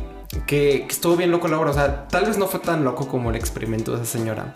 que, 0.46 0.86
estuvo 0.88 1.16
bien 1.16 1.30
loco 1.30 1.48
la 1.48 1.58
obra. 1.58 1.70
O 1.70 1.74
sea, 1.74 2.08
tal 2.08 2.26
vez 2.26 2.38
no 2.38 2.46
fue 2.46 2.60
tan 2.60 2.84
loco 2.84 3.08
como 3.08 3.30
el 3.30 3.36
experimento 3.36 3.92
de 3.96 4.02
esa 4.02 4.12
señora, 4.12 4.52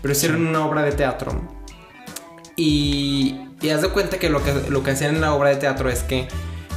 pero 0.00 0.12
hicieron 0.12 0.46
una 0.46 0.64
obra 0.66 0.82
de 0.82 0.92
teatro. 0.92 1.32
Y, 2.56 3.40
y 3.60 3.70
haz 3.70 3.82
de 3.82 3.88
cuenta 3.88 4.18
que 4.18 4.28
lo, 4.28 4.42
que 4.42 4.52
lo 4.68 4.82
que 4.82 4.92
hacían 4.92 5.16
en 5.16 5.20
la 5.20 5.34
obra 5.34 5.50
de 5.50 5.56
teatro 5.56 5.88
es 5.90 6.02
que 6.02 6.28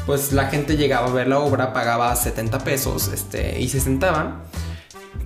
pues 0.06 0.32
la 0.32 0.48
gente 0.48 0.78
llegaba 0.78 1.08
a 1.08 1.12
ver 1.12 1.28
la 1.28 1.40
obra, 1.40 1.74
pagaba 1.74 2.16
70 2.16 2.60
pesos 2.60 3.08
este, 3.10 3.60
y 3.60 3.68
se 3.68 3.80
sentaba. 3.80 4.44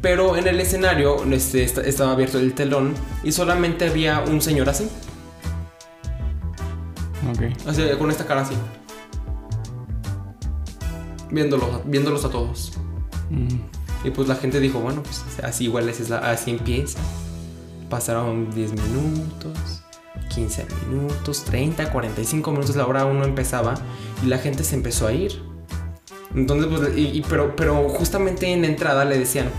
Pero 0.02 0.38
en 0.38 0.48
el 0.48 0.60
escenario 0.60 1.24
este, 1.32 1.64
estaba 1.64 2.14
abierto 2.14 2.40
el 2.40 2.54
telón 2.54 2.94
y 3.24 3.32
solamente 3.32 3.90
había 3.90 4.22
un 4.22 4.42
señor 4.42 4.70
así. 4.70 4.90
Ok. 7.30 7.98
con 7.98 8.10
esta 8.10 8.26
cara 8.26 8.42
así. 8.42 8.56
Viéndolos, 11.32 11.82
viéndolos 11.86 12.26
a 12.26 12.30
todos. 12.30 12.74
Mm. 13.30 13.60
Y 14.06 14.12
pues 14.12 14.28
la 14.28 14.36
gente 14.36 14.60
dijo, 14.60 14.80
bueno, 14.80 15.04
pues 15.04 15.24
así 15.44 15.66
igual 15.66 15.90
es 15.90 16.10
así 16.12 16.52
empieza. 16.52 17.00
Pasaron 17.90 18.50
10 18.52 18.72
minutos, 18.74 19.84
15 20.34 20.66
minutos, 20.88 21.44
30, 21.44 21.92
45 21.92 22.52
minutos 22.52 22.76
la 22.76 22.88
hora 22.88 23.06
uno 23.06 23.26
empezaba 23.26 23.74
y 24.24 24.28
la 24.28 24.38
gente 24.38 24.64
se 24.64 24.76
empezó 24.76 25.08
a 25.08 25.14
ir. 25.14 25.42
Entonces, 26.34 26.68
pues, 26.68 27.26
pero, 27.28 27.56
pero 27.56 27.90
justamente 27.90 28.48
en 28.54 28.62
la 28.62 28.68
entrada 28.68 29.04
le 29.04 29.18
decían, 29.18 29.50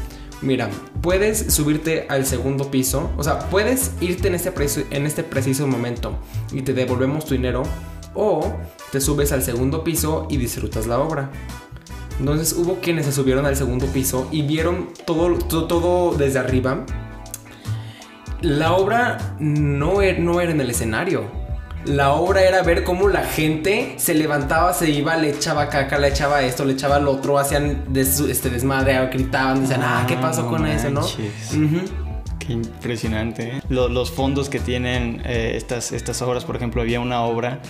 Mira, 0.42 0.70
puedes 1.02 1.52
subirte 1.52 2.06
al 2.08 2.24
segundo 2.24 2.70
piso, 2.70 3.10
o 3.18 3.22
sea, 3.22 3.38
puedes 3.50 3.92
irte 4.00 4.28
en 4.28 4.34
este, 4.34 4.52
en 4.90 5.06
este 5.06 5.22
preciso 5.22 5.66
momento 5.66 6.18
y 6.50 6.62
te 6.62 6.72
devolvemos 6.72 7.26
tu 7.26 7.34
dinero, 7.34 7.62
o 8.14 8.52
te 8.90 9.00
subes 9.00 9.32
al 9.32 9.42
segundo 9.42 9.84
piso 9.84 10.26
y 10.30 10.38
disfrutas 10.38 10.86
la 10.86 10.98
obra. 10.98 11.30
Entonces 12.18 12.54
hubo 12.54 12.80
quienes 12.80 13.06
se 13.06 13.12
subieron 13.12 13.46
al 13.46 13.56
segundo 13.56 13.86
piso 13.86 14.28
y 14.30 14.42
vieron 14.42 14.88
todo, 15.06 15.38
todo, 15.38 16.14
desde 16.16 16.38
arriba. 16.38 16.84
La 18.40 18.72
obra 18.72 19.36
no, 19.38 20.02
er, 20.02 20.20
no 20.20 20.40
era 20.40 20.52
en 20.52 20.60
el 20.60 20.70
escenario 20.70 21.39
la 21.84 22.12
obra 22.12 22.42
era 22.42 22.62
ver 22.62 22.84
cómo 22.84 23.08
la 23.08 23.24
gente 23.24 23.94
se 23.96 24.14
levantaba, 24.14 24.72
se 24.72 24.90
iba, 24.90 25.16
le 25.16 25.30
echaba 25.30 25.68
caca, 25.68 25.98
le 25.98 26.08
echaba 26.08 26.42
esto, 26.42 26.64
le 26.64 26.74
echaba 26.74 26.98
lo 26.98 27.12
otro, 27.12 27.38
hacían 27.38 27.84
este 27.94 28.50
desmadre, 28.50 29.06
gritaban, 29.06 29.62
decían, 29.62 29.82
ah, 29.82 30.04
¿qué 30.06 30.16
pasó 30.16 30.46
con 30.46 30.66
eso, 30.66 30.90
no? 30.90 31.02
Qué 32.38 32.52
impresionante. 32.52 33.56
¿eh? 33.56 33.62
Los, 33.68 34.10
fondos 34.10 34.48
que 34.48 34.58
tienen 34.58 35.22
eh, 35.24 35.52
estas, 35.56 35.92
estas 35.92 36.20
obras, 36.22 36.44
por 36.44 36.56
ejemplo, 36.56 36.82
había 36.82 37.00
una 37.00 37.22
obra 37.22 37.60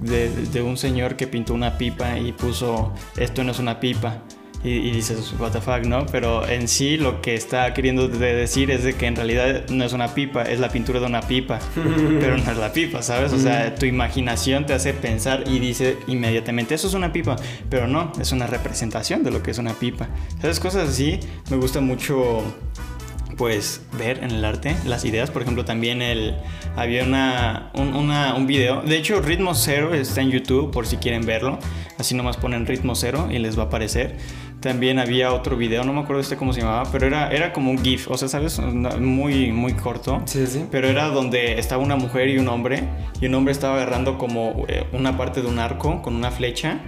de, 0.00 0.30
de, 0.30 0.62
un 0.62 0.76
señor 0.76 1.16
que 1.16 1.26
pintó 1.26 1.54
una 1.54 1.76
pipa 1.76 2.18
y 2.18 2.32
puso, 2.32 2.92
esto 3.16 3.44
no 3.44 3.52
es 3.52 3.58
una 3.58 3.80
pipa 3.80 4.22
y, 4.66 4.90
dices, 4.90 5.34
what 5.38 5.52
the 5.52 5.60
fuck, 5.60 5.84
¿no? 5.84 6.06
Pero 6.06 6.46
en 6.48 6.66
sí 6.66 6.96
lo 6.96 7.20
que 7.20 7.34
está 7.34 7.72
queriendo 7.72 8.08
decir 8.08 8.70
es 8.70 8.82
de 8.82 8.94
que 8.94 9.06
en 9.06 9.16
realidad 9.16 9.68
no 9.68 9.84
es 9.84 9.92
una 9.92 10.14
pipa, 10.14 10.42
es 10.42 10.58
la 10.58 10.70
pintura 10.70 10.98
de 10.98 11.06
una 11.06 11.22
pipa, 11.22 11.58
pero 12.20 12.36
no 12.36 12.50
es 12.50 12.58
la 12.58 12.72
pipa, 12.72 13.02
¿sabes? 13.02 13.32
O 13.32 13.38
sea, 13.38 13.74
tu 13.74 13.86
imaginación 13.86 14.66
te 14.66 14.72
hace 14.72 14.92
pensar 14.92 15.44
y 15.46 15.58
dice 15.58 15.98
inmediatamente, 16.06 16.74
eso 16.74 16.88
es 16.88 16.94
una 16.94 17.12
pipa, 17.12 17.36
pero 17.70 17.86
no, 17.86 18.12
es 18.20 18.32
una 18.32 18.46
representación 18.46 19.22
de 19.22 19.30
lo 19.30 19.42
que 19.42 19.52
es 19.52 19.58
una 19.58 19.74
pipa. 19.74 20.08
¿Sabes? 20.40 20.58
Cosas 20.58 20.88
así, 20.88 21.20
me 21.50 21.56
gusta 21.56 21.80
mucho 21.80 22.42
pues 23.36 23.82
ver 23.98 24.24
en 24.24 24.30
el 24.30 24.44
arte 24.44 24.76
las 24.86 25.04
ideas. 25.04 25.30
Por 25.30 25.42
ejemplo, 25.42 25.64
también 25.64 26.02
el, 26.02 26.34
había 26.74 27.04
una, 27.04 27.70
un, 27.74 27.94
un 27.94 28.46
video. 28.46 28.82
De 28.82 28.96
hecho, 28.96 29.20
Ritmo 29.20 29.54
Cero 29.54 29.94
está 29.94 30.22
en 30.22 30.30
YouTube 30.30 30.70
por 30.70 30.86
si 30.86 30.96
quieren 30.96 31.24
verlo. 31.24 31.58
Así 31.98 32.14
nomás 32.14 32.36
ponen 32.36 32.66
Ritmo 32.66 32.94
Cero 32.94 33.28
y 33.30 33.38
les 33.38 33.58
va 33.58 33.64
a 33.64 33.66
aparecer. 33.66 34.16
También 34.66 34.98
había 34.98 35.32
otro 35.32 35.56
video, 35.56 35.84
no 35.84 35.92
me 35.92 36.00
acuerdo 36.00 36.20
este 36.20 36.36
cómo 36.36 36.52
se 36.52 36.60
llamaba, 36.60 36.90
pero 36.90 37.06
era, 37.06 37.30
era 37.30 37.52
como 37.52 37.70
un 37.70 37.78
GIF, 37.78 38.10
o 38.10 38.18
sea, 38.18 38.26
¿sabes? 38.26 38.58
Muy, 38.58 39.52
muy 39.52 39.74
corto. 39.74 40.22
Sí, 40.24 40.44
sí. 40.48 40.66
Pero 40.72 40.88
era 40.88 41.06
donde 41.06 41.60
estaba 41.60 41.80
una 41.80 41.94
mujer 41.94 42.28
y 42.30 42.38
un 42.38 42.48
hombre, 42.48 42.82
y 43.20 43.26
un 43.26 43.34
hombre 43.36 43.52
estaba 43.52 43.76
agarrando 43.76 44.18
como 44.18 44.64
eh, 44.66 44.84
una 44.92 45.16
parte 45.16 45.40
de 45.40 45.46
un 45.46 45.60
arco 45.60 46.02
con 46.02 46.16
una 46.16 46.32
flecha, 46.32 46.80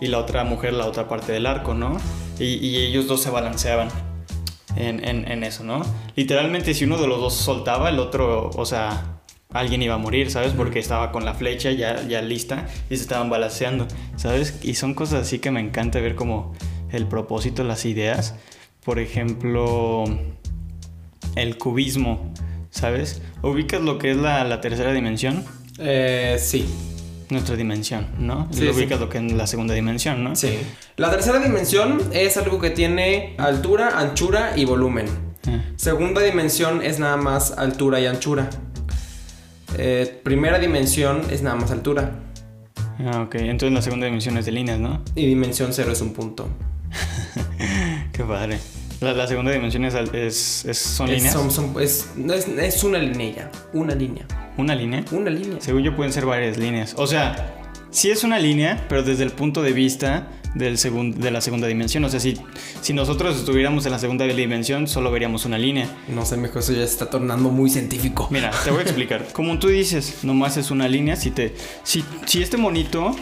y 0.00 0.06
la 0.06 0.18
otra 0.18 0.44
mujer 0.44 0.74
la 0.74 0.86
otra 0.86 1.08
parte 1.08 1.32
del 1.32 1.46
arco, 1.46 1.74
¿no? 1.74 1.96
Y, 2.38 2.76
ellos 2.76 3.08
dos 3.08 3.20
se 3.20 3.30
balanceaban. 3.30 3.88
En, 4.76 5.04
en, 5.04 5.28
en, 5.28 5.42
eso, 5.42 5.64
¿no? 5.64 5.82
Literalmente 6.14 6.72
si 6.72 6.84
uno 6.84 6.98
de 6.98 7.08
los 7.08 7.20
dos 7.20 7.34
soltaba, 7.34 7.88
el 7.88 7.98
otro, 7.98 8.50
o 8.54 8.64
sea, 8.64 9.20
alguien 9.52 9.82
iba 9.82 9.94
a 9.94 9.98
morir, 9.98 10.30
¿sabes? 10.30 10.52
Porque 10.52 10.78
estaba 10.78 11.10
con 11.10 11.24
la 11.24 11.34
flecha 11.34 11.72
ya, 11.72 12.00
ya 12.06 12.22
lista 12.22 12.68
y 12.90 12.96
se 12.96 13.02
estaban 13.02 13.28
balanceando, 13.28 13.88
¿sabes? 14.14 14.60
Y 14.62 14.74
son 14.74 14.94
cosas 14.94 15.22
así 15.22 15.40
que 15.40 15.50
me 15.50 15.58
encanta 15.58 15.98
ver 15.98 16.14
como 16.14 16.54
el 16.90 17.06
propósito, 17.06 17.64
las 17.64 17.84
ideas. 17.84 18.34
Por 18.84 18.98
ejemplo, 18.98 20.04
el 21.36 21.58
cubismo, 21.58 22.32
¿sabes? 22.70 23.22
¿Ubicas 23.42 23.80
lo 23.80 23.98
que 23.98 24.12
es 24.12 24.16
la, 24.16 24.60
tercera 24.60 24.92
dimensión? 24.92 25.44
Eh, 25.78 26.36
sí. 26.38 26.66
Nuestra 27.30 27.56
dimensión, 27.56 28.08
¿no? 28.18 28.48
Sí, 28.52 28.68
ubicas 28.68 29.00
lo 29.00 29.08
que 29.08 29.18
es 29.18 29.32
la 29.32 29.46
segunda 29.46 29.74
dimensión, 29.74 30.22
¿no? 30.22 30.36
Sí. 30.36 30.58
La 30.96 31.10
tercera 31.10 31.38
dimensión 31.38 32.00
es 32.12 32.36
algo 32.36 32.60
que 32.60 32.70
tiene 32.70 33.34
altura, 33.38 33.98
anchura 33.98 34.52
y 34.56 34.66
volumen. 34.66 35.06
Ah. 35.46 35.62
Segunda 35.76 36.20
dimensión 36.20 36.82
es 36.82 36.98
nada 36.98 37.16
más 37.16 37.52
altura 37.52 38.00
y 38.00 38.06
anchura. 38.06 38.50
Eh, 39.78 40.20
primera 40.22 40.58
dimensión 40.58 41.22
es 41.30 41.42
nada 41.42 41.56
más 41.56 41.70
altura. 41.70 42.12
Ah, 42.98 43.22
ok. 43.22 43.36
Entonces 43.36 43.72
la 43.72 43.82
segunda 43.82 44.06
dimensión 44.06 44.36
es 44.38 44.46
de 44.46 44.52
líneas, 44.52 44.78
¿no? 44.78 45.02
Y 45.14 45.26
dimensión 45.26 45.72
cero 45.72 45.92
es 45.92 46.00
un 46.00 46.12
punto. 46.12 46.48
Qué 48.12 48.22
padre. 48.24 48.58
La, 49.00 49.26
segunda 49.26 49.52
dimensión 49.52 49.84
es, 49.84 50.64
es, 50.64 50.78
son 50.78 51.10
líneas. 51.10 51.34
es, 51.80 52.84
una 52.84 52.98
línea. 52.98 53.50
Una 53.72 53.94
línea. 53.94 54.26
¿Una 54.56 54.74
línea? 54.74 55.04
Una 55.10 55.30
línea. 55.30 55.58
Según 55.60 55.82
yo 55.82 55.94
pueden 55.94 56.12
ser 56.12 56.24
varias 56.24 56.56
líneas. 56.56 56.94
O 56.96 57.06
sea, 57.06 57.54
sí 57.90 58.10
es 58.10 58.24
una 58.24 58.38
línea, 58.38 58.86
pero 58.88 59.02
desde 59.02 59.24
el 59.24 59.32
punto 59.32 59.62
de 59.62 59.72
vista 59.72 60.28
del 60.54 60.78
segun- 60.78 61.14
de 61.16 61.30
la 61.30 61.40
segunda 61.40 61.66
dimensión. 61.66 62.04
O 62.04 62.08
sea, 62.08 62.20
si, 62.20 62.40
si 62.80 62.94
nosotros 62.94 63.36
estuviéramos 63.36 63.84
en 63.84 63.92
la 63.92 63.98
segunda 63.98 64.24
dimensión, 64.24 64.86
solo 64.86 65.10
veríamos 65.10 65.44
una 65.44 65.58
línea. 65.58 65.88
No 66.08 66.24
sé, 66.24 66.36
mejor 66.38 66.62
eso 66.62 66.72
ya 66.72 66.78
se 66.78 66.84
está 66.84 67.10
tornando 67.10 67.50
muy 67.50 67.68
científico. 67.68 68.28
Mira, 68.30 68.52
te 68.62 68.70
voy 68.70 68.78
a 68.80 68.82
explicar. 68.82 69.26
Como 69.32 69.58
tú 69.58 69.68
dices, 69.68 70.20
nomás 70.22 70.56
es 70.56 70.70
una 70.70 70.88
línea. 70.88 71.16
Si, 71.16 71.30
te, 71.30 71.54
si, 71.82 72.04
si 72.26 72.42
este 72.42 72.56
monito... 72.56 73.14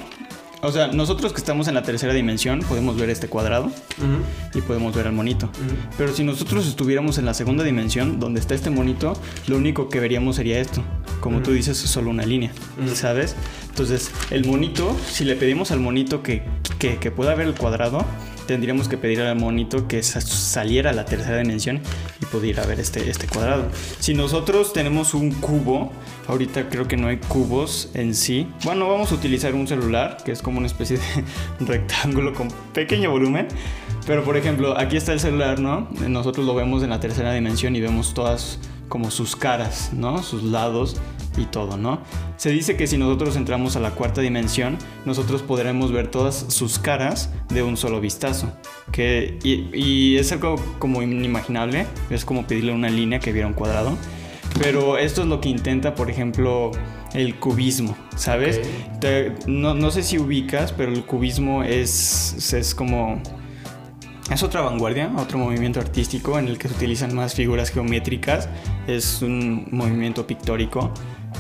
O 0.65 0.71
sea, 0.71 0.87
nosotros 0.87 1.33
que 1.33 1.39
estamos 1.39 1.67
en 1.67 1.75
la 1.75 1.83
tercera 1.83 2.15
dimensión 2.15 2.61
podemos 2.61 2.97
ver 2.97 3.11
este 3.11 3.27
cuadrado 3.29 3.65
Ujú, 3.67 4.59
y 4.59 4.61
podemos 4.63 4.95
ver 4.95 5.09
al 5.09 5.13
monito. 5.13 5.47
ujú. 5.47 5.75
Pero 5.99 6.15
si 6.15 6.23
nosotros 6.23 6.69
estuviéramos 6.69 7.19
en 7.19 7.25
la 7.27 7.35
segunda 7.35 7.65
dimensión, 7.65 8.21
donde 8.21 8.39
está 8.39 8.55
este 8.55 8.71
monito, 8.71 9.15
lo 9.49 9.57
único 9.57 9.89
que 9.89 9.99
veríamos 9.99 10.37
sería 10.37 10.61
esto. 10.61 10.81
Como 11.21 11.43
tú 11.43 11.51
dices, 11.53 11.77
solo 11.79 12.11
una 12.11 12.25
línea. 12.25 12.53
¿sabes? 12.95 13.35
Entonces, 13.71 14.11
el 14.31 14.45
monito, 14.47 14.97
si 15.09 15.25
le 15.25 15.35
pedimos 15.35 15.73
al 15.73 15.81
monito 15.81 16.23
que, 16.23 16.43
que, 16.79 16.97
que 16.99 17.11
pueda 17.11 17.35
ver 17.35 17.49
el 17.49 17.55
cuadrado, 17.55 18.05
tendríamos 18.47 18.89
que 18.89 18.97
pedir 18.97 19.21
al 19.21 19.37
monito 19.37 19.87
que 19.89 20.03
sa- 20.03 20.21
saliera 20.21 20.91
a 20.91 20.93
la 20.93 21.05
tercera 21.05 21.39
dimensión 21.39 21.81
y 22.21 22.27
pudiera 22.27 22.65
ver 22.67 22.81
este, 22.81 23.09
este 23.11 23.27
cuadrado. 23.27 23.65
Si 24.01 24.15
nosotros 24.15 24.73
tenemos 24.73 25.15
un 25.15 25.31
cubo, 25.33 25.93
ahorita 26.29 26.69
creo 26.69 26.89
que 26.89 26.97
no 26.97 27.09
hay 27.09 27.19
cubos 27.19 27.91
en 27.95 28.15
sí. 28.15 28.49
Bueno, 28.65 28.89
vamos 28.89 29.13
a 29.13 29.15
utilizar 29.15 29.55
un 29.55 29.67
celular, 29.69 30.19
que 30.25 30.33
es 30.33 30.43
como 30.43 30.59
una 30.59 30.67
especie 30.67 30.99
de 30.99 31.25
rectángulo 31.67 32.35
con 32.35 32.49
pequeño 32.73 33.11
volumen. 33.11 33.49
Pero 34.07 34.25
por 34.25 34.37
ejemplo, 34.37 34.77
aquí 34.77 34.97
está 34.97 35.13
el 35.13 35.21
celular, 35.21 35.61
¿no? 35.61 35.89
Nosotros 36.09 36.45
lo 36.45 36.55
vemos 36.55 36.83
en 36.83 36.91
la 36.91 36.99
tercera 37.01 37.33
dimensión 37.33 37.77
y 37.77 37.81
vemos 37.81 38.15
todas 38.15 38.59
como 38.89 39.11
sus 39.11 39.37
caras, 39.37 39.91
¿no? 39.93 40.23
Sus 40.23 40.43
lados 40.43 40.97
y 41.37 41.47
todo, 41.47 41.77
¿no? 41.77 42.01
Se 42.37 42.51
dice 42.51 42.77
que 42.77 42.87
si 42.87 42.99
nosotros 42.99 43.37
entramos 43.37 43.77
a 43.77 43.81
la 43.81 43.93
cuarta 43.93 44.21
dimensión, 44.21 44.79
nosotros 45.05 45.43
podremos 45.43 45.93
ver 45.93 46.09
todas 46.09 46.47
sus 46.49 46.79
caras 46.79 47.31
de 47.49 47.63
un 47.63 47.77
solo 47.77 48.01
vistazo. 48.01 48.53
Que, 48.91 49.39
y, 49.43 49.69
y 49.75 50.17
es 50.19 50.33
algo 50.33 50.57
como 50.79 51.03
inimaginable, 51.03 51.87
es 52.11 52.25
como 52.25 52.47
pedirle 52.47 52.73
una 52.73 52.89
línea 52.91 53.21
que 53.21 53.33
viera 53.33 53.47
un 53.49 53.55
cuadrado. 53.55 53.97
Pero 54.61 54.99
esto 54.99 55.23
es 55.23 55.29
lo 55.29 55.41
que 55.41 55.49
intenta, 55.49 55.95
por 55.95 56.11
ejemplo, 56.11 56.73
el 57.15 57.37
cubismo, 57.37 57.97
¿sabes? 58.17 58.59
Ok. 58.59 59.01
Te- 59.01 59.33
no, 59.47 59.75
no 59.75 59.91
sé 59.91 60.03
si 60.03 60.19
ubicas, 60.19 60.73
pero 60.73 60.93
el 60.93 61.05
cubismo 61.05 61.63
es, 61.63 62.53
es 62.53 62.75
como... 62.75 63.23
Es 64.31 64.43
otra 64.43 64.61
vanguardia, 64.61 65.13
otro 65.19 65.39
movimiento 65.39 65.81
artístico 65.81 66.39
en 66.39 66.49
el 66.49 66.57
que 66.57 66.69
se 66.69 66.75
utilizan 66.75 67.15
más 67.15 67.35
figuras 67.35 67.71
geométricas. 67.71 68.49
Es 68.87 69.21
un 69.21 69.67
movimiento 69.73 70.27
pictórico. 70.27 70.93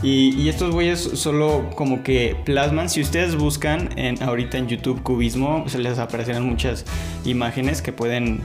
Y, 0.02 0.48
estos 0.48 0.72
güeyes 0.72 1.00
solo 1.14 1.70
como 1.76 2.02
que 2.02 2.36
plasman. 2.44 2.88
Si 2.88 3.00
ustedes 3.00 3.36
buscan 3.36 3.96
en, 3.96 4.20
ahorita 4.22 4.58
en 4.58 4.66
YouTube 4.66 5.02
cubismo, 5.02 5.64
se 5.68 5.78
les 5.78 5.98
aparecerán 5.98 6.44
muchas 6.44 6.84
imágenes 7.24 7.82
que 7.82 7.92
pueden 7.92 8.40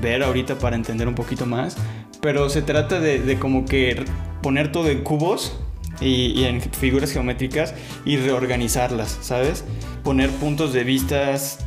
ver 0.00 0.24
ahorita 0.24 0.58
para 0.58 0.74
entender 0.74 1.06
un 1.06 1.14
poquito 1.14 1.46
más. 1.46 1.76
Pero 2.20 2.48
se 2.48 2.62
trata 2.62 2.98
de, 2.98 3.38
como 3.38 3.64
que 3.66 4.04
poner 4.42 4.72
todo 4.72 4.88
en 4.88 5.04
cubos 5.04 5.56
y, 6.00 6.32
y 6.40 6.44
en 6.44 6.60
figuras 6.60 7.12
geométricas 7.12 7.74
y 8.04 8.16
reorganizarlas, 8.16 9.18
¿sabes? 9.20 9.64
Poner 10.02 10.30
puntos 10.30 10.72
de 10.72 10.82
vistas, 10.82 11.60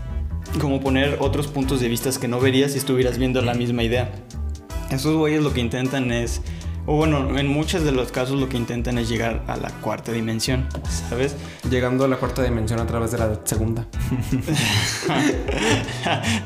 como 0.60 0.82
poner 0.82 1.18
otros 1.22 1.48
puntos 1.48 1.80
de 1.80 1.88
vistas 1.88 2.18
que 2.18 2.28
no 2.28 2.42
verías 2.42 2.74
si 2.74 2.80
estuvieras 2.80 3.18
viendo 3.18 3.42
la 3.42 3.54
misma 3.54 3.84
idea. 3.84 4.12
Esos 4.92 5.16
güeyes 5.16 5.44
lo 5.44 5.54
que 5.54 5.62
intentan 5.62 6.12
es, 6.12 6.42
o 6.86 6.96
bueno, 6.96 7.38
en 7.38 7.48
muchos 7.48 7.84
de 7.84 7.92
los 7.92 8.12
casos 8.12 8.40
lo 8.40 8.50
que 8.50 8.58
intentan 8.58 8.98
es 8.98 9.10
llegar 9.10 9.44
a 9.48 9.58
la 9.58 9.70
cuarta 9.82 10.12
dimensión, 10.12 10.68
¿sabes? 11.10 11.36
Llegando 11.70 12.06
a 12.06 12.08
la 12.08 12.18
cuarta 12.18 12.42
dimensión 12.44 12.80
a 12.80 12.88
través 12.88 13.12
de 13.12 13.18
la 13.20 13.40
segunda. 13.44 13.86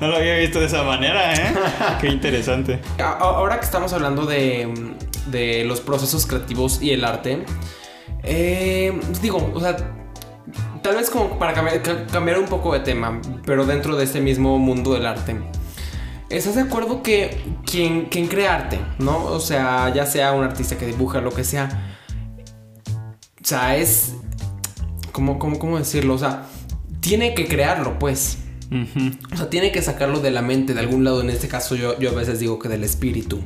no 0.02 0.08
lo 0.08 0.16
había 0.18 0.38
visto 0.38 0.60
de 0.60 0.66
esa 0.66 0.84
manera, 0.84 1.34
¿eh? 1.34 1.54
Qué 2.02 2.08
interesante. 2.08 2.80
Ahora 3.00 3.60
que 3.60 3.66
estamos 3.66 3.94
hablando 3.94 4.26
de, 4.26 4.94
de 5.28 5.64
los 5.66 5.82
procesos 5.82 6.26
creativos 6.26 6.82
y 6.82 6.92
el 6.92 7.06
arte, 7.06 7.46
eh, 8.24 9.00
digo, 9.22 9.52
o 9.54 9.60
sea, 9.60 9.76
tal 10.82 10.96
vez 10.96 11.10
como 11.10 11.38
para 11.40 11.54
cambiar, 11.54 11.82
ca- 11.82 12.06
cambiar 12.08 12.40
un 12.40 12.46
poco 12.48 12.74
de 12.74 12.82
tema, 12.82 13.22
pero 13.46 13.66
dentro 13.66 13.96
de 13.96 14.04
este 14.04 14.20
mismo 14.22 14.58
mundo 14.60 14.94
del 14.94 15.06
arte. 15.06 15.38
¿Estás 16.34 16.56
de 16.56 16.62
acuerdo 16.62 17.04
que 17.04 17.38
quien, 17.64 18.06
quien 18.06 18.28
crea 18.28 18.56
arte, 18.56 18.80
¿no? 18.98 19.26
O 19.26 19.40
sea, 19.40 19.94
ya 19.94 20.08
sea 20.08 20.32
un 20.34 20.44
artista 20.44 20.80
que 20.80 20.88
dibuja, 20.88 21.22
lo 21.22 21.32
que 21.32 21.44
sea. 21.44 21.96
O 23.40 23.46
sea, 23.46 23.78
es... 23.78 24.16
¿Cómo, 25.12 25.38
cómo, 25.38 25.60
cómo 25.60 25.78
decirlo? 25.78 26.16
O 26.16 26.18
sea, 26.18 26.48
tiene 27.02 27.36
que 27.36 27.48
crearlo, 27.48 28.00
pues. 28.00 28.40
O 29.32 29.38
sea, 29.38 29.52
tiene 29.52 29.72
que 29.72 29.84
sacarlo 29.84 30.22
de 30.22 30.32
la 30.32 30.42
mente, 30.42 30.74
de 30.74 30.80
algún 30.80 31.04
lado. 31.04 31.22
En 31.22 31.30
este 31.30 31.48
caso, 31.48 31.76
yo, 31.76 32.00
yo 32.00 32.10
a 32.10 32.14
veces 32.14 32.40
digo 32.40 32.58
que 32.58 32.68
del 32.68 32.84
espíritu. 32.84 33.40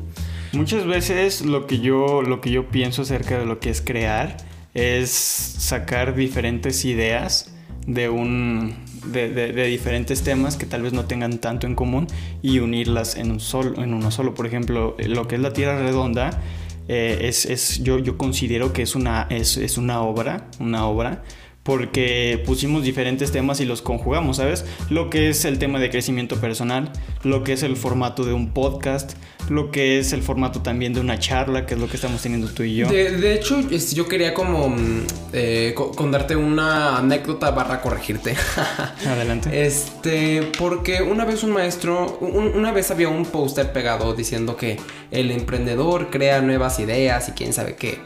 Muchas 0.53 0.85
veces 0.85 1.41
lo 1.41 1.67
que 1.67 1.79
yo 1.79 2.21
lo 2.21 2.39
que 2.39 2.51
yo 2.51 2.69
pienso 2.69 3.01
acerca 3.01 3.37
de 3.37 3.45
lo 3.45 3.59
que 3.59 3.69
es 3.69 3.81
crear 3.81 4.37
es 4.73 5.09
sacar 5.11 6.15
diferentes 6.15 6.85
ideas 6.85 7.51
de 7.85 8.07
un 8.07 8.86
de, 9.05 9.29
de- 9.29 9.67
diferentes 9.67 10.21
temas 10.23 10.57
que 10.57 10.65
tal 10.65 10.81
vez 10.81 10.93
no 10.93 11.05
tengan 11.05 11.37
tanto 11.39 11.67
en 11.67 11.75
común 11.75 12.07
y 12.41 12.59
unirlas 12.59 13.15
en 13.15 13.31
un 13.31 13.39
solo 13.39 13.83
en 13.83 13.93
uno 13.93 14.11
solo. 14.11 14.33
Por 14.33 14.45
ejemplo, 14.47 14.95
eh, 14.99 15.07
lo 15.07 15.27
que 15.27 15.35
es 15.35 15.41
la 15.41 15.53
Tierra 15.53 15.79
redonda 15.79 16.41
eh, 16.87 17.19
es, 17.23 17.45
es- 17.45 17.83
yo, 17.83 17.99
yo 17.99 18.17
considero 18.17 18.73
que 18.73 18.81
es 18.81 18.95
una 18.95 19.27
es, 19.29 19.57
es 19.57 19.77
una 19.77 20.01
obra 20.01 20.47
una 20.59 20.85
obra 20.87 21.23
porque 21.67 22.41
pusimos 22.45 22.81
diferentes 22.81 23.33
temas 23.33 23.59
y 23.59 23.65
los 23.65 23.81
conjugamos, 23.81 24.37
¿sabes? 24.37 24.63
Lo 24.89 25.09
que 25.09 25.27
es 25.27 25.43
el 25.43 25.59
tema 25.59 25.79
de 25.79 25.89
crecimiento 25.89 26.37
personal, 26.39 26.93
lo 27.23 27.43
que 27.43 27.51
es 27.51 27.61
el 27.61 27.75
formato 27.75 28.23
de 28.23 28.31
un 28.31 28.53
podcast, 28.53 29.15
lo 29.49 29.69
que 29.69 29.99
es 29.99 30.13
el 30.13 30.21
formato 30.23 30.61
también 30.61 30.93
de 30.93 31.01
una 31.01 31.19
charla, 31.19 31.65
que 31.65 31.73
es 31.73 31.79
lo 31.81 31.89
que 31.89 31.97
estamos 31.97 32.21
teniendo 32.21 32.47
tú 32.47 32.63
y 32.63 32.75
yo. 32.77 32.87
De, 32.87 33.11
de 33.17 33.35
hecho, 33.35 33.59
es- 33.69 33.93
yo 33.93 34.07
quería 34.07 34.33
como 34.33 34.69
mm, 34.69 35.03
eh, 35.33 35.73
co- 35.75 35.91
contarte 35.91 36.37
una 36.37 36.97
anécdota 36.99 37.51
barra 37.51 37.81
corregirte. 37.81 38.33
Adelante. 39.05 39.65
Este, 39.67 40.49
porque 40.57 41.01
una 41.01 41.25
vez 41.25 41.43
un 41.43 41.51
maestro, 41.51 42.17
un- 42.21 42.53
una 42.55 42.71
vez 42.71 42.91
había 42.91 43.09
un 43.09 43.25
póster 43.25 43.73
pegado 43.73 44.13
diciendo 44.13 44.55
que 44.55 44.77
el 45.11 45.31
emprendedor 45.31 46.09
crea 46.11 46.41
nuevas 46.41 46.79
ideas 46.79 47.27
y 47.27 47.31
quién 47.33 47.51
sabe 47.51 47.75
qué. 47.75 47.99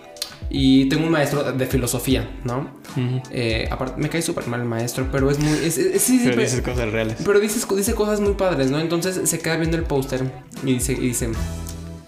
Y 0.54 0.89
tengo 0.89 1.06
un 1.06 1.12
maestro 1.12 1.52
de 1.54 1.66
filosofía, 1.66 2.30
¿no? 2.43 2.70
Eh, 3.32 3.70
aparte, 3.72 4.02
me 4.02 4.10
cae 4.10 4.22
súper 4.22 4.47
mal 4.47 4.60
el 4.60 4.66
maestro, 4.68 5.08
pero 5.12 5.32
es 5.32 5.39
muy... 5.39 5.54
es- 5.60 5.78
es- 5.78 6.02
sí, 6.02 6.18
sí, 6.18 6.26
Pero 6.26 6.36
pe- 6.36 6.41
dices 6.43 6.62
cosas 6.62 6.91
reales. 6.91 7.18
pero 7.26 7.39
dices, 7.39 7.66
dice 7.76 7.93
cosas 7.95 8.20
muy 8.20 8.34
padres, 8.34 8.70
¿no? 8.70 8.80
Entonces 8.80 9.30
se 9.30 9.39
queda 9.39 9.56
viendo 9.56 9.78
el 9.78 9.84
póster 9.84 10.30
y 10.66 10.74
dice, 10.74 10.91
y 10.93 10.97
dice, 11.08 11.30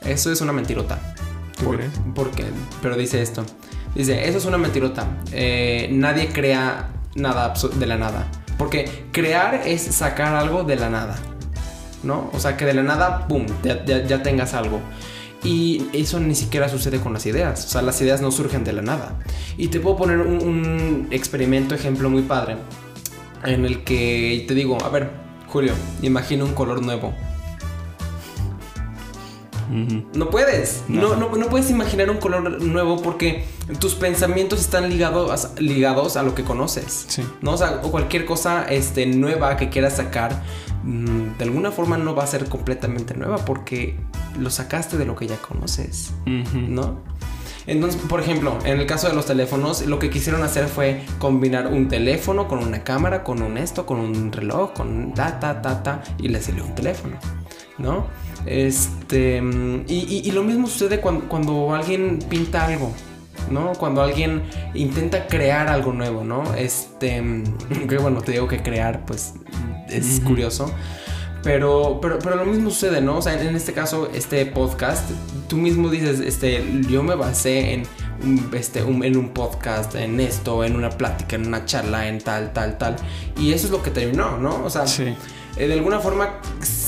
eso 0.05 0.31
es 0.31 0.41
una 0.41 0.51
mentirota. 0.51 0.99
¿Tú 1.57 1.65
Por-? 1.65 1.79
Porque, 2.13 2.43
pero 2.81 2.97
dice 2.97 3.21
esto. 3.21 3.45
Dice, 3.95 4.27
eso 4.27 4.39
es 4.39 4.45
una 4.45 4.57
mentirota. 4.57 5.07
Eh, 5.31 5.87
nadie 5.91 6.27
crea 6.27 6.89
nada 7.15 7.53
de 7.75 7.85
la 7.85 7.95
nada. 7.97 8.27
Porque 8.57 9.05
crear 9.13 9.61
es 9.65 9.81
sacar 9.83 10.35
algo 10.35 10.63
de 10.63 10.75
la 10.75 10.89
nada. 10.89 11.15
¿No? 12.03 12.29
O 12.33 12.39
sea, 12.41 12.57
que 12.57 12.65
de 12.65 12.73
la 12.73 12.83
nada, 12.83 13.25
¡pum!, 13.29 13.45
ya, 13.63 13.85
ya- 13.85 14.05
ya 14.05 14.21
tengas 14.21 14.53
algo. 14.53 14.81
Y 15.43 15.87
eso 15.93 16.19
ni 16.19 16.35
siquiera 16.35 16.69
sucede 16.69 16.99
con 16.99 17.13
las 17.13 17.25
ideas. 17.25 17.65
O 17.65 17.69
sea, 17.69 17.81
las 17.81 17.99
ideas 18.01 18.21
no 18.21 18.31
surgen 18.31 18.63
de 18.63 18.73
la 18.73 18.81
nada. 18.81 19.19
Y 19.57 19.67
te 19.67 19.79
puedo 19.79 19.97
poner 19.97 20.19
un, 20.19 20.41
un 20.41 21.07
experimento, 21.11 21.75
ejemplo 21.75 22.09
muy 22.09 22.21
padre. 22.21 22.57
En 23.43 23.65
el 23.65 23.83
que 23.83 24.45
te 24.47 24.53
digo, 24.53 24.77
a 24.85 24.89
ver, 24.89 25.09
Julio, 25.49 25.73
imagina 26.01 26.45
un 26.45 26.53
color 26.53 26.81
nuevo. 26.81 27.13
No 30.13 30.29
puedes. 30.29 30.83
No, 30.87 31.15
No. 31.15 31.29
no, 31.29 31.35
no 31.35 31.47
puedes 31.47 31.69
imaginar 31.71 32.09
un 32.11 32.17
color 32.17 32.61
nuevo 32.61 33.01
porque 33.01 33.45
tus 33.79 33.95
pensamientos 33.95 34.59
están 34.61 34.87
ligados, 34.89 35.49
ligados 35.57 36.15
a 36.15 36.23
lo 36.23 36.35
que 36.35 36.43
conoces. 36.43 37.05
Sí. 37.07 37.23
¿No? 37.41 37.51
O 37.53 37.57
sea, 37.57 37.81
o 37.83 37.89
cualquier 37.89 38.25
cosa 38.25 38.65
este, 38.69 39.05
nueva 39.07 39.57
que 39.57 39.69
quieras 39.69 39.95
sacar, 39.97 40.43
mm, 40.83 41.37
de 41.37 41.43
alguna 41.43 41.71
forma 41.71 41.97
no 41.97 42.13
va 42.13 42.23
a 42.23 42.27
ser 42.27 42.45
completamente 42.49 43.15
nueva 43.15 43.37
porque 43.45 43.97
lo 44.39 44.49
sacaste 44.49 44.97
de 44.97 45.05
lo 45.05 45.15
que 45.15 45.27
ya 45.27 45.37
conoces. 45.37 46.11
¿No? 46.25 46.99
Entonces, 47.65 48.01
por 48.09 48.19
ejemplo, 48.19 48.57
en 48.65 48.79
el 48.79 48.85
caso 48.85 49.07
de 49.07 49.13
los 49.13 49.25
teléfonos, 49.25 49.85
lo 49.85 49.97
que 49.97 50.09
quisieron 50.09 50.43
hacer 50.43 50.67
fue 50.67 51.01
combinar 51.17 51.67
un 51.67 51.87
teléfono 51.87 52.47
con 52.49 52.59
una 52.59 52.83
cámara, 52.83 53.23
con 53.23 53.41
un 53.41 53.57
esto, 53.57 53.85
con 53.85 53.99
un 53.99 54.33
reloj, 54.33 54.73
con 54.73 54.89
un 54.89 55.13
ta, 55.13 55.39
ta, 55.39 55.61
ta, 55.61 55.81
ta, 55.81 56.03
y 56.17 56.27
le 56.27 56.41
salió 56.41 56.65
un 56.65 56.75
teléfono, 56.75 57.15
¿no? 57.77 58.07
Este, 58.45 59.41
y, 59.87 59.93
y- 59.93 60.21
y 60.27 60.31
lo 60.31 60.43
mismo 60.43 60.67
sucede 60.67 60.99
cuando, 60.99 61.29
cuando 61.29 61.73
alguien 61.73 62.19
pinta 62.29 62.65
algo, 62.65 62.91
¿no? 63.49 63.71
Cuando 63.79 64.01
alguien 64.01 64.43
intenta 64.73 65.27
crear 65.27 65.69
algo 65.69 65.93
nuevo, 65.93 66.25
¿no? 66.25 66.43
Este, 66.55 67.23
que 67.87 67.97
bueno, 67.97 68.21
te 68.21 68.33
digo 68.33 68.49
que 68.49 68.61
crear, 68.61 69.05
pues, 69.05 69.35
es 69.87 70.19
curioso. 70.21 70.69
Pero, 71.43 71.99
pero, 72.01 72.19
pero 72.19 72.35
lo 72.37 72.45
mismo 72.45 72.69
sucede, 72.69 73.01
¿no? 73.01 73.17
O 73.17 73.21
sea, 73.21 73.39
en 73.41 73.55
este 73.55 73.73
caso, 73.73 74.09
este 74.13 74.45
podcast, 74.45 75.09
tú 75.47 75.57
mismo 75.57 75.89
dices, 75.89 76.19
este, 76.21 76.63
yo 76.89 77.03
me 77.03 77.15
basé 77.15 77.73
en 77.73 77.83
un- 78.23 78.49
este, 78.53 78.81
un- 78.83 79.03
en 79.03 79.17
un 79.17 79.29
podcast, 79.29 79.95
en 79.95 80.19
esto, 80.21 80.63
en 80.63 80.75
una 80.75 80.89
plática, 80.89 81.35
en 81.35 81.45
una 81.47 81.65
charla, 81.65 82.07
en 82.07 82.21
tal, 82.21 82.53
tal, 82.53 82.77
tal. 82.77 82.95
Y 83.37 83.51
eso 83.51 83.65
es 83.67 83.71
lo 83.71 83.83
que 83.83 83.91
terminó, 83.91 84.37
¿no? 84.37 84.63
O 84.63 84.69
sea, 84.69 84.87
Sí. 84.87 85.13
eh, 85.57 85.67
de 85.67 85.73
alguna 85.73 85.99
forma, 85.99 86.39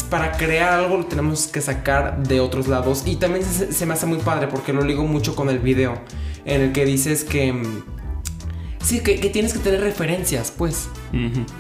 para 0.10 0.32
crear 0.34 0.80
algo 0.80 0.98
lo 0.98 1.06
tenemos 1.06 1.48
que 1.48 1.60
sacar 1.60 2.24
de 2.26 2.40
otros 2.40 2.68
lados. 2.70 3.04
Y 3.06 3.18
también 3.18 3.44
se, 3.44 3.74
se 3.74 3.86
me 3.86 3.94
hace 3.94 4.06
muy 4.06 4.20
padre 4.20 4.48
porque 4.48 4.72
lo 4.72 4.84
ligo 4.84 5.04
mucho 5.04 5.36
con 5.36 5.50
el 5.50 5.60
video, 5.60 5.98
en 6.46 6.62
el 6.62 6.72
que 6.72 6.86
dices 6.86 7.26
que... 7.26 7.62
Sí, 8.86 9.00
que, 9.00 9.20
que 9.20 9.32
tienes 9.32 9.52
que 9.54 9.60
tener 9.60 9.82
referencias, 9.82 10.54
pues. 10.56 10.90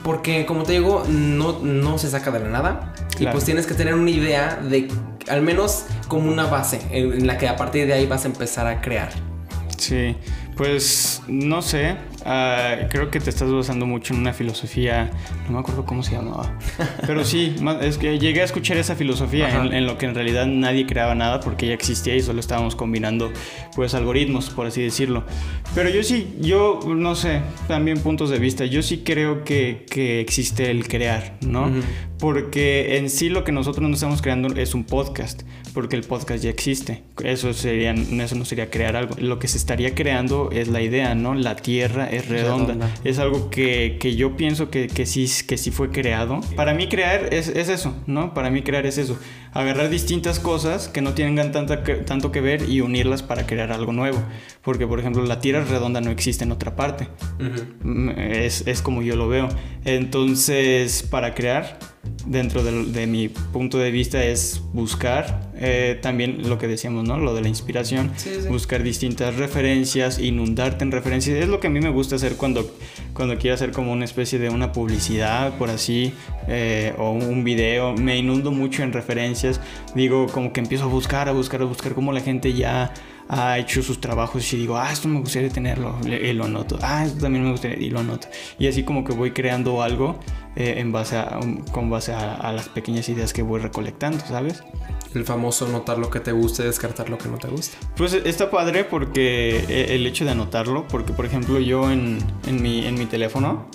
Porque 0.04 0.46
como 0.46 0.64
te 0.64 0.74
digo, 0.74 1.04
no, 1.10 1.60
no 1.60 1.98
se 1.98 2.10
saca 2.10 2.30
de 2.30 2.40
la 2.40 2.50
nada. 2.50 2.94
Y 3.20 3.26
pues 3.28 3.46
tienes 3.46 3.66
que 3.66 3.74
tener 3.74 3.96
una 3.96 4.12
idea 4.12 4.58
de, 4.62 4.88
al 5.28 5.42
menos 5.42 5.86
como 6.08 6.32
una 6.32 6.46
base, 6.46 6.82
en, 6.92 7.14
en 7.14 7.28
la 7.28 7.40
que 7.40 7.48
a 7.48 7.56
partir 7.56 7.88
de 7.88 7.94
ahí 7.94 8.06
vas 8.06 8.26
a 8.26 8.28
empezar 8.28 8.68
a 8.68 8.80
crear. 8.80 9.10
Sí, 9.78 10.16
pues 10.56 11.22
no 11.28 11.62
sé, 11.62 11.98
ah, 12.26 12.76
creo 12.90 13.12
que 13.12 13.20
te 13.20 13.30
estás 13.30 13.52
basando 13.52 13.86
mucho 13.86 14.14
en 14.14 14.22
una 14.22 14.34
filosofía, 14.34 15.12
no 15.48 15.54
me 15.54 15.60
acuerdo 15.60 15.86
cómo 15.86 16.02
se 16.02 16.14
llamaba, 16.14 16.58
pero 17.06 17.26
sí, 17.26 17.56
es 17.82 17.98
que 17.98 18.20
llegué 18.20 18.42
a 18.42 18.46
escuchar 18.46 18.78
esa 18.78 18.96
filosofía 18.96 19.50
en, 19.50 19.74
en 19.74 19.86
lo 19.86 19.98
que 19.98 20.06
en 20.06 20.16
realidad 20.16 20.46
nadie 20.46 20.86
creaba 20.86 21.16
nada 21.16 21.40
porque 21.40 21.68
ya 21.68 21.74
existía 21.74 22.16
y 22.16 22.22
solo 22.22 22.40
estábamos 22.40 22.76
combinando 22.76 23.32
pues 23.76 23.94
algoritmos, 23.94 24.50
por 24.50 24.68
así 24.68 24.82
decirlo. 24.82 25.24
Pero 25.74 25.90
yo 25.90 26.04
sí, 26.04 26.36
yo 26.40 26.80
no 26.86 27.16
sé, 27.16 27.42
también 27.68 28.00
puntos 28.00 28.30
de 28.30 28.40
vista, 28.40 28.66
yo 28.66 28.82
sí 28.82 29.04
creo 29.04 29.44
que, 29.44 29.86
que 29.90 30.22
existe 30.22 30.72
el 30.72 30.88
crear, 30.88 31.38
¿no? 31.42 31.70
Porque 32.18 32.98
en 32.98 33.10
sí 33.10 33.30
lo 33.30 33.44
que 33.44 33.52
nosotros 33.52 33.88
no 33.88 33.94
estamos 33.94 34.22
creando 34.22 34.56
es 34.56 34.74
un 34.74 34.86
podcast, 34.86 35.44
porque 35.76 35.96
el 35.96 36.02
podcast 36.04 36.44
ya 36.44 36.50
existe. 36.50 37.04
Eso 37.24 37.54
sería, 37.54 37.92
eso 37.94 38.36
no 38.36 38.46
sería 38.46 38.72
crear 38.72 38.96
algo. 38.96 39.16
Lo 39.20 39.38
que 39.38 39.48
se 39.48 39.58
estaría 39.60 39.94
creando 39.94 40.50
es 40.52 40.68
la 40.70 40.82
idea, 40.82 41.14
¿no? 41.14 41.36
La 41.36 41.56
Tierra 41.56 42.08
es 42.10 42.28
redonda. 42.28 42.74
Redonda. 42.74 42.90
Es 43.04 43.20
algo 43.20 43.52
que, 43.52 43.98
que 44.00 44.16
yo 44.16 44.36
pienso 44.36 44.72
que, 44.72 44.88
que, 44.88 45.06
sí, 45.06 45.30
que 45.48 45.58
sí 45.60 45.70
fue 45.70 45.92
creado. 45.92 46.42
Para 46.56 46.74
mí 46.74 46.88
crear 46.90 47.32
es, 47.32 47.50
es 47.50 47.70
eso, 47.70 47.96
¿no? 48.08 48.34
Para 48.34 48.50
mí 48.50 48.64
crear 48.64 48.88
es 48.88 48.98
eso. 48.98 49.20
Agarrar 49.54 49.90
distintas 49.90 50.40
cosas 50.40 50.88
que 50.90 51.02
no 51.02 51.14
tengan 51.14 51.52
tanta, 51.52 51.84
que- 51.84 51.96
tanto 51.96 52.32
que 52.32 52.42
ver 52.42 52.68
y 52.68 52.82
unirlas 52.82 53.22
para 53.22 53.46
crear 53.46 53.72
algo 53.72 53.94
nuevo. 53.94 54.18
Porque, 54.64 54.88
por 54.88 55.00
ejemplo, 55.00 55.24
la 55.26 55.40
Tierra 55.40 55.64
redonda 55.64 56.02
no 56.02 56.10
existe 56.10 56.44
en 56.46 56.52
otra 56.52 56.76
parte. 56.76 57.08
Mm, 57.84 58.10
Es, 58.18 58.66
es 58.68 58.82
como 58.82 59.02
yo 59.02 59.16
lo 59.16 59.28
veo. 59.28 59.48
Entonces, 59.86 61.04
para 61.04 61.34
crear, 61.34 61.80
dentro 62.26 62.64
de, 62.64 63.08
mi 63.08 63.30
punto 63.30 63.78
de 63.78 63.92
vista, 63.92 64.24
es 64.24 64.62
buscar 64.74 65.52
eh, 65.56 66.00
también 66.02 66.50
lo 66.50 66.58
que 66.58 66.68
decíamos, 66.68 67.04
¿no? 67.04 67.18
Lo 67.18 67.34
de 67.34 67.42
la 67.42 67.48
inspiración. 67.48 68.12
Sí, 68.16 68.32
sí. 68.42 68.48
Buscar 68.48 68.84
distintas 68.84 69.36
referencias, 69.36 70.20
inundarte 70.20 70.84
en 70.84 70.92
referencias. 70.92 71.38
Es 71.38 71.48
lo 71.48 71.60
que 71.60 71.68
a 71.68 71.70
mí 71.70 71.80
me 71.80 71.90
gusta 71.90 72.16
hacer 72.16 72.36
cuando, 72.36 72.70
cuando 73.14 73.38
quiero 73.38 73.56
hacer 73.56 73.72
como 73.72 73.92
una 73.92 74.06
especie 74.06 74.40
de 74.40 74.50
una 74.50 74.72
publicidad, 74.72 75.58
por 75.58 75.70
así, 75.70 76.14
eh, 76.48 76.94
o 76.98 77.12
un 77.12 77.44
video. 77.44 77.94
Me 77.94 78.18
inundo 78.18 78.52
mucho 78.52 78.84
en 78.84 78.92
referencias. 78.94 79.62
Digo, 79.94 80.28
como 80.28 80.52
que 80.52 80.60
empiezo 80.60 80.86
a 80.86 80.88
buscar, 80.88 81.30
a 81.30 81.32
buscar, 81.32 81.62
a 81.62 81.66
buscar 81.66 81.94
cómo 81.94 82.12
la 82.12 82.22
gente 82.22 82.54
ya 82.54 82.94
ha 83.28 83.58
hecho 83.58 83.82
sus 83.82 84.00
trabajos 84.00 84.52
y 84.54 84.58
digo, 84.58 84.78
ah, 84.78 84.92
esto 84.92 85.08
me 85.08 85.20
gustaría 85.20 85.50
tenerlo 85.50 85.98
y 86.06 86.34
lo 86.34 86.46
anoto, 86.46 86.78
ah, 86.82 87.06
esto 87.06 87.22
también 87.22 87.44
me 87.44 87.52
gustaría 87.52 87.78
y 87.78 87.90
lo 87.90 88.00
anoto. 88.00 88.28
Y 88.60 88.68
así 88.68 88.84
como 88.84 89.04
que 89.04 89.14
voy 89.14 89.32
creando 89.32 89.82
algo 89.82 90.20
eh, 90.56 90.76
en 90.78 90.92
base 90.92 91.18
a, 91.18 91.40
um, 91.42 91.64
con 91.66 91.90
base 91.90 92.14
a, 92.14 92.36
a 92.36 92.54
las 92.54 92.70
pequeñas 92.70 93.10
ideas 93.10 93.34
que 93.34 93.42
voy 93.42 93.60
recolectando, 93.60 94.20
¿sabes? 94.26 94.64
El 95.14 95.26
famoso 95.26 95.68
notar 95.68 95.98
lo 95.98 96.10
que 96.10 96.20
te 96.20 96.32
gusta 96.32 96.64
y 96.64 96.66
descartar 96.68 97.10
lo 97.10 97.18
que 97.18 97.30
no 97.30 97.38
te 97.38 97.48
gusta. 97.48 97.78
Pues 97.96 98.14
está 98.14 98.52
padre 98.52 98.84
porque 98.84 99.58
eh, 99.70 99.96
el 99.96 100.06
hecho 100.06 100.26
de 100.26 100.32
anotarlo, 100.32 100.88
porque 100.88 101.14
por 101.14 101.26
ejemplo 101.26 101.60
yo 101.60 101.92
en, 101.92 102.20
en, 102.48 102.62
mi, 102.62 102.86
en 102.86 102.96
mi 102.96 103.06
teléfono, 103.06 103.66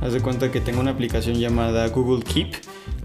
haz 0.00 0.12
de 0.12 0.20
cuenta 0.20 0.50
que 0.50 0.60
tengo 0.60 0.80
una 0.80 0.90
aplicación 0.90 1.36
llamada 1.36 1.88
Google 1.88 2.22
Keep, 2.22 2.54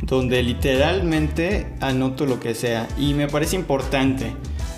donde 0.01 0.43
literalmente 0.43 1.73
anoto 1.79 2.25
lo 2.25 2.39
que 2.39 2.53
sea 2.55 2.87
y 2.97 3.13
me 3.13 3.27
parece 3.27 3.55
importante 3.55 4.33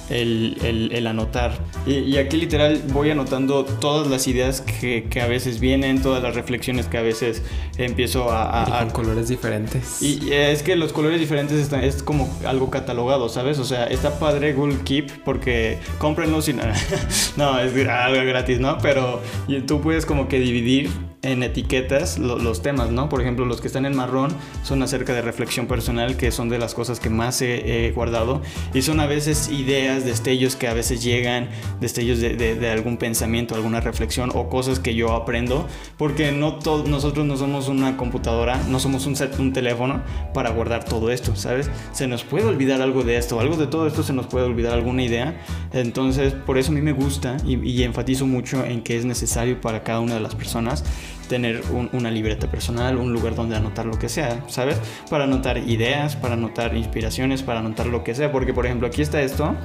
el, 0.10 0.58
el- 0.64 0.92
el 0.94 1.08
anotar. 1.08 1.58
Y, 1.86 1.94
y 2.00 2.18
aquí 2.18 2.38
literal 2.38 2.82
voy 2.94 3.10
anotando 3.12 3.66
todas 3.66 4.08
las 4.08 4.28
ideas 4.28 4.62
que, 4.62 5.08
que 5.10 5.22
a 5.22 5.28
veces 5.28 5.60
vienen, 5.60 6.02
todas 6.02 6.22
las 6.24 6.36
reflexiones 6.36 6.88
que 6.88 6.98
a 6.98 7.02
veces 7.02 7.42
empiezo 7.78 8.32
a- 8.32 8.66
Y 8.68 8.72
a- 8.72 8.78
a 8.78 8.82
con 8.84 8.90
colores 9.06 9.28
diferentes. 9.30 10.02
y 10.02 10.16
y 10.26 10.34
es 10.34 10.64
que 10.64 10.76
los 10.76 10.94
colores 10.94 11.20
diferentes 11.20 11.58
están, 11.60 11.84
es 11.84 12.02
como 12.04 12.34
algo 12.46 12.70
catalogado, 12.70 13.30
¿sabes? 13.30 13.60
O 13.60 13.66
sea, 13.66 13.86
está 13.88 14.18
padre 14.20 14.54
Google 14.54 14.78
Keep 14.84 15.24
porque 15.24 15.78
cómprenlo 16.00 16.42
sin... 16.42 16.58
no, 17.38 17.60
es 17.60 17.88
algo 17.88 18.26
gratis, 18.26 18.60
¿no? 18.60 18.78
Pero 18.80 19.22
tú 19.68 19.82
puedes 19.82 20.06
como 20.06 20.28
que 20.28 20.40
dividir 20.40 20.90
en 21.22 21.42
etiquetas 21.42 22.20
lo- 22.20 22.38
los 22.38 22.62
temas, 22.62 22.92
¿no? 22.92 23.10
Por 23.10 23.22
ejemplo, 23.22 23.46
los 23.46 23.60
que 23.62 23.68
están 23.68 23.86
en 23.86 23.96
marrón 23.96 24.32
son 24.64 24.84
acerca 24.84 25.14
de 25.14 25.22
reflexión 25.22 25.66
personal, 25.68 26.18
que 26.18 26.32
son 26.32 26.50
de 26.50 26.60
las 26.60 26.74
cosas 26.76 27.00
que 27.00 27.10
más 27.10 27.42
he, 27.42 27.88
he 27.88 27.92
guardado. 27.92 28.42
Y 28.74 28.82
son 28.84 29.00
a 29.00 29.08
veces 29.08 29.50
ideas, 29.50 29.95
destellos 30.04 30.56
que 30.56 30.68
a 30.68 30.74
veces 30.74 31.04
llegan, 31.04 31.50
destellos 31.80 32.20
de, 32.20 32.70
algún 32.72 32.98
pensamiento, 32.98 33.56
alguna 33.56 33.80
reflexión 33.80 34.32
o 34.34 34.50
cosas 34.50 34.80
que 34.80 34.96
yo 34.96 35.14
aprendo. 35.14 35.68
Porque 35.98 36.32
no 36.32 36.60
nosotros 36.88 37.26
no 37.26 37.38
somos 37.38 37.70
una 37.70 37.96
computadora, 37.96 38.58
no 38.68 38.80
somos 38.80 39.06
un, 39.06 39.16
set- 39.16 39.40
un 39.40 39.54
teléfono 39.54 40.02
para 40.34 40.50
guardar 40.50 40.84
todo 40.84 41.12
esto, 41.12 41.36
¿sabes? 41.36 41.70
Se 41.94 42.08
nos 42.08 42.24
puede 42.24 42.46
olvidar 42.46 42.82
algo 42.82 43.04
de 43.04 43.18
esto, 43.18 43.40
algo 43.40 43.56
de 43.56 43.68
todo 43.68 43.88
esto 43.88 44.04
se 44.04 44.12
nos 44.14 44.26
puede 44.28 44.46
olvidar 44.46 44.74
alguna 44.74 45.04
idea. 45.04 45.40
Entonces, 45.72 46.34
por 46.34 46.58
eso 46.58 46.72
a 46.72 46.74
mí 46.74 46.82
me 46.82 46.92
gusta 46.92 47.38
y, 47.46 47.84
enfatizo 47.84 48.26
mucho 48.26 48.66
en 48.66 48.82
que 48.82 48.98
es 48.98 49.06
necesario 49.06 49.62
para 49.62 49.84
cada 49.84 50.00
una 50.00 50.16
de 50.16 50.20
las 50.20 50.34
personas 50.34 50.84
tener 51.30 51.62
un- 51.72 51.90
una 51.94 52.12
libreta 52.12 52.50
personal, 52.50 52.98
un 52.98 53.12
lugar 53.14 53.36
donde 53.36 53.56
anotar 53.56 53.86
lo 53.86 53.98
que 53.98 54.10
sea, 54.10 54.44
¿sabes? 54.48 54.78
Para 55.10 55.24
anotar 55.26 55.58
ideas, 55.58 56.16
para 56.16 56.34
anotar 56.36 56.76
inspiraciones, 56.76 57.42
para 57.44 57.60
anotar 57.60 57.88
lo 57.88 58.04
que 58.04 58.14
sea. 58.16 58.32
Porque, 58.32 58.54
por 58.54 58.66
ejemplo, 58.66 58.88
aquí 58.88 59.02
está 59.02 59.22
esto 59.22 59.56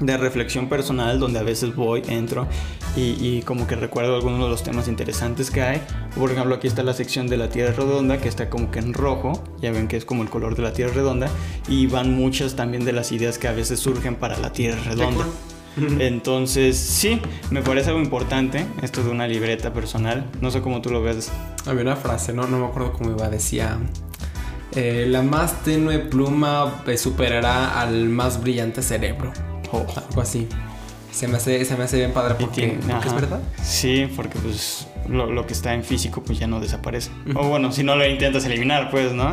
de 0.00 0.16
reflexión 0.16 0.68
personal 0.68 1.20
donde 1.20 1.38
a 1.38 1.42
veces 1.42 1.74
voy, 1.76 2.02
entro 2.08 2.46
y, 2.96 3.16
y 3.20 3.42
como 3.42 3.66
que 3.66 3.76
recuerdo 3.76 4.16
algunos 4.16 4.42
de 4.42 4.48
los 4.48 4.62
temas 4.62 4.88
interesantes 4.88 5.50
que 5.50 5.62
hay. 5.62 5.82
Por 6.16 6.30
ejemplo, 6.32 6.54
aquí 6.54 6.66
está 6.66 6.82
la 6.82 6.94
sección 6.94 7.28
de 7.28 7.36
la 7.36 7.48
Tierra 7.50 7.72
redonda 7.72 8.18
que 8.18 8.28
está 8.28 8.48
como 8.50 8.70
que 8.70 8.78
en 8.78 8.94
rojo, 8.94 9.44
ya 9.60 9.70
ven 9.70 9.88
que 9.88 9.96
es 9.96 10.04
como 10.04 10.22
el 10.22 10.30
color 10.30 10.56
de 10.56 10.62
la 10.62 10.72
Tierra 10.72 10.92
redonda 10.94 11.28
y 11.68 11.86
van 11.86 12.14
muchas 12.14 12.56
también 12.56 12.84
de 12.84 12.92
las 12.92 13.12
ideas 13.12 13.38
que 13.38 13.46
a 13.48 13.52
veces 13.52 13.78
surgen 13.80 14.16
para 14.16 14.38
la 14.38 14.52
Tierra 14.52 14.80
redonda. 14.84 15.26
Entonces, 16.00 16.76
sí, 16.76 17.20
me 17.50 17.62
parece 17.62 17.90
algo 17.90 18.02
importante 18.02 18.66
esto 18.82 19.04
de 19.04 19.10
una 19.10 19.28
libreta 19.28 19.72
personal. 19.72 20.28
No 20.40 20.50
sé 20.50 20.62
cómo 20.62 20.80
tú 20.82 20.90
lo 20.90 21.02
ves. 21.02 21.30
Había 21.66 21.82
una 21.82 21.96
frase, 21.96 22.32
no, 22.32 22.46
no 22.48 22.58
me 22.58 22.66
acuerdo 22.66 22.92
cómo 22.92 23.10
iba, 23.10 23.28
decía... 23.28 23.78
eh, 24.74 25.06
la 25.08 25.22
más 25.22 25.62
tenue 25.62 25.98
pluma 26.00 26.82
superará 26.96 27.80
al 27.80 28.08
más 28.08 28.40
brillante 28.40 28.82
cerebro. 28.82 29.32
Oh. 29.72 29.86
Algo 30.08 30.20
así. 30.22 30.48
Se 31.12 31.26
me 31.26 31.36
hace, 31.38 31.64
se 31.64 31.76
me 31.76 31.84
hace 31.84 31.96
bien 31.98 32.12
padre 32.12 32.34
porque, 32.38 32.68
tiene- 32.68 32.74
porque 32.92 33.08
es 33.08 33.14
verdad. 33.14 33.40
Sí, 33.62 34.08
porque 34.14 34.38
pues 34.38 34.86
lo, 35.08 35.26
lo 35.30 35.46
que 35.46 35.52
está 35.54 35.74
en 35.74 35.82
físico 35.84 36.22
pues 36.22 36.38
ya 36.38 36.46
no 36.46 36.60
desaparece. 36.60 37.10
O 37.34 37.48
bueno, 37.48 37.72
si 37.72 37.82
no 37.82 37.96
lo 37.96 38.06
intentas 38.06 38.44
eliminar, 38.44 38.90
pues, 38.90 39.12
¿no? 39.12 39.32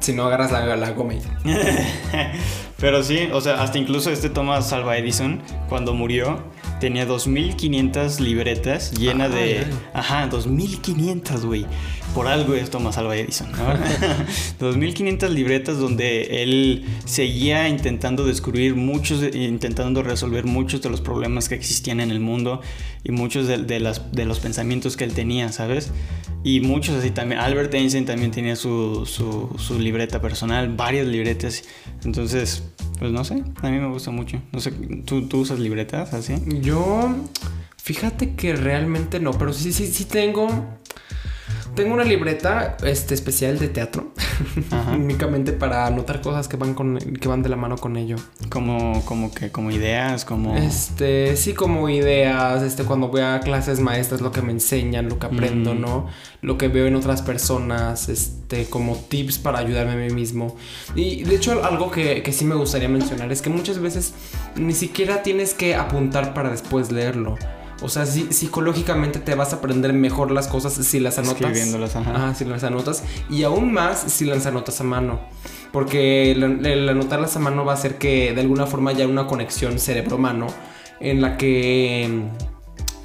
Si 0.00 0.12
no 0.12 0.24
agarras 0.26 0.52
la, 0.52 0.76
la 0.76 0.90
goma 0.92 1.14
y 1.14 1.20
Pero 2.78 3.02
sí, 3.02 3.28
o 3.32 3.40
sea, 3.40 3.60
hasta 3.62 3.78
incluso 3.78 4.10
este 4.10 4.30
Thomas 4.30 4.72
Alva 4.72 4.96
Edison, 4.96 5.40
cuando 5.68 5.94
murió, 5.94 6.44
tenía 6.78 7.06
2500 7.06 8.20
libretas 8.20 8.92
llenas 8.92 9.32
Ay, 9.34 9.48
de. 9.54 9.58
ay. 9.58 9.66
Ajá, 9.94 10.26
2500, 10.28 11.44
güey. 11.46 11.66
Por 12.14 12.26
algo 12.26 12.54
es 12.54 12.70
Thomas 12.70 12.98
Alva 12.98 13.16
Edison, 13.16 13.50
¿no? 13.52 13.58
2500 14.58 15.30
libretas 15.30 15.78
donde 15.78 16.42
él 16.42 16.84
seguía 17.04 17.68
intentando 17.68 18.24
descubrir 18.24 18.74
muchos, 18.74 19.22
intentando 19.34 20.02
resolver 20.02 20.44
muchos 20.44 20.82
de 20.82 20.90
los 20.90 21.00
problemas 21.00 21.48
que 21.48 21.54
existían 21.54 22.00
en 22.00 22.10
el 22.10 22.20
mundo 22.20 22.60
y 23.04 23.12
muchos 23.12 23.46
de, 23.46 23.58
de 23.58 23.78
las, 23.78 24.10
de 24.12 24.24
los 24.24 24.40
pensamientos 24.40 24.96
que 24.96 25.04
él 25.04 25.12
tenía, 25.12 25.52
¿sabes? 25.52 25.92
Y 26.44 26.60
muchos 26.60 26.96
así 26.96 27.10
también. 27.10 27.40
Albert 27.40 27.74
Einstein 27.74 28.04
también 28.04 28.30
tenía 28.30 28.56
su, 28.56 29.04
su, 29.06 29.54
su 29.58 29.78
libreta 29.78 30.20
personal, 30.20 30.74
varias 30.74 31.06
libretas. 31.06 31.64
Entonces, 32.04 32.62
pues 32.98 33.12
no 33.12 33.24
sé, 33.24 33.42
a 33.62 33.70
mí 33.70 33.78
me 33.78 33.88
gusta 33.88 34.10
mucho. 34.10 34.40
No 34.52 34.60
sé, 34.60 34.72
¿tú, 35.04 35.28
tú 35.28 35.40
usas 35.40 35.58
libretas 35.58 36.14
así? 36.14 36.34
Yo, 36.62 37.14
fíjate 37.76 38.34
que 38.34 38.54
realmente 38.54 39.20
no, 39.20 39.32
pero 39.32 39.52
sí, 39.52 39.72
sí, 39.72 39.86
sí 39.86 40.04
tengo. 40.04 40.48
Tengo 41.78 41.94
una 41.94 42.02
libreta 42.02 42.76
este, 42.82 43.14
especial 43.14 43.56
de 43.60 43.68
teatro. 43.68 44.08
Únicamente 44.92 45.52
para 45.52 45.86
anotar 45.86 46.20
cosas 46.20 46.48
que 46.48 46.56
van 46.56 46.74
con 46.74 46.98
que 46.98 47.28
van 47.28 47.40
de 47.40 47.48
la 47.48 47.54
mano 47.54 47.76
con 47.76 47.96
ello. 47.96 48.16
Como, 48.50 49.04
como 49.04 49.32
que, 49.32 49.52
como 49.52 49.70
ideas, 49.70 50.24
como. 50.24 50.56
Este, 50.56 51.36
sí, 51.36 51.54
como 51.54 51.88
ideas, 51.88 52.64
este, 52.64 52.82
cuando 52.82 53.06
voy 53.06 53.20
a 53.20 53.38
clases 53.38 53.78
maestras, 53.78 54.20
lo 54.20 54.32
que 54.32 54.42
me 54.42 54.50
enseñan, 54.50 55.08
lo 55.08 55.20
que 55.20 55.26
aprendo, 55.26 55.72
Mm. 55.72 55.80
¿no? 55.80 56.08
Lo 56.42 56.58
que 56.58 56.66
veo 56.66 56.88
en 56.88 56.96
otras 56.96 57.22
personas, 57.22 58.08
este, 58.08 58.64
como 58.64 58.96
tips 58.96 59.38
para 59.38 59.60
ayudarme 59.60 59.92
a 59.92 59.96
mí 60.08 60.12
mismo. 60.12 60.56
Y 60.96 61.22
de 61.22 61.36
hecho, 61.36 61.64
algo 61.64 61.92
que, 61.92 62.24
que 62.24 62.32
sí 62.32 62.44
me 62.44 62.56
gustaría 62.56 62.88
mencionar 62.88 63.30
es 63.30 63.40
que 63.40 63.50
muchas 63.50 63.78
veces 63.78 64.14
ni 64.56 64.72
siquiera 64.72 65.22
tienes 65.22 65.54
que 65.54 65.76
apuntar 65.76 66.34
para 66.34 66.50
después 66.50 66.90
leerlo. 66.90 67.36
O 67.80 67.88
sea, 67.88 68.06
sí- 68.06 68.28
psicológicamente 68.30 69.20
te 69.20 69.34
vas 69.34 69.52
a 69.52 69.56
aprender 69.56 69.92
mejor 69.92 70.30
las 70.32 70.48
cosas 70.48 70.72
si 70.74 70.98
las 71.00 71.18
anotas. 71.18 71.40
Escribiéndolas, 71.40 71.94
ajá. 71.96 72.10
Ajá, 72.14 72.34
si 72.34 72.44
las 72.44 72.64
anotas. 72.64 73.04
Y 73.30 73.44
aún 73.44 73.72
más 73.72 74.00
si 74.08 74.24
las 74.24 74.46
anotas 74.46 74.80
a 74.80 74.84
mano. 74.84 75.20
Porque 75.72 76.32
el, 76.32 76.64
el 76.66 76.88
anotarlas 76.88 77.36
a 77.36 77.38
mano 77.38 77.64
va 77.64 77.72
a 77.72 77.74
hacer 77.76 77.98
que 77.98 78.32
de 78.34 78.40
alguna 78.40 78.66
forma 78.66 78.90
haya 78.90 79.06
una 79.06 79.26
conexión 79.26 79.78
cerebro-mano 79.78 80.46
en 81.00 81.20
la 81.20 81.36
que. 81.36 82.22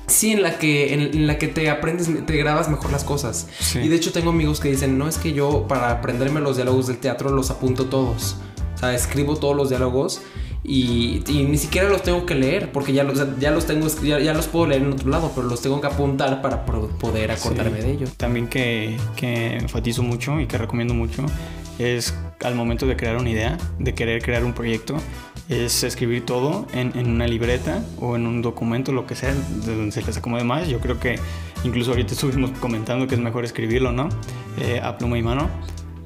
Sí, 0.08 0.32
en 0.32 0.42
la 0.44 0.58
que, 0.58 0.94
en, 0.94 1.02
en 1.02 1.28
la 1.28 1.38
que 1.38 1.48
te 1.48 1.70
aprendes, 1.70 2.10
te 2.26 2.38
grabas 2.38 2.70
mejor 2.70 2.92
las 2.92 3.04
cosas. 3.04 3.48
Sí. 3.60 3.80
Y 3.80 3.88
de 3.88 3.96
hecho 3.96 4.12
tengo 4.12 4.30
amigos 4.32 4.60
que 4.60 4.70
dicen, 4.70 4.98
no 4.98 5.08
es 5.08 5.18
que 5.18 5.34
yo 5.34 5.66
para 5.68 5.92
aprenderme 5.92 6.40
los 6.42 6.56
diálogos 6.56 6.88
del 6.88 6.98
teatro 6.98 7.30
los 7.32 7.50
apunto 7.52 7.86
todos. 7.86 8.36
O 8.76 8.78
sea, 8.78 8.94
escribo 8.94 9.38
todos 9.38 9.56
los 9.56 9.70
diálogos 9.70 10.22
y, 10.64 11.22
y 11.28 11.43
ni 11.43 11.57
siquiera 11.57 11.89
los 11.89 12.03
tengo 12.03 12.26
que 12.26 12.36
leer 12.36 12.72
porque 12.72 12.93
ya 12.93 13.03
los, 13.03 13.20
ya 13.39 13.51
los 13.51 13.66
tengo, 13.66 13.88
ya, 14.03 14.20
ya 14.20 14.34
los 14.34 14.47
puedo 14.47 14.68
leer 14.68 14.84
en 14.84 14.93
otro 14.93 15.09
lado, 15.09 15.32
pero 15.36 15.47
los 15.47 15.61
tengo 15.61 15.82
que 15.82 15.88
apuntar 15.88 16.41
para 16.41 16.66
poder 16.66 17.32
acordarme 17.32 17.82
Sí. 17.82 17.88
de 17.88 17.91
ellos. 17.93 18.14
También 18.18 18.47
que, 18.47 18.97
que 19.16 19.57
enfatizo 19.57 20.03
mucho 20.03 20.39
y 20.39 20.47
que 20.47 20.57
recomiendo 20.57 20.93
mucho 20.93 21.26
es 21.80 22.14
al 22.41 22.55
momento 22.55 22.86
de 22.86 22.95
crear 22.95 23.18
una 23.18 23.30
idea, 23.30 23.57
de 23.80 23.93
querer 23.93 24.22
crear 24.22 24.43
un 24.45 24.53
proyecto, 24.53 24.95
es 25.49 25.84
escribir 25.84 26.26
todo 26.26 26.68
en, 26.74 26.97
en 26.97 27.09
una 27.09 27.28
libreta 27.28 27.84
o 27.99 28.16
en 28.16 28.26
un 28.28 28.41
documento, 28.41 28.91
lo 28.91 29.05
que 29.05 29.16
sea, 29.16 29.34
de 29.34 29.76
donde 29.76 29.91
se 29.91 30.01
les 30.03 30.18
acomode 30.18 30.43
más. 30.43 30.68
Yo 30.70 30.80
creo 30.80 30.99
que 30.99 31.18
incluso 31.64 31.91
ahorita 31.91 32.14
estuvimos 32.14 32.51
comentando 32.59 33.07
que 33.07 33.16
es 33.16 33.22
mejor 33.22 33.43
escribirlo, 33.43 33.91
¿no? 33.91 34.07
Eh, 34.61 34.80
a 34.82 34.97
pluma 34.97 35.18
y 35.18 35.24
mano. 35.24 35.49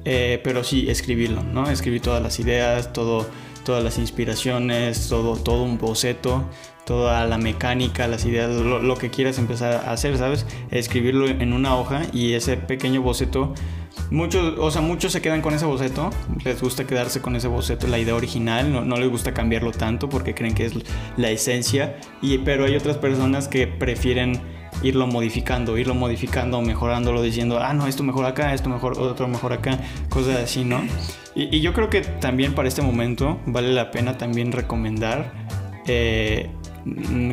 Eh, 0.04 0.40
pero 0.42 0.64
sí, 0.64 0.88
escribirlo, 0.88 1.42
¿no? 1.42 1.68
Escribir 1.68 2.00
todas 2.00 2.22
las 2.22 2.40
ideas, 2.40 2.92
todo, 2.92 3.26
todas 3.64 3.84
las 3.84 3.98
inspiraciones, 3.98 5.08
todo, 5.08 5.36
todo 5.36 5.62
un 5.62 5.78
boceto, 5.78 6.44
toda 6.84 7.26
la 7.26 7.38
mecánica, 7.38 8.08
las 8.08 8.24
ideas, 8.24 8.50
lo, 8.50 8.80
lo 8.80 8.96
que 8.96 9.10
quieras 9.10 9.38
empezar 9.38 9.84
a 9.86 9.92
hacer, 9.92 10.16
¿sabes? 10.16 10.46
Escribirlo 10.70 11.28
en 11.28 11.52
una 11.52 11.76
hoja 11.76 12.02
y 12.12 12.32
ese 12.32 12.56
pequeño 12.56 13.02
boceto, 13.02 13.52
muchos, 14.10 14.58
o 14.58 14.70
sea, 14.70 14.80
muchos 14.80 15.12
se 15.12 15.20
quedan 15.20 15.42
con 15.42 15.54
ese 15.54 15.66
boceto, 15.66 16.10
les 16.44 16.60
gusta 16.62 16.86
quedarse 16.86 17.20
con 17.20 17.36
ese 17.36 17.48
boceto, 17.48 17.86
la 17.86 17.98
idea 17.98 18.14
original, 18.14 18.72
no, 18.72 18.84
no 18.84 18.96
les 18.96 19.10
gusta 19.10 19.34
cambiarlo 19.34 19.72
tanto 19.72 20.08
porque 20.08 20.34
creen 20.34 20.54
que 20.54 20.66
es 20.66 20.72
la 21.16 21.30
esencia, 21.30 21.96
y, 22.22 22.38
pero 22.38 22.64
hay 22.64 22.76
otras 22.76 22.96
personas 22.96 23.48
que 23.48 23.66
prefieren 23.66 24.40
irlo 24.82 25.06
modificando, 25.06 25.76
irlo 25.78 25.94
modificando, 25.94 26.60
mejorándolo, 26.62 27.22
diciendo, 27.22 27.58
ah, 27.60 27.74
no, 27.74 27.86
esto 27.86 28.02
mejor 28.02 28.26
acá, 28.26 28.54
esto 28.54 28.68
mejor, 28.68 28.98
otro 28.98 29.28
mejor 29.28 29.52
acá, 29.52 29.78
cosas 30.08 30.36
así, 30.36 30.64
¿no? 30.64 30.80
Y, 31.34 31.56
y 31.56 31.60
yo 31.60 31.72
creo 31.72 31.90
que 31.90 32.00
también 32.00 32.54
para 32.54 32.68
este 32.68 32.82
momento 32.82 33.38
vale 33.46 33.72
la 33.72 33.90
pena 33.90 34.18
también 34.18 34.52
recomendar 34.52 35.32
eh, 35.86 36.50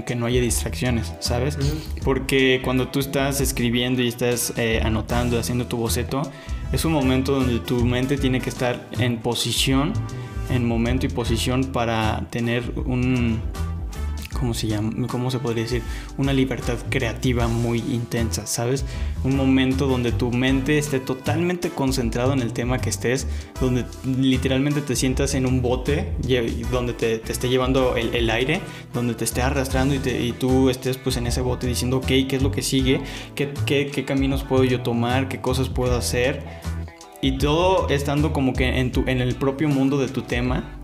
que 0.05 0.15
no 0.15 0.25
haya 0.25 0.41
distracciones, 0.41 1.13
¿sabes? 1.19 1.57
Porque 2.03 2.61
cuando 2.63 2.87
tú 2.87 2.99
estás 2.99 3.41
escribiendo 3.41 4.01
y 4.01 4.07
estás 4.07 4.53
eh, 4.57 4.81
anotando, 4.83 5.39
haciendo 5.39 5.67
tu 5.67 5.77
boceto, 5.77 6.23
es 6.71 6.83
un 6.83 6.93
momento 6.93 7.33
donde 7.33 7.59
tu 7.59 7.85
mente 7.85 8.17
tiene 8.17 8.41
que 8.41 8.49
estar 8.49 8.87
en 8.99 9.17
posición, 9.17 9.93
en 10.49 10.67
momento 10.67 11.05
y 11.05 11.09
posición 11.09 11.65
para 11.65 12.25
tener 12.29 12.63
un, 12.85 13.39
¿cómo 14.37 14.53
se 14.53 14.67
llama? 14.67 15.07
¿Cómo 15.07 15.31
se 15.31 15.39
podría 15.39 15.63
decir? 15.63 15.81
Una 16.17 16.33
libertad 16.33 16.77
creativa 16.89 17.47
muy 17.47 17.79
intensa, 17.79 18.45
¿sabes? 18.45 18.85
Un 19.23 19.35
momento 19.35 19.87
donde 19.87 20.11
tu 20.11 20.31
mente 20.31 20.77
esté 20.77 20.99
totalmente 20.99 21.69
concentrado 21.69 22.33
en 22.33 22.41
el 22.41 22.53
tema 22.53 22.79
que 22.79 22.89
estés, 22.89 23.27
donde 23.59 23.85
literalmente 24.05 24.81
te 24.81 24.95
sientas 24.95 25.33
en 25.33 25.45
un 25.45 25.61
bote, 25.61 26.11
donde 26.71 26.93
te, 26.93 27.17
te 27.17 27.31
esté 27.31 27.49
llevando 27.49 27.95
el, 27.95 28.29
aire, 28.29 28.61
donde 28.93 29.13
te 29.13 29.23
esté 29.23 29.41
arrastrando 29.41 29.95
y 29.95 30.31
tú 30.33 30.69
estés 30.69 30.97
pues 30.97 31.17
en 31.17 31.27
ese 31.27 31.41
bote 31.41 31.67
diciendo, 31.67 31.97
ok, 31.97 32.07
¿qué 32.07 32.35
es 32.35 32.43
lo 32.43 32.51
que 32.51 32.61
sigue? 32.61 33.01
¿Qué, 33.35 33.53
qué, 33.65 33.87
qué 33.87 34.05
caminos 34.05 34.43
puedo 34.43 34.63
yo 34.63 34.81
tomar? 34.81 35.29
¿Qué 35.29 35.41
cosas 35.41 35.69
puedo 35.69 35.95
hacer? 35.95 36.43
Y 37.21 37.39
todo 37.39 37.89
estando 37.89 38.33
como 38.33 38.53
que 38.53 38.79
en, 38.79 38.91
tu, 38.91 39.03
en 39.07 39.19
el 39.19 39.33
propio 39.35 39.67
mundo 39.67 39.97
de 39.97 40.09
tu 40.09 40.21
tema, 40.21 40.74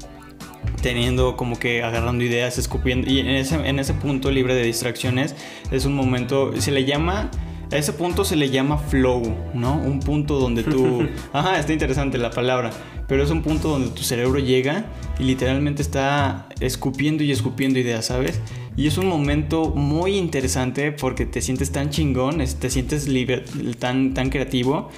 teniendo 0.82 1.38
como 1.38 1.60
que 1.60 1.84
agarrando 1.84 2.24
ideas, 2.24 2.58
escupiendo. 2.58 3.10
Y 3.10 3.20
en 3.20 3.30
ese, 3.30 3.56
en 3.56 3.80
ese 3.80 3.94
punto 3.94 4.32
libre 4.32 4.56
de 4.56 4.64
distracciones 4.64 5.36
es 5.72 5.86
un 5.86 5.94
momento, 5.94 6.54
se 6.60 6.72
le 6.72 6.86
llama, 6.86 7.30
a 7.72 7.78
ese 7.78 7.94
punto 7.94 8.26
se 8.26 8.36
le 8.36 8.50
llama 8.50 8.78
flow, 8.78 9.36
¿no? 9.54 9.76
Un 9.78 10.00
punto 10.00 10.40
donde 10.40 10.64
tú... 10.64 11.08
Ajá, 11.34 11.60
está 11.60 11.74
interesante 11.74 12.18
la 12.18 12.32
palabra, 12.32 12.72
pero 13.08 13.24
es 13.24 13.30
un 13.30 13.42
punto 13.42 13.70
donde 13.70 13.90
tu 13.90 14.04
cerebro 14.04 14.40
llega 14.40 14.86
y 15.20 15.24
literalmente 15.24 15.82
está 15.82 16.48
escupiendo 16.60 17.24
y 17.24 17.32
escupiendo 17.32 17.80
ideas, 17.80 18.06
¿sabes? 18.06 18.40
Y 18.76 18.88
es 18.88 18.98
un 18.98 19.08
momento 19.08 19.70
muy 19.70 20.18
interesante 20.18 20.92
porque 20.92 21.26
te 21.26 21.42
sientes 21.42 21.72
tan 21.72 21.90
chingón, 21.90 22.44
te 22.60 22.70
sientes 22.70 23.08
libre, 23.08 23.44
tan, 23.80 24.14
tan 24.14 24.30
creativo 24.30 24.90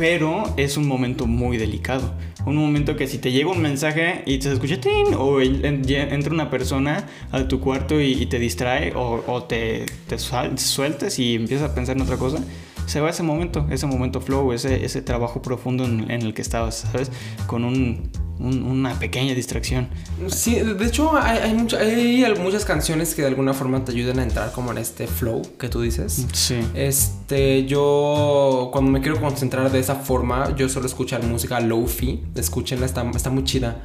pero 0.00 0.44
es 0.56 0.78
un 0.78 0.88
momento 0.88 1.26
muy 1.26 1.58
delicado. 1.58 2.14
Un 2.46 2.56
momento 2.56 2.96
que 2.96 3.06
si 3.06 3.18
te 3.18 3.32
llega 3.32 3.50
un 3.50 3.60
mensaje 3.60 4.22
y 4.26 4.40
se 4.40 4.52
escucha 4.52 4.80
tin, 4.80 5.14
o 5.16 5.40
entra 5.40 6.32
una 6.32 6.48
persona 6.50 7.06
a 7.32 7.46
tu 7.48 7.60
cuarto 7.60 8.00
y, 8.00 8.26
te 8.26 8.38
distrae 8.38 8.92
o, 8.96 9.42
te, 9.44 9.84
te 10.08 10.16
suel- 10.16 10.56
sueltas 10.56 11.18
y 11.18 11.34
empiezas 11.34 11.70
a 11.70 11.74
pensar 11.74 11.96
en 11.96 12.02
otra 12.02 12.16
cosa, 12.16 12.42
se 12.86 13.00
va 13.00 13.10
ese 13.10 13.22
momento, 13.22 13.66
ese 13.70 13.86
momento 13.86 14.20
flow, 14.20 14.52
ese, 14.52 14.84
ese 14.84 15.02
trabajo 15.02 15.42
profundo 15.42 15.84
en, 15.84 16.10
en 16.10 16.22
el 16.22 16.34
que 16.34 16.42
estabas, 16.42 16.86
¿sabes? 16.90 17.12
Con 17.46 17.64
un- 17.64 18.10
un- 18.40 18.62
una 18.62 18.98
pequeña 18.98 19.34
distracción. 19.34 19.88
Sí, 20.28 20.54
de 20.56 20.84
hecho 20.86 21.16
hay, 21.16 21.38
hay, 21.78 22.24
hay 22.24 22.34
muchas 22.38 22.64
canciones 22.64 23.14
que 23.14 23.22
de 23.22 23.28
alguna 23.28 23.54
forma 23.54 23.84
te 23.84 23.92
ayudan 23.92 24.18
a 24.18 24.22
entrar 24.22 24.52
como 24.52 24.72
en 24.72 24.78
este 24.78 25.06
flow 25.06 25.42
que 25.58 25.68
tú 25.68 25.80
dices. 25.82 26.26
Sí. 26.32 26.56
Este, 26.74 27.66
yo 27.66 28.70
cuando 28.72 28.90
me 28.90 29.00
quiero 29.00 29.20
concentrar 29.20 29.70
de 29.70 29.78
esa 29.78 29.96
forma, 29.96 30.54
yo 30.56 30.68
suelo 30.68 30.86
escuchar 30.86 31.22
música 31.24 31.60
lofi. 31.60 32.20
Escúchenla, 32.34 32.86
está, 32.86 33.08
está 33.10 33.30
muy 33.30 33.44
chida. 33.44 33.82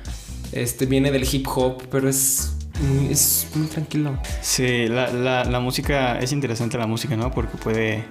Este 0.52 0.86
viene 0.86 1.12
del 1.12 1.28
hip 1.32 1.48
hop, 1.56 1.84
pero 1.92 2.08
es 2.10 2.54
muy, 2.82 3.12
es 3.12 3.48
muy 3.56 3.68
tranquilo. 3.68 4.18
Sí, 4.42 4.88
la, 4.88 5.12
la- 5.12 5.44
la 5.44 5.60
música, 5.60 6.20
es 6.20 6.32
interesante 6.32 6.78
la 6.78 6.88
música, 6.88 7.16
¿no? 7.16 7.32
Porque 7.32 7.58
puede, 7.58 8.06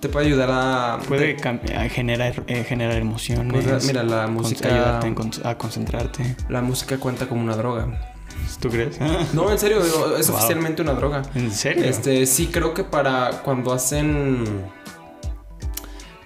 Te 0.00 0.08
puede 0.08 0.26
ayudar 0.26 0.48
a. 0.52 0.98
puede 1.08 1.36
a 1.76 1.88
generar, 1.88 2.44
eh, 2.46 2.64
generar 2.64 2.96
emociones. 2.98 3.84
Mira, 3.84 4.02
la 4.04 4.26
música- 4.28 4.68
ayudarte 4.68 5.14
con- 5.14 5.30
a 5.44 5.56
concentrarte. 5.58 6.36
La 6.48 6.62
música 6.62 6.98
cuenta 6.98 7.26
como 7.28 7.40
una 7.42 7.56
droga. 7.56 8.14
¿Tú 8.60 8.68
crees? 8.68 8.98
No, 9.34 9.50
en 9.50 9.58
serio, 9.58 9.80
es 10.16 10.28
Wow. 10.28 10.36
oficialmente 10.36 10.82
una 10.82 10.92
droga. 10.94 11.22
¿En 11.34 11.50
serio? 11.50 11.84
Este, 11.84 12.26
sí, 12.26 12.46
creo 12.46 12.74
que 12.74 12.84
para 12.84 13.42
cuando 13.44 13.72
hacen 13.72 14.44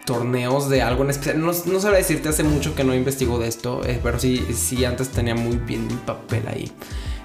torneos 0.04 0.68
de 0.68 0.82
algo 0.82 1.04
en 1.04 1.10
especial, 1.10 1.40
no, 1.40 1.52
no 1.52 1.80
sabré 1.80 1.98
decirte, 1.98 2.28
hace 2.28 2.42
mucho 2.42 2.74
que 2.74 2.84
no 2.84 2.94
investigo 2.94 3.38
de 3.38 3.48
esto, 3.48 3.82
eh, 3.86 4.00
pero 4.02 4.18
sí, 4.18 4.44
sí, 4.54 4.84
antes 4.84 5.08
tenía 5.10 5.34
muy 5.34 5.56
bien 5.56 5.86
mi 5.86 5.94
papel 5.94 6.42
ahí. 6.48 6.72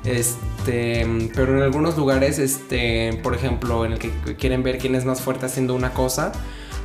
Este, 0.06 1.06
pero 1.36 1.58
en 1.58 1.64
algunos 1.64 1.98
lugares, 1.98 2.40
este, 2.40 3.20
por 3.24 3.36
ejemplo, 3.36 3.86
en 3.86 3.94
el 3.94 4.00
que 4.00 4.12
quieren 4.38 4.64
ver 4.64 4.78
quién 4.78 4.96
es 4.96 5.06
más 5.06 5.22
fuerte 5.22 5.46
haciendo 5.46 5.76
una 5.76 5.94
cosa, 5.94 6.32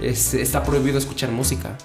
es- 0.00 0.34
está 0.34 0.62
prohibido 0.64 0.98
escuchar 0.98 1.30
música. 1.30 1.76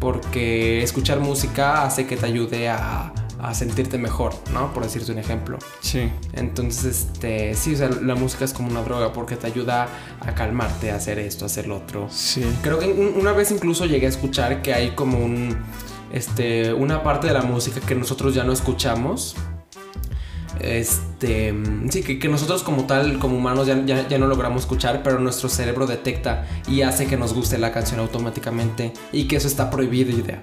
Porque 0.00 0.82
escuchar 0.82 1.18
música 1.20 1.84
hace 1.84 2.06
que 2.06 2.16
te 2.16 2.24
ayude 2.26 2.68
a, 2.68 3.12
a 3.40 3.54
sentirte 3.54 3.98
mejor, 3.98 4.32
¿no? 4.52 4.72
Por 4.72 4.84
decirte 4.84 5.10
un 5.10 5.18
ejemplo. 5.18 5.58
Sí. 5.80 6.08
Entonces, 6.34 6.84
este, 7.12 7.54
sí, 7.56 7.74
o 7.74 7.78
sea, 7.78 7.90
la 8.02 8.14
música 8.14 8.44
es 8.44 8.52
como 8.52 8.68
una 8.68 8.82
droga 8.82 9.12
porque 9.12 9.34
te 9.34 9.48
ayuda 9.48 9.88
a 10.20 10.34
calmarte, 10.34 10.92
a 10.92 10.96
hacer 10.96 11.18
esto, 11.18 11.44
a 11.44 11.46
hacer 11.46 11.66
lo 11.66 11.76
otro. 11.78 12.06
Sí. 12.10 12.44
Creo 12.62 12.78
que 12.78 12.86
un- 12.92 13.14
una 13.20 13.32
vez 13.32 13.50
incluso 13.50 13.86
llegué 13.86 14.06
a 14.06 14.10
escuchar 14.10 14.62
que 14.62 14.72
hay 14.72 14.92
como 14.92 15.18
un, 15.18 15.56
este, 16.12 16.72
una 16.72 17.02
parte 17.02 17.26
de 17.26 17.32
la 17.34 17.42
música 17.42 17.80
que 17.80 17.96
nosotros 17.96 18.34
ya 18.34 18.44
no 18.44 18.52
escuchamos. 18.52 19.34
Este, 20.60 21.54
sí, 21.90 22.02
que, 22.02 22.18
que 22.18 22.28
nosotros 22.28 22.62
como 22.62 22.84
tal, 22.84 23.18
como 23.18 23.36
humanos, 23.36 23.66
ya, 23.66 23.80
ya, 23.84 24.08
ya 24.08 24.18
no 24.18 24.26
logramos 24.26 24.62
escuchar, 24.62 25.02
pero 25.02 25.18
nuestro 25.18 25.48
cerebro 25.48 25.86
detecta 25.86 26.46
y 26.68 26.82
hace 26.82 27.06
que 27.06 27.16
nos 27.16 27.34
guste 27.34 27.58
la 27.58 27.72
canción 27.72 28.00
automáticamente 28.00 28.92
y 29.12 29.28
que 29.28 29.36
eso 29.36 29.48
está 29.48 29.70
prohibido, 29.70 30.10
idea. 30.10 30.42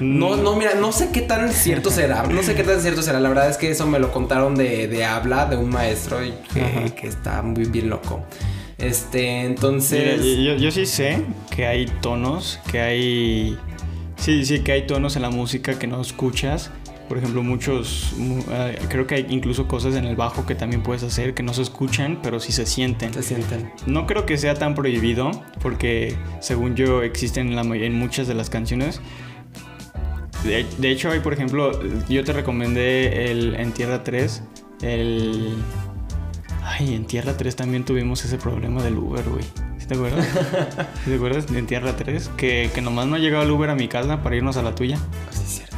No, 0.00 0.36
no, 0.36 0.54
mira, 0.56 0.74
no 0.74 0.92
sé 0.92 1.10
qué 1.10 1.22
tan 1.22 1.50
cierto 1.52 1.90
será. 1.90 2.24
No 2.24 2.42
sé 2.42 2.54
qué 2.54 2.62
tan 2.62 2.80
cierto 2.80 3.00
será. 3.00 3.18
La 3.18 3.30
verdad 3.30 3.48
es 3.48 3.56
que 3.56 3.70
eso 3.70 3.86
me 3.86 3.98
lo 3.98 4.12
contaron 4.12 4.54
de, 4.54 4.88
de 4.88 5.04
habla 5.06 5.46
de 5.46 5.56
un 5.56 5.70
maestro 5.70 6.22
y 6.22 6.34
que, 6.52 6.92
que 6.94 7.06
está 7.06 7.40
muy 7.40 7.64
bien 7.64 7.88
loco. 7.88 8.22
Este, 8.76 9.20
Mira, 9.22 9.42
entonces. 9.44 10.22
yo, 10.22 10.56
yo 10.56 10.70
sí 10.70 10.84
sé 10.84 11.22
que 11.50 11.66
hay 11.66 11.86
tonos, 12.02 12.60
que 12.70 12.80
hay 12.80 13.58
Sí, 14.18 14.44
sí, 14.44 14.60
que 14.60 14.72
hay 14.72 14.86
tonos 14.86 15.16
en 15.16 15.22
la 15.22 15.30
música 15.30 15.78
que 15.78 15.86
no 15.86 16.00
escuchas. 16.00 16.70
Por 17.08 17.18
ejemplo, 17.18 17.42
muchos, 17.44 18.14
mu- 18.18 18.42
eh, 18.50 18.78
creo 18.88 19.06
que 19.06 19.14
hay 19.14 19.26
incluso 19.30 19.68
cosas 19.68 19.94
en 19.94 20.04
el 20.06 20.16
bajo 20.16 20.44
que 20.44 20.54
también 20.56 20.82
puedes 20.82 21.02
hacer 21.04 21.34
que 21.34 21.42
no 21.44 21.54
se 21.54 21.62
escuchan, 21.62 22.18
pero 22.22 22.40
sí 22.40 22.50
se 22.52 22.66
sienten. 22.66 23.14
Se 23.14 23.22
sienten. 23.22 23.70
No 23.86 24.06
creo 24.06 24.26
que 24.26 24.36
sea 24.38 24.54
tan 24.54 24.74
prohibido, 24.74 25.30
porque 25.62 26.16
según 26.40 26.74
yo 26.74 27.02
existen 27.02 27.48
en, 27.48 27.56
la 27.56 27.62
may- 27.64 27.84
en 27.84 27.94
muchas 27.96 28.26
de 28.26 28.34
las 28.34 28.50
canciones. 28.50 29.00
De, 30.44 30.66
de 30.78 30.90
hecho, 30.90 31.10
hay, 31.10 31.20
por 31.20 31.32
ejemplo, 31.32 31.78
yo 32.08 32.24
te 32.24 32.32
recomendé 32.32 33.30
el 33.30 33.54
En 33.56 33.72
Tierra 33.72 34.02
3, 34.04 34.42
el... 34.82 35.54
Ay, 36.62 36.94
en 36.94 37.06
Tierra 37.06 37.36
3 37.36 37.54
también 37.56 37.84
tuvimos 37.84 38.24
ese 38.24 38.36
problema 38.38 38.82
del 38.82 38.98
Uber, 38.98 39.24
güey. 39.28 39.44
¿Sí 39.78 39.86
te 39.86 39.94
acuerdas? 39.94 40.26
¿Sí 41.04 41.10
te 41.10 41.14
acuerdas? 41.16 41.46
En 41.54 41.66
Tierra 41.66 41.96
3, 41.96 42.30
que, 42.36 42.70
que 42.74 42.80
nomás 42.82 43.06
no 43.06 43.16
llegaba 43.16 43.44
el 43.44 43.50
Uber 43.52 43.70
a 43.70 43.74
mi 43.76 43.86
casa 43.88 44.22
para 44.22 44.34
irnos 44.36 44.56
a 44.56 44.62
la 44.62 44.74
tuya. 44.74 44.98
Sí, 45.30 45.40
es 45.44 45.50
cierto. 45.56 45.75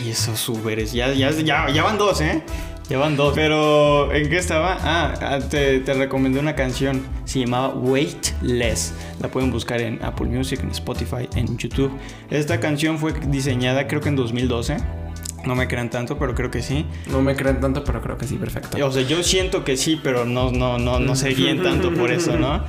Ay, 0.00 0.10
esos 0.10 0.48
Uberes. 0.48 0.92
Ya, 0.92 1.12
ya, 1.12 1.30
ya, 1.30 1.68
ya 1.70 1.82
van 1.82 1.98
dos, 1.98 2.20
¿eh? 2.20 2.42
Ya 2.88 2.98
van 2.98 3.16
dos. 3.16 3.32
Pero, 3.34 4.12
¿en 4.12 4.28
qué 4.28 4.38
estaba? 4.38 4.76
Ah, 4.80 5.14
ah, 5.20 5.38
te, 5.38 5.80
te 5.80 5.94
recomendé 5.94 6.40
una 6.40 6.54
canción. 6.54 7.02
Se 7.24 7.40
llamaba 7.40 7.68
Weightless. 7.74 8.94
La 9.20 9.28
pueden 9.28 9.52
buscar 9.52 9.80
en 9.80 10.02
Apple 10.04 10.26
Music, 10.26 10.60
en 10.62 10.70
Spotify, 10.70 11.28
en 11.36 11.56
YouTube. 11.56 11.92
Esta 12.30 12.58
canción 12.60 12.98
fue 12.98 13.12
diseñada 13.28 13.86
creo 13.86 14.00
que 14.00 14.08
en 14.08 14.16
2012. 14.16 14.76
No 15.46 15.54
me 15.54 15.68
crean 15.68 15.90
tanto, 15.90 16.18
pero 16.18 16.34
creo 16.34 16.50
que 16.50 16.62
sí. 16.62 16.86
No 17.10 17.20
me 17.22 17.36
creen 17.36 17.60
tanto, 17.60 17.84
pero 17.84 18.00
creo 18.00 18.18
que 18.18 18.26
sí, 18.26 18.36
perfecto. 18.36 18.84
O 18.84 18.90
sea, 18.90 19.02
yo 19.02 19.22
siento 19.22 19.62
que 19.62 19.76
sí, 19.76 20.00
pero 20.02 20.24
no, 20.24 20.50
no, 20.50 20.78
no, 20.78 20.98
no 20.98 21.16
se 21.16 21.28
guíen 21.30 21.62
tanto 21.62 21.92
por 21.92 22.10
eso, 22.10 22.36
¿no? 22.38 22.64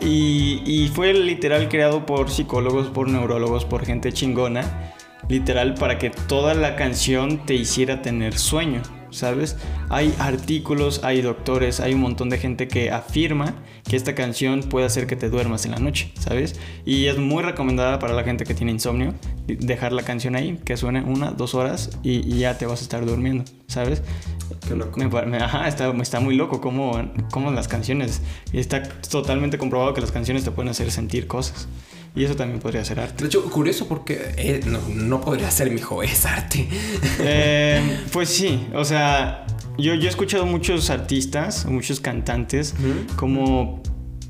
Y, 0.00 0.62
y 0.66 0.88
fue 0.94 1.14
literal 1.14 1.68
creado 1.68 2.06
por 2.06 2.30
psicólogos, 2.30 2.88
por 2.88 3.08
neurólogos, 3.08 3.64
por 3.64 3.84
gente 3.84 4.12
chingona. 4.12 4.92
Literal 5.30 5.74
para 5.74 5.96
que 5.98 6.10
toda 6.10 6.52
la 6.54 6.76
canción 6.76 7.46
te 7.46 7.54
hiciera 7.54 8.02
tener 8.02 8.36
sueño, 8.36 8.82
¿sabes? 9.10 9.56
Hay 9.88 10.12
artículos, 10.18 11.02
hay 11.04 11.22
doctores, 11.22 11.78
hay 11.80 11.94
un 11.94 12.00
montón 12.00 12.30
de 12.30 12.38
gente 12.38 12.66
que 12.66 12.90
afirma 12.90 13.54
que 13.88 13.96
esta 13.96 14.14
canción 14.16 14.60
puede 14.64 14.86
hacer 14.86 15.06
que 15.06 15.14
te 15.16 15.30
duermas 15.30 15.64
en 15.64 15.70
la 15.70 15.78
noche, 15.78 16.12
¿sabes? 16.18 16.58
Y 16.84 17.06
es 17.06 17.16
muy 17.16 17.42
recomendada 17.44 18.00
para 18.00 18.12
la 18.12 18.24
gente 18.24 18.44
que 18.44 18.54
tiene 18.54 18.72
insomnio. 18.72 19.14
Dejar 19.46 19.92
la 19.92 20.02
canción 20.02 20.34
ahí, 20.34 20.58
que 20.64 20.76
suene 20.76 21.02
una, 21.02 21.30
dos 21.30 21.54
horas 21.54 21.90
y, 22.02 22.26
y 22.28 22.40
ya 22.40 22.58
te 22.58 22.66
vas 22.66 22.80
a 22.80 22.82
estar 22.82 23.06
durmiendo, 23.06 23.44
¿sabes? 23.68 24.02
Qué 24.66 24.74
loco. 24.74 24.98
Me 24.98 25.06
me- 25.26 25.38
ajá, 25.38 25.68
está, 25.68 25.90
está 26.02 26.18
muy 26.20 26.34
loco 26.34 26.60
cómo, 26.60 27.00
cómo 27.30 27.52
las 27.52 27.68
canciones. 27.68 28.20
Está 28.52 28.82
totalmente 28.82 29.58
comprobado 29.58 29.94
que 29.94 30.00
las 30.00 30.10
canciones 30.10 30.42
te 30.42 30.50
pueden 30.50 30.70
hacer 30.70 30.90
sentir 30.90 31.28
cosas. 31.28 31.68
Y 32.14 32.24
eso 32.24 32.34
también 32.34 32.60
podría 32.60 32.84
ser 32.84 32.98
arte. 33.00 33.22
De 33.22 33.28
hecho, 33.28 33.44
curioso 33.50 33.86
porque 33.86 34.34
eh, 34.36 34.60
no, 34.66 34.80
no 34.88 35.20
podría 35.20 35.50
ser 35.50 35.70
mi 35.70 35.78
hijo, 35.78 36.02
es 36.02 36.26
arte. 36.26 36.68
Eh, 37.22 38.00
pues 38.12 38.30
sí, 38.30 38.66
o 38.74 38.84
sea, 38.84 39.46
yo, 39.76 39.94
yo 39.94 40.06
he 40.06 40.08
escuchado 40.08 40.46
muchos 40.46 40.90
artistas, 40.90 41.66
muchos 41.66 42.00
cantantes, 42.00 42.74
cómo 43.16 43.82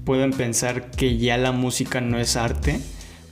pueden 0.04 0.32
pensar 0.32 0.90
que 0.90 1.18
ya 1.18 1.36
la 1.38 1.52
música 1.52 2.00
no 2.00 2.18
es 2.18 2.36
arte, 2.36 2.80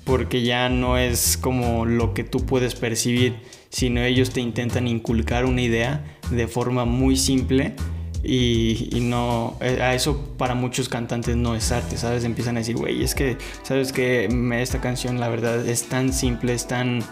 porque 0.04 0.42
ya 0.42 0.68
no 0.68 0.96
es 0.96 1.36
como 1.36 1.84
lo 1.84 2.14
que 2.14 2.24
tú 2.24 2.46
puedes 2.46 2.74
percibir, 2.74 3.36
sino 3.68 4.00
ellos 4.02 4.30
te 4.30 4.40
intentan 4.40 4.86
inculcar 4.86 5.44
una 5.44 5.60
idea 5.60 6.04
de 6.30 6.46
forma 6.46 6.84
muy 6.84 7.16
simple. 7.16 7.74
Y, 8.22 8.98
no, 9.00 9.56
eh, 9.60 9.78
a 9.80 9.94
eso 9.94 10.34
para 10.36 10.54
muchos 10.54 10.88
cantantes 10.88 11.36
no 11.36 11.54
es 11.54 11.70
arte, 11.70 11.96
¿sabes? 11.96 12.24
Empiezan 12.24 12.56
a 12.56 12.60
decir, 12.60 12.76
güey, 12.76 13.02
es 13.02 13.14
que, 13.14 13.36
¿sabes 13.62 13.92
que 13.92 14.28
Esta 14.60 14.80
canción, 14.80 15.20
la 15.20 15.28
verdad, 15.28 15.66
es 15.66 15.84
tan 15.84 16.12
simple, 16.12 16.52
es 16.52 16.66
tan, 16.66 17.02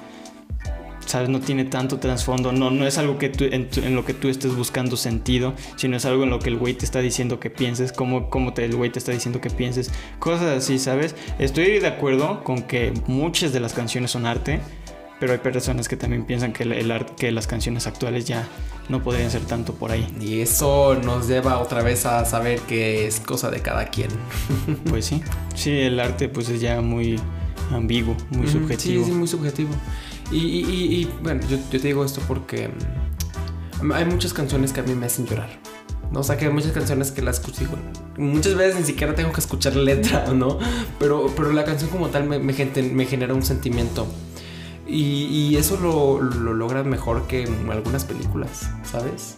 ¿sabes? 1.07 1.29
No 1.29 1.41
tiene 1.41 1.65
tanto 1.65 1.99
trasfondo, 1.99 2.53
no, 2.53 2.71
no 2.71 2.87
es 2.87 2.99
algo 2.99 3.19
que 3.19 3.33
en, 3.39 3.69
en 3.77 3.95
lo 3.95 4.05
que 4.05 4.15
tú 4.15 4.29
estés 4.29 4.57
buscando 4.57 4.97
sentido, 4.97 5.55
sino 5.77 5.97
es 5.97 6.05
algo 6.05 6.25
en 6.25 6.31
lo 6.31 6.41
que 6.41 6.51
el 6.51 6.57
güey 6.57 6.75
te 6.75 6.85
está 6.85 7.01
diciendo 7.01 7.39
que 7.39 7.51
pienses, 7.51 7.93
cómo, 7.93 8.29
cómo 8.29 8.53
te, 8.53 8.65
el 8.65 8.75
güey 8.75 8.91
te 8.91 8.99
está 8.99 9.13
diciendo 9.13 9.41
que 9.41 9.51
pienses, 9.51 9.93
cosas 10.19 10.57
así, 10.57 10.79
¿sabes? 10.79 11.15
Estoy 11.39 11.79
de 11.79 11.87
acuerdo 11.87 12.43
con 12.43 12.63
que 12.63 12.93
muchas 13.07 13.53
de 13.53 13.61
las 13.61 13.73
canciones 13.75 14.11
son 14.11 14.27
arte, 14.27 14.61
pero 15.21 15.33
hay 15.33 15.39
personas 15.39 15.89
que 15.89 15.97
también 15.97 16.25
piensan 16.25 16.53
que, 16.53 16.63
el, 16.65 16.73
el 16.73 16.91
art- 16.91 17.15
que 17.17 17.31
las 17.33 17.47
canciones 17.47 17.87
actuales 17.87 18.25
ya 18.27 18.47
no 18.89 19.03
podrían 19.03 19.31
ser 19.31 19.43
tanto 19.43 19.75
por 19.75 19.91
ahí. 19.91 20.07
Y 20.21 20.41
eso 20.41 20.95
nos 21.03 21.27
lleva 21.29 21.59
otra 21.59 21.83
vez 21.83 22.07
a 22.07 22.25
saber 22.25 22.61
que 22.61 23.07
es 23.07 23.21
cosa 23.21 23.51
de 23.51 23.61
cada 23.61 23.87
quien. 23.87 24.11
Pues 24.89 25.07
sí, 25.07 25.23
sí, 25.55 25.71
el 25.71 25.99
arte 26.01 26.29
pues 26.29 26.49
es 26.49 26.61
ya 26.61 26.81
muy 26.81 27.19
ambiguo, 27.73 28.17
muy 28.31 28.47
subjetivo. 28.47 29.05
Sí, 29.05 29.11
sí, 29.11 29.17
muy 29.17 29.29
subjetivo. 29.29 29.71
Y, 30.31 30.37
y- 30.39 30.61
y- 30.61 30.95
y, 31.03 31.09
bueno, 31.23 31.41
yo, 31.49 31.57
yo 31.71 31.81
te 31.81 31.87
digo 31.89 32.05
esto 32.05 32.21
porque 32.29 32.69
mm, 33.83 33.93
hay 33.93 34.05
muchas 34.05 34.33
canciones 34.33 34.73
que 34.73 34.81
a 34.81 34.83
mí 34.83 34.95
me 34.95 35.07
hacen 35.07 35.27
llorar. 35.27 35.49
¿no? 36.13 36.21
O 36.21 36.23
sea, 36.23 36.37
que 36.37 36.45
hay 36.47 36.53
muchas 36.53 36.71
canciones 36.73 37.11
que 37.11 37.21
las 37.23 37.41
escucho. 37.41 37.63
Muchas 38.17 38.55
veces 38.55 38.77
ni 38.81 38.87
siquiera 38.87 39.15
tengo 39.15 39.33
que 39.33 39.41
escuchar 39.41 39.75
la 39.75 39.83
letra, 39.83 40.27
¿no? 40.35 40.59
Pero, 41.01 41.33
pero 41.37 41.53
la 41.53 41.65
canción 41.65 41.91
como 41.91 42.09
tal 42.09 42.25
me, 42.29 42.39
me, 42.39 42.53
me 42.55 43.07
genera 43.07 43.35
un 43.35 43.43
sentimiento. 43.43 44.07
Y, 44.87 45.25
y 45.51 45.57
eso 45.57 45.79
lo, 45.81 46.21
lo 46.23 46.55
logran 46.55 46.89
mejor 46.89 47.27
que 47.27 47.43
en 47.45 47.71
algunas 47.71 48.05
películas, 48.05 48.71
¿sabes? 48.85 49.35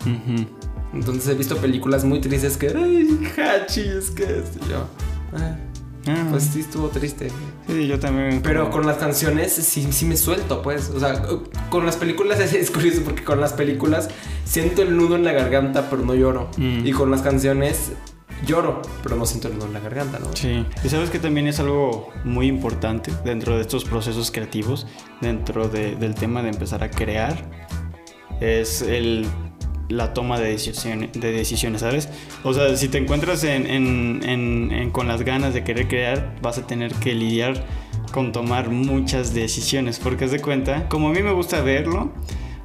Entonces 0.93 1.29
he 1.29 1.35
visto 1.35 1.57
películas 1.57 2.05
muy 2.05 2.21
tristes 2.21 2.57
que, 2.57 2.69
ay, 2.69 3.19
Hachi, 3.37 3.81
es 3.81 4.11
que 4.11 4.25
esto 4.25 4.59
yo. 4.69 4.87
"Ah, 5.39 5.57
Ah, 6.07 6.27
pues 6.31 6.45
sí, 6.45 6.61
estuvo 6.61 6.89
triste. 6.89 7.29
sí, 7.67 7.87
yo 7.87 7.99
también. 7.99 8.41
Pero 8.43 8.61
como- 8.65 8.73
con 8.79 8.87
las 8.87 8.97
canciones 8.97 9.53
sí, 9.53 9.87
sí 9.93 10.07
me 10.07 10.17
suelto, 10.17 10.63
pues. 10.63 10.89
O 10.89 10.99
sea, 10.99 11.23
con 11.69 11.85
las 11.85 11.97
películas 11.97 12.41
es, 12.41 12.53
es 12.55 12.71
curioso 12.71 13.03
porque 13.05 13.25
con 13.25 13.41
las 13.43 13.53
películas 13.53 14.09
siento 14.47 14.81
el 14.81 14.97
nudo 14.97 15.17
en 15.17 15.25
la 15.25 15.33
garganta, 15.33 15.91
pero 15.91 16.03
no 16.03 16.15
lloro. 16.15 16.49
Mm. 16.57 16.87
Y 16.87 16.93
con 16.93 17.11
las 17.11 17.21
canciones 17.21 17.93
lloro, 18.47 18.83
pero 19.03 19.17
no 19.17 19.27
siento 19.27 19.49
el 19.49 19.55
nudo 19.55 19.67
en 19.67 19.73
la 19.75 19.81
garganta, 19.81 20.19
¿no? 20.19 20.35
Sí, 20.35 20.65
y 20.85 20.89
sabes 20.89 21.11
que 21.11 21.19
también 21.19 21.47
es 21.47 21.61
algo 21.61 22.11
muy 22.25 22.47
importante 22.47 23.13
dentro 23.25 23.55
de 23.57 23.63
estos 23.63 23.85
procesos 23.85 24.31
creativos, 24.31 24.87
dentro 25.21 25.69
de- 25.69 25.97
del 25.97 26.15
tema 26.15 26.43
de 26.43 26.51
empezar 26.51 26.83
a 26.85 26.91
crear, 26.91 27.37
es 28.41 28.83
el, 28.83 29.27
la 29.89 30.13
toma 30.15 30.39
de 30.39 30.51
decisiones, 30.51 31.13
de 31.13 31.33
decisiones, 31.33 31.81
¿sabes? 31.81 32.09
O 32.45 32.53
sea, 32.55 32.77
si 32.77 32.89
te 32.89 32.99
encuentras 32.99 33.43
en, 33.45 33.67
en- 33.67 34.23
en- 34.73 34.91
con 34.91 35.09
las 35.09 35.23
ganas 35.23 35.55
de 35.55 35.65
querer 35.65 35.89
crear, 35.89 36.37
vas 36.43 36.59
a 36.59 36.67
tener 36.67 36.93
que 36.95 37.15
lidiar 37.15 37.65
con 38.13 38.33
tomar 38.33 38.71
muchas 38.71 39.35
decisiones, 39.35 39.99
porque 39.99 40.25
haz 40.27 40.31
de 40.31 40.41
cuenta, 40.41 40.89
como 40.89 41.09
a 41.09 41.13
mí 41.13 41.23
me 41.23 41.33
gusta 41.33 41.61
verlo, 41.61 42.13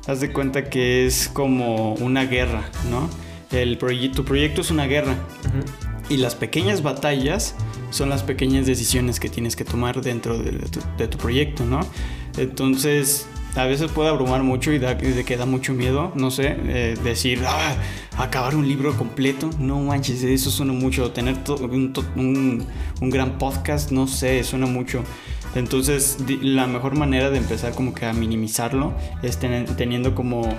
haz 0.07 0.19
de 0.21 0.31
cuenta 0.31 0.69
que 0.69 1.05
es 1.05 1.27
como 1.27 1.93
una 1.95 2.25
guerra, 2.25 2.63
¿no? 2.89 3.09
El 3.53 3.77
proye- 3.79 4.11
tu 4.13 4.25
proyecto 4.25 4.61
es 4.61 4.71
una 4.71 4.85
guerra. 4.87 5.13
Ujú. 5.47 6.13
Y 6.13 6.17
las 6.17 6.35
pequeñas 6.35 6.83
batallas 6.83 7.55
son 7.91 8.09
las 8.09 8.23
pequeñas 8.23 8.65
decisiones 8.65 9.19
que 9.19 9.29
tienes 9.29 9.55
que 9.55 9.63
tomar 9.63 10.01
dentro 10.01 10.37
de, 10.37 10.51
de 10.51 10.67
tu, 10.67 10.79
de 10.97 11.07
tu 11.07 11.17
proyecto, 11.17 11.63
¿no? 11.65 11.79
Entonces, 12.37 13.27
a 13.55 13.65
veces 13.65 13.91
puede 13.91 14.09
abrumar 14.09 14.43
mucho 14.43 14.71
y 14.71 14.79
da, 14.79 14.95
de 14.95 15.23
que 15.23 15.37
da 15.37 15.45
mucho 15.45 15.73
miedo, 15.73 16.11
no 16.15 16.31
sé, 16.31 16.57
eh, 16.65 16.95
decir, 17.03 17.41
ah, 17.47 17.75
acabar 18.17 18.55
un 18.55 18.67
libro 18.67 18.97
completo, 18.97 19.49
no 19.59 19.79
manches, 19.79 20.23
eso 20.23 20.49
suena 20.49 20.73
mucho. 20.73 21.11
Tener 21.11 21.43
to- 21.43 21.55
un, 21.55 21.93
to- 21.93 22.03
un- 22.15 22.65
un 22.99 23.09
gran 23.09 23.37
podcast, 23.37 23.91
no 23.91 24.07
sé, 24.07 24.43
suena 24.43 24.65
mucho. 24.65 25.03
Entonces, 25.55 26.17
di- 26.25 26.37
la 26.41 26.65
mejor 26.67 26.95
manera 26.97 27.29
de 27.29 27.37
empezar 27.37 27.73
como 27.73 27.93
que 27.93 28.05
a 28.07 28.13
minimizarlo 28.13 28.93
es 29.21 29.37
ten- 29.37 29.67
teniendo 29.77 30.15
como, 30.15 30.49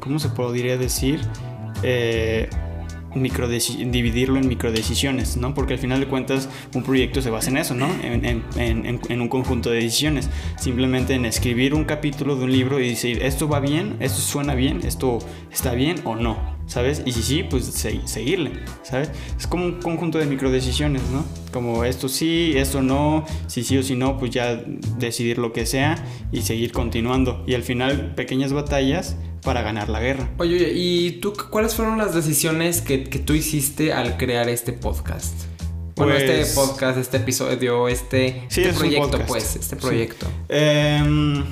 ¿cómo 0.00 0.18
se 0.20 0.28
podría 0.28 0.78
decir? 0.78 1.20
Eh, 1.84 2.48
dividirlo 3.14 4.38
en 4.38 4.48
microdecisiones, 4.48 5.36
¿no? 5.36 5.54
Porque 5.54 5.74
al 5.74 5.78
final 5.78 6.00
de 6.00 6.06
cuentas 6.06 6.48
un 6.74 6.82
proyecto 6.82 7.22
se 7.22 7.30
basa 7.30 7.48
en 7.50 7.58
eso, 7.58 7.74
¿no? 7.74 7.86
En, 8.02 8.24
en- 8.56 9.20
un 9.20 9.28
conjunto 9.28 9.70
de 9.70 9.76
decisiones. 9.76 10.28
Simplemente 10.58 11.14
en 11.14 11.24
escribir 11.24 11.74
un 11.74 11.84
capítulo 11.84 12.34
de 12.34 12.44
un 12.44 12.50
libro 12.52 12.80
y 12.80 12.88
decir, 12.88 13.22
esto 13.22 13.48
va 13.48 13.60
bien, 13.60 13.96
esto 14.00 14.20
suena 14.20 14.54
bien, 14.56 14.80
esto 14.84 15.18
está 15.52 15.74
bien 15.74 16.00
o 16.04 16.16
no, 16.16 16.56
¿sabes? 16.66 17.02
Y 17.06 17.12
si 17.12 17.22
sí, 17.22 17.44
pues 17.48 17.66
se- 17.66 18.06
seguirle, 18.06 18.50
¿sabes? 18.82 19.10
Es 19.38 19.46
como 19.46 19.64
un 19.64 19.80
conjunto 19.80 20.18
de 20.18 20.26
microdecisiones, 20.26 21.02
¿no? 21.12 21.24
Como 21.52 21.84
esto 21.84 22.08
sí, 22.08 22.54
esto 22.56 22.82
no, 22.82 23.24
si 23.46 23.62
sí 23.62 23.78
o 23.78 23.82
si 23.84 23.94
no, 23.94 24.18
pues 24.18 24.32
ya 24.32 24.56
decidir 24.98 25.38
lo 25.38 25.52
que 25.52 25.66
sea 25.66 26.04
y 26.32 26.42
seguir 26.42 26.72
continuando. 26.72 27.44
Y 27.46 27.54
al 27.54 27.62
final 27.62 28.14
pequeñas 28.16 28.52
batallas 28.52 29.16
para 29.44 29.62
ganar 29.62 29.88
la 29.88 30.00
guerra. 30.00 30.28
Oye, 30.38 30.56
oye, 30.56 30.72
¿y 30.74 31.10
tú 31.20 31.32
cu- 31.34 31.50
cuáles 31.50 31.74
fueron 31.74 31.98
las 31.98 32.14
decisiones 32.14 32.80
que, 32.80 33.04
que 33.04 33.18
tú 33.18 33.34
hiciste 33.34 33.92
al 33.92 34.16
crear 34.16 34.48
este 34.48 34.72
podcast? 34.72 35.34
Bueno, 35.96 36.12
Pues- 36.14 36.28
este 36.28 36.54
podcast, 36.54 36.98
este 36.98 37.18
episodio, 37.18 37.86
este, 37.88 38.44
Sí, 38.48 38.62
este 38.62 38.70
es 38.70 38.76
proyecto, 38.78 39.18
pues, 39.28 39.54
este 39.56 39.76
Sí. 39.76 39.80
proyecto. 39.82 40.26
Em, 40.48 41.44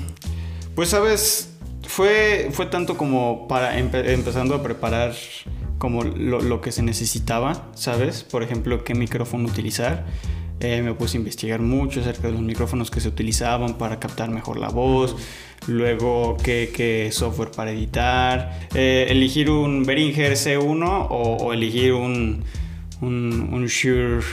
pues 0.75 0.89
sabes, 0.89 1.51
fue, 1.87 2.49
fue 2.51 2.65
tanto 2.65 2.97
como 2.97 3.47
para 3.47 3.77
empe- 3.79 4.09
empezando 4.09 4.55
a 4.55 4.63
preparar 4.63 5.13
como 5.77 6.03
lo, 6.03 6.41
lo 6.41 6.61
que 6.61 6.71
se 6.71 6.81
necesitaba, 6.81 7.67
¿sabes? 7.75 8.23
Por 8.23 8.41
ejemplo, 8.43 8.83
qué 8.83 8.95
micrófono 8.95 9.47
utilizar. 9.47 10.05
Eh, 10.63 10.81
me 10.81 10.93
puse 10.93 11.17
a 11.17 11.19
investigar 11.19 11.59
mucho 11.59 11.99
acerca 11.99 12.27
de 12.27 12.33
los 12.33 12.41
micrófonos 12.41 12.89
que 12.89 13.01
se 13.01 13.09
utilizaban 13.09 13.77
para 13.77 13.99
captar 13.99 14.29
mejor 14.29 14.57
la 14.57 14.69
voz. 14.69 15.15
Luego, 15.67 16.37
qué, 16.41 17.09
software 17.11 17.51
para 17.51 17.71
editar. 17.71 18.67
Eh, 18.73 19.07
elegir 19.09 19.49
un 19.49 19.83
Behringer 19.83 20.33
C1 20.33 21.07
o, 21.09 21.51
elegir 21.51 21.91
un, 21.93 22.43
un, 23.01 23.49
un 23.51 23.65
Shure 23.67 24.23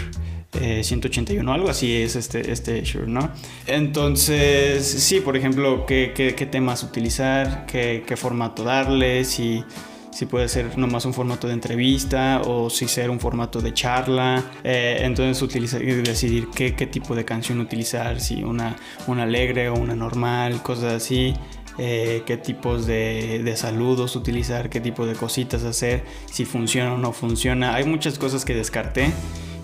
181, 0.53 1.51
eh, 1.51 1.55
algo 1.55 1.68
así 1.68 1.97
es 1.97 2.14
este, 2.16 2.53
este 2.53 2.83
Shure, 2.83 3.09
¿no? 3.09 3.31
Entonces, 3.66 4.85
sí, 4.85 5.20
por 5.20 5.37
ejemplo, 5.37 5.85
qué, 5.85 6.12
qué, 6.14 6.35
qué 6.35 6.47
temas 6.47 6.83
utilizar, 6.85 7.66
qué, 7.66 8.05
qué 8.07 8.16
formato 8.16 8.62
darle, 8.62 9.24
si 9.24 9.64
si 10.11 10.26
puede 10.26 10.48
ser 10.48 10.76
nomás 10.76 11.04
un 11.04 11.14
formato 11.14 11.46
de 11.46 11.54
entrevista 11.54 12.42
o 12.44 12.68
si 12.70 12.88
ser 12.88 13.11
un 13.11 13.20
formato 13.20 13.61
de 13.61 13.72
charla. 13.72 14.44
Eh, 14.64 15.00
entonces 15.02 15.40
utilizar, 15.42 15.80
decidir 15.80 16.48
qué, 16.54 16.74
qué, 16.74 16.86
tipo 16.86 17.14
de 17.14 17.24
canción 17.24 17.61
utilizar, 17.61 18.20
si 18.20 18.42
una, 18.42 18.76
una 19.06 19.22
alegre 19.22 19.68
o 19.68 19.74
una 19.74 19.94
normal, 19.94 20.62
cosas 20.62 20.94
así. 20.94 21.34
Eh, 21.78 22.24
qué 22.26 22.36
tipos 22.36 22.84
de, 22.86 23.40
de, 23.42 23.56
saludos 23.56 24.14
utilizar, 24.14 24.68
qué 24.68 24.80
tipo 24.80 25.06
de 25.06 25.14
cositas 25.14 25.64
hacer, 25.64 26.04
si 26.30 26.44
funciona 26.44 26.92
o 26.94 26.98
no 26.98 27.12
funciona. 27.12 27.74
Hay 27.74 27.84
muchas 27.84 28.18
cosas 28.18 28.44
que 28.44 28.54
descarté 28.54 29.12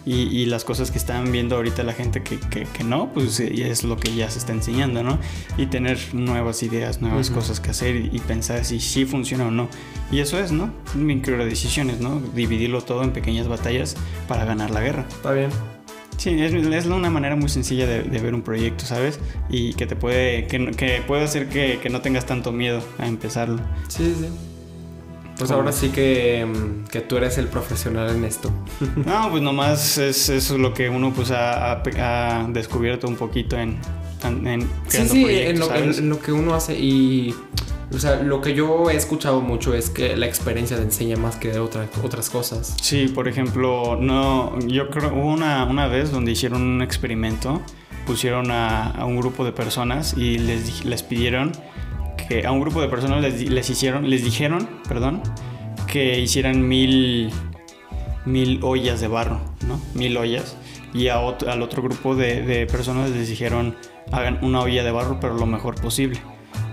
y, 0.07 0.47
las 0.47 0.65
cosas 0.65 0.93
que 0.93 0.99
están 0.99 1.33
viendo 1.33 1.57
ahorita 1.57 1.83
la 1.83 1.93
gente 1.93 2.23
que, 2.23 2.39
que, 2.39 2.85
no, 2.85 3.13
pues 3.13 3.41
eh, 3.41 3.69
es 3.69 3.83
lo 3.83 3.97
que 3.97 4.15
ya 4.15 4.31
se 4.31 4.39
está 4.39 4.53
enseñando, 4.53 5.03
¿no? 5.03 5.19
Y 5.59 5.67
tener 5.67 5.99
nuevas 6.15 6.63
ideas, 6.63 7.03
nuevas 7.03 7.29
cosas 7.31 7.59
que 7.59 7.71
hacer 7.71 7.97
y, 7.97 8.21
pensar 8.21 8.65
si 8.65 8.79
sí 8.79 9.05
funciona 9.05 9.47
o 9.49 9.51
no. 9.51 9.69
Y 10.13 10.21
eso 10.21 10.39
es, 10.39 10.53
¿no? 10.53 10.73
Micro 10.95 11.45
decisiones, 11.45 11.99
¿no? 11.99 12.21
Dividirlo 12.21 12.83
todo 12.83 13.03
en 13.03 13.11
pequeñas 13.11 13.49
batallas 13.49 13.97
para 14.29 14.45
ganar 14.45 14.71
la 14.71 14.81
guerra. 14.81 15.07
Está 15.09 15.33
bien. 15.33 15.51
Sí, 16.19 16.31
es, 16.41 16.55
es, 16.55 16.87
una 16.87 17.11
manera 17.11 17.35
muy 17.35 17.49
sencilla 17.49 17.87
de, 17.89 18.03
ver 18.03 18.33
un 18.33 18.43
proyecto, 18.43 18.87
¿sabes? 18.87 19.19
Y 19.49 19.75
que 19.75 19.87
te 19.87 19.97
puede, 19.97 20.47
que, 20.47 20.71
que 20.71 21.03
puede 21.05 21.25
hacer 21.25 21.49
que, 21.49 21.81
que 21.83 21.91
no 21.91 22.01
tengas 22.01 22.27
tanto 22.27 22.53
miedo 22.53 22.81
a 22.99 23.09
empezarlo. 23.09 23.61
Sí, 23.89 24.15
sí. 24.17 24.29
Pues 25.39 25.51
ahora 25.51 25.71
sí 25.71 25.91
que, 25.91 26.47
mm, 26.47 26.89
que, 26.89 27.01
tú 27.03 27.19
eres 27.19 27.37
el 27.39 27.49
profesional 27.49 28.15
en 28.15 28.25
esto. 28.25 28.51
No, 29.05 29.31
pues 29.31 29.43
nomás 29.43 29.99
es 29.99 30.29
eso 30.29 30.59
lo 30.59 30.73
que 30.73 30.89
uno 30.89 31.13
pues 31.13 31.31
ha, 31.31 31.83
descubierto 32.49 33.07
un 33.07 33.17
poquito 33.17 33.57
en, 33.57 33.79
en 34.25 34.63
sí, 34.89 35.09
sí, 35.09 35.27
en 35.29 35.59
lo, 36.09 36.19
que 36.21 36.33
uno 36.33 36.55
hace 36.55 36.79
y... 36.79 37.35
O 37.95 38.01
sea, 38.01 38.17
lo 38.17 38.41
que 38.41 38.53
yo 38.53 38.91
he 38.91 38.97
escuchado 38.97 39.41
mucho 39.41 39.73
es 39.73 39.91
que 39.91 40.17
la 40.17 40.27
experiencia 40.27 40.77
te 40.77 40.83
enseña 40.83 41.17
más 41.17 41.37
que 41.37 41.57
otra, 41.61 41.87
otras 42.03 42.31
cosas. 42.31 42.75
Sí, 42.83 43.07
por 43.07 43.29
ejemplo, 43.29 43.97
no, 44.01 44.59
yo 44.67 44.91
creo 44.91 45.15
hubo 45.15 45.33
una, 45.33 45.65
una 45.65 45.87
vez 45.87 46.11
donde 46.11 46.33
hicieron 46.33 46.63
un 46.63 46.83
experimento, 46.83 47.63
pusieron 48.05 48.51
a, 48.51 48.91
a 48.91 49.05
un 49.05 49.17
grupo 49.17 49.45
de 49.45 49.53
personas 49.53 50.15
y 50.17 50.39
les, 50.39 50.85
les 50.85 51.05
pidieron 51.05 51.53
que 52.29 52.47
a 52.47 52.53
un 52.53 52.61
grupo 52.61 52.81
de 52.81 52.89
personas 52.89 53.23
les, 53.23 53.71
hicieron, 53.71 54.09
les 54.09 54.25
dijeron, 54.25 54.69
perdón, 54.89 55.23
que 55.87 56.21
hicieran 56.21 56.67
mil, 56.67 57.31
mil 58.25 58.61
ollas 58.63 59.01
de 59.01 59.09
barro, 59.09 59.41
¿no? 59.67 59.81
Mil 59.95 60.17
ollas. 60.17 60.57
Y 60.95 61.09
a 61.09 61.19
al 61.19 61.63
otro 61.63 61.83
grupo 61.83 62.15
de, 62.15 62.43
de, 62.43 62.67
personas 62.67 63.11
les 63.11 63.29
dijeron, 63.29 63.77
hagan 64.13 64.39
una 64.43 64.61
olla 64.61 64.83
de 64.83 64.91
barro, 64.91 65.19
pero 65.21 65.35
lo 65.35 65.47
mejor 65.47 65.81
posible. 65.81 66.21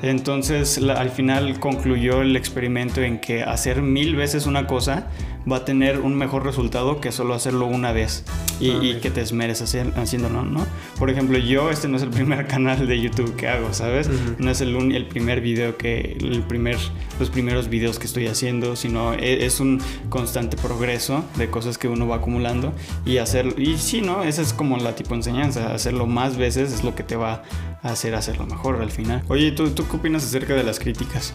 Entonces, 0.02 0.78
al 0.78 1.10
final 1.10 1.60
concluyó 1.60 2.22
el 2.22 2.36
experimento 2.36 3.02
en 3.02 3.20
que 3.20 3.44
hacer 3.44 3.82
mil 3.82 4.16
veces 4.16 4.46
una 4.46 4.68
cosa 4.68 5.08
va 5.50 5.58
a 5.58 5.66
tener 5.66 6.00
un 6.00 6.16
mejor 6.16 6.46
resultado 6.46 7.02
que 7.02 7.12
solo 7.12 7.34
hacerlo 7.34 7.66
una 7.66 7.92
vez 7.92 8.24
y, 8.60 8.96
que 8.96 9.12
te 9.12 9.22
esmeres 9.22 9.62
haciéndolo, 9.62 10.44
¿no? 10.44 10.66
Por 10.98 11.10
ejemplo, 11.10 11.38
yo, 11.38 11.70
este 11.70 11.88
no 11.88 11.98
es 11.98 12.04
el 12.04 12.10
primer 12.10 12.48
canal 12.48 12.88
de 12.88 13.02
YouTube 13.02 13.36
que 13.36 13.48
hago, 13.48 13.74
¿sabes? 13.74 14.10
No 14.38 14.50
es 14.52 14.62
el, 14.62 14.76
el 14.94 15.06
primer 15.08 15.42
video 15.42 15.78
que, 15.78 16.18
el 16.20 16.44
primer, 16.44 16.78
los 17.20 17.30
primeros 17.30 17.68
videos 17.68 18.00
que 18.00 18.06
estoy 18.06 18.28
haciendo, 18.28 18.76
sino 18.76 19.14
e, 19.14 19.46
es, 19.46 19.60
un 19.60 19.82
constante 20.10 20.58
progreso 20.58 21.24
de 21.36 21.50
cosas 21.50 21.78
que 21.78 21.88
uno 21.88 22.08
va 22.08 22.18
acumulando 22.18 22.74
y 23.06 23.18
hacer, 23.18 23.56
y 23.58 23.78
sí, 23.78 24.02
¿no? 24.02 24.24
Esa 24.24 24.42
es 24.42 24.54
como 24.54 24.78
la 24.78 24.96
tipo 24.96 25.14
enseñanza, 25.16 25.74
hacerlo 25.74 26.08
más 26.08 26.38
veces 26.38 26.74
es 26.74 26.84
lo 26.84 26.96
que 26.96 27.04
te 27.04 27.16
va 27.16 27.44
a 27.82 27.90
hacer 27.90 28.16
hacerlo 28.16 28.46
mejor 28.46 28.82
al 28.82 28.92
final. 28.92 29.24
Oye, 29.28 29.52
¿tú, 29.52 29.70
tú 29.72 29.88
qué 29.88 29.98
opinas 29.98 30.24
acerca 30.24 30.54
de 30.54 30.64
las 30.64 30.80
críticas? 30.80 31.34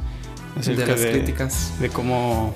Acerca 0.59 0.87
de 0.87 0.91
las 0.91 1.07
críticas. 1.07 1.75
De 1.79 1.91
cómo 1.91 2.55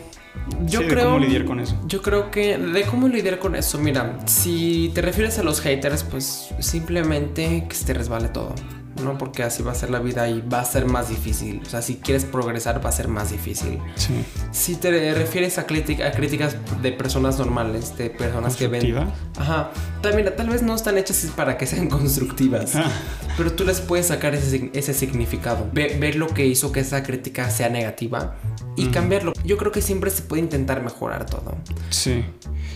yo 0.66 0.86
creo, 0.86 1.04
cómo 1.06 1.18
lidiar 1.18 1.44
con 1.44 1.60
eso. 1.60 1.78
Yo 1.86 2.02
creo 2.02 2.30
que 2.30 2.58
de 2.58 2.82
cómo 2.82 3.08
lidiar 3.08 3.38
con 3.38 3.54
eso, 3.54 3.78
mira, 3.78 4.18
si 4.26 4.90
te 4.94 5.02
refieres 5.02 5.38
a 5.38 5.42
los 5.42 5.60
haters, 5.60 6.04
pues 6.04 6.54
simplemente 6.60 7.66
que 7.68 7.74
se 7.74 7.84
te 7.84 7.94
resbale 7.94 8.28
todo. 8.28 8.54
¿no? 9.02 9.18
Porque 9.18 9.42
así 9.42 9.62
va 9.62 9.72
a 9.72 9.74
ser 9.74 9.90
la 9.90 9.98
vida 9.98 10.28
y 10.28 10.40
va 10.40 10.60
a 10.60 10.64
ser 10.64 10.86
más 10.86 11.08
difícil. 11.08 11.60
O 11.64 11.68
sea, 11.68 11.82
si 11.82 11.96
quieres 11.96 12.24
progresar 12.24 12.84
va 12.84 12.90
a 12.90 12.92
ser 12.92 13.08
más 13.08 13.30
difícil. 13.30 13.78
Sí. 13.96 14.24
Si 14.50 14.76
te 14.76 15.14
refieres 15.14 15.58
a, 15.58 15.62
a 15.62 15.66
críticas 15.66 16.56
de 16.82 16.92
personas 16.92 17.38
normales, 17.38 17.96
de 17.96 18.10
personas 18.10 18.56
que 18.56 18.68
ven... 18.68 18.96
Ajá. 19.36 19.70
También, 20.02 20.32
tal 20.36 20.48
vez 20.48 20.62
no 20.62 20.74
están 20.74 20.98
hechas 20.98 21.26
para 21.34 21.56
que 21.56 21.66
sean 21.66 21.88
constructivas. 21.88 22.76
Ah. 22.76 22.90
Pero 23.36 23.52
tú 23.52 23.64
les 23.64 23.80
puedes 23.80 24.08
sacar 24.08 24.34
ese, 24.34 24.70
ese 24.74 24.94
significado. 24.94 25.68
ver 25.72 26.16
lo 26.16 26.28
que 26.28 26.46
hizo 26.46 26.70
que 26.70 26.80
esa 26.80 27.02
crítica 27.02 27.50
sea 27.50 27.68
negativa 27.68 28.36
y 28.76 28.86
cambiarlo. 28.86 29.32
Yo 29.44 29.56
creo 29.56 29.72
que 29.72 29.82
siempre 29.82 30.10
se 30.10 30.22
puede 30.22 30.42
intentar 30.42 30.82
mejorar 30.82 31.26
todo. 31.26 31.56
Sí. 31.90 32.24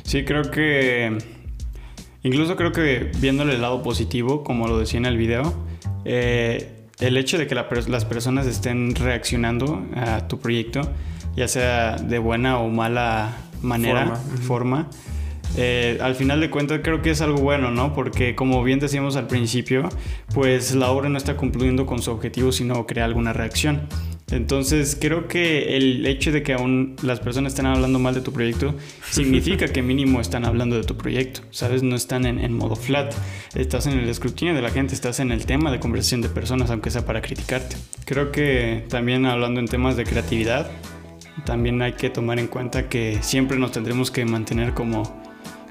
Sí, 0.05 0.25
creo 0.25 0.51
que... 0.51 1.19
Incluso 2.23 2.57
creo 2.57 2.73
que 2.73 3.13
viéndole 3.19 3.55
el 3.55 3.63
lado 3.63 3.83
positivo, 3.83 4.43
como 4.43 4.67
lo 4.67 4.79
decía 4.79 4.99
en 4.99 5.07
el 5.07 5.17
video, 5.17 5.55
eh, 6.05 6.73
el 6.99 7.17
hecho 7.17 7.39
de 7.39 7.47
que 7.47 7.55
las 7.55 8.05
personas 8.05 8.47
estén 8.47 8.95
reaccionando 8.97 9.87
a 9.95 10.27
tu 10.27 10.41
proyecto, 10.41 10.81
ya 11.37 11.47
sea 11.47 11.97
de 11.97 12.19
buena 12.19 12.59
o 12.59 12.69
mala 12.69 13.37
manera, 13.63 14.17
forma, 14.43 14.89
eh, 15.57 15.99
al 16.03 16.15
final 16.15 16.41
de 16.41 16.51
cuentas 16.51 16.81
creo 16.83 17.01
que 17.01 17.11
es 17.11 17.21
algo 17.21 17.39
bueno, 17.39 17.71
¿no? 17.71 17.95
Porque 17.95 18.35
como 18.35 18.63
bien 18.63 18.79
decíamos 18.79 19.17
al 19.17 19.27
principio, 19.27 19.89
pues 20.35 20.75
la 20.75 20.91
obra 20.91 21.09
no 21.09 21.19
está 21.19 21.37
cumpliendo 21.37 21.87
con 21.87 22.03
su 22.03 22.11
objetivo, 22.11 22.53
sino 22.53 22.87
crea 22.87 23.05
alguna 23.05 23.33
reacción. 23.33 23.83
Entonces 24.31 24.99
creo 25.01 25.29
que 25.29 25.77
el 25.77 26.05
hecho 26.05 26.33
de 26.33 26.43
que 26.43 26.53
aún 26.53 26.97
las 27.03 27.21
personas 27.21 27.53
estén 27.53 27.67
hablando 27.67 28.01
mal 28.01 28.13
de 28.13 28.21
tu 28.21 28.33
proyecto 28.33 28.75
significa 29.11 29.69
que 29.69 29.83
mínimo 29.83 30.21
están 30.21 30.45
hablando 30.45 30.77
de 30.77 30.83
tu 30.83 30.97
proyecto, 30.97 31.43
¿sabes? 31.51 31.85
No 31.85 31.95
están 31.95 32.27
en, 32.27 32.53
modo 32.53 32.75
flat, 32.75 33.15
estás 33.55 33.87
en 33.87 33.99
el 33.99 34.09
escrutinio 34.09 34.55
de 34.55 34.63
la 34.63 34.71
gente, 34.71 34.95
estás 34.95 35.21
en 35.21 35.31
el 35.31 35.47
tema 35.47 35.71
de 35.71 35.79
conversación 35.79 36.23
de 36.23 36.29
personas, 36.29 36.71
aunque 36.71 36.91
sea 36.91 37.05
para 37.05 37.23
criticarte. 37.23 37.77
Creo 38.05 38.33
que 38.33 38.85
también 38.89 39.27
hablando 39.27 39.61
en 39.61 39.69
temas 39.69 39.97
de 39.97 40.05
creatividad, 40.05 40.69
también 41.45 41.81
hay 41.81 41.93
que 41.93 42.11
tomar 42.11 42.41
en 42.41 42.49
cuenta 42.49 42.89
que 42.89 43.19
siempre 43.21 43.59
nos 43.59 43.71
tendremos 43.71 44.11
que 44.11 44.25
mantener 44.25 44.75
como, 44.75 45.23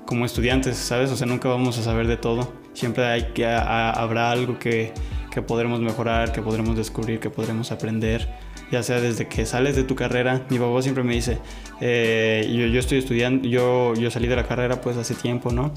como 0.05 0.25
estudiantes, 0.25 0.77
¿sabes? 0.77 1.11
O 1.11 1.17
sea, 1.17 1.27
nunca 1.27 1.49
vamos 1.49 1.77
a 1.77 1.83
saber 1.83 2.07
de 2.07 2.15
todo, 2.15 2.53
siempre 2.73 3.03
hay 3.03 3.33
que, 3.33 3.45
habrá 3.45 4.31
algo 4.31 4.57
que 4.59 4.93
que 5.35 5.41
podremos 5.41 5.81
mejorar, 5.81 6.31
que 6.31 6.41
podremos 6.41 6.77
descubrir, 6.77 7.19
que 7.19 7.29
podremos 7.29 7.69
aprender, 7.73 8.25
ya 8.71 8.83
sea 8.83 8.99
desde 8.99 9.27
que 9.27 9.45
sales 9.45 9.75
de 9.75 9.83
tu 9.83 9.95
carrera. 9.95 10.45
Mi 10.49 10.59
papá 10.59 10.81
siempre 10.81 11.03
me 11.03 11.13
dice, 11.13 11.39
eh, 11.81 12.47
yo, 12.47 12.67
yo, 12.67 12.79
estoy 12.79 12.99
estudiando, 12.99 13.47
yo, 13.47 13.93
yo 13.95 14.11
salí 14.11 14.27
de 14.27 14.35
la 14.35 14.47
carrera 14.47 14.81
pues 14.81 14.97
hace 14.97 15.15
tiempo, 15.15 15.51
¿no? 15.51 15.73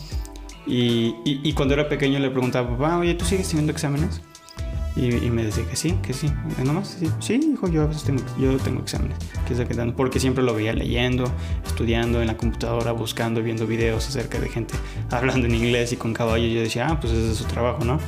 Y, 0.67 1.15
y, 1.25 1.55
cuando 1.55 1.73
era 1.73 1.89
pequeño 1.89 2.19
le 2.19 2.29
preguntaba, 2.29 2.69
papá, 2.77 2.99
oye, 2.99 3.15
¿tú 3.15 3.25
sigues 3.25 3.49
teniendo 3.49 3.73
exámenes? 3.73 4.21
Y, 4.99 5.31
me 5.31 5.45
decía 5.45 5.65
que 5.65 5.77
sí, 5.77 5.95
que 6.03 6.13
sí. 6.13 6.29
Nomás, 6.65 6.97
sí, 6.99 7.09
sí, 7.21 7.53
hijo, 7.53 7.69
yo 7.69 7.83
a 7.83 7.87
veces 7.87 8.03
tengo, 8.03 8.23
yo 8.37 8.57
tengo 8.59 8.83
exámenes. 8.83 9.17
Porque 9.97 10.19
siempre 10.19 10.43
lo 10.43 10.55
veía 10.55 10.73
leyendo, 10.73 11.25
estudiando 11.65 12.21
en 12.21 12.27
la 12.27 12.37
computadora, 12.37 12.91
buscando, 12.93 13.41
viendo 13.41 13.67
videos 13.67 14.09
acerca 14.09 14.41
de 14.41 14.49
gente 14.49 14.75
hablando 15.11 15.47
en 15.47 15.55
inglés 15.55 15.93
y 15.93 15.97
con 15.97 16.13
caballo. 16.13 16.47
Yo 16.49 16.61
decía, 16.61 16.89
ah, 16.89 17.01
pues 17.01 17.13
ese 17.13 17.31
es 17.31 17.39
su 17.39 17.45
trabajo, 17.45 17.85
¿no? 17.85 18.01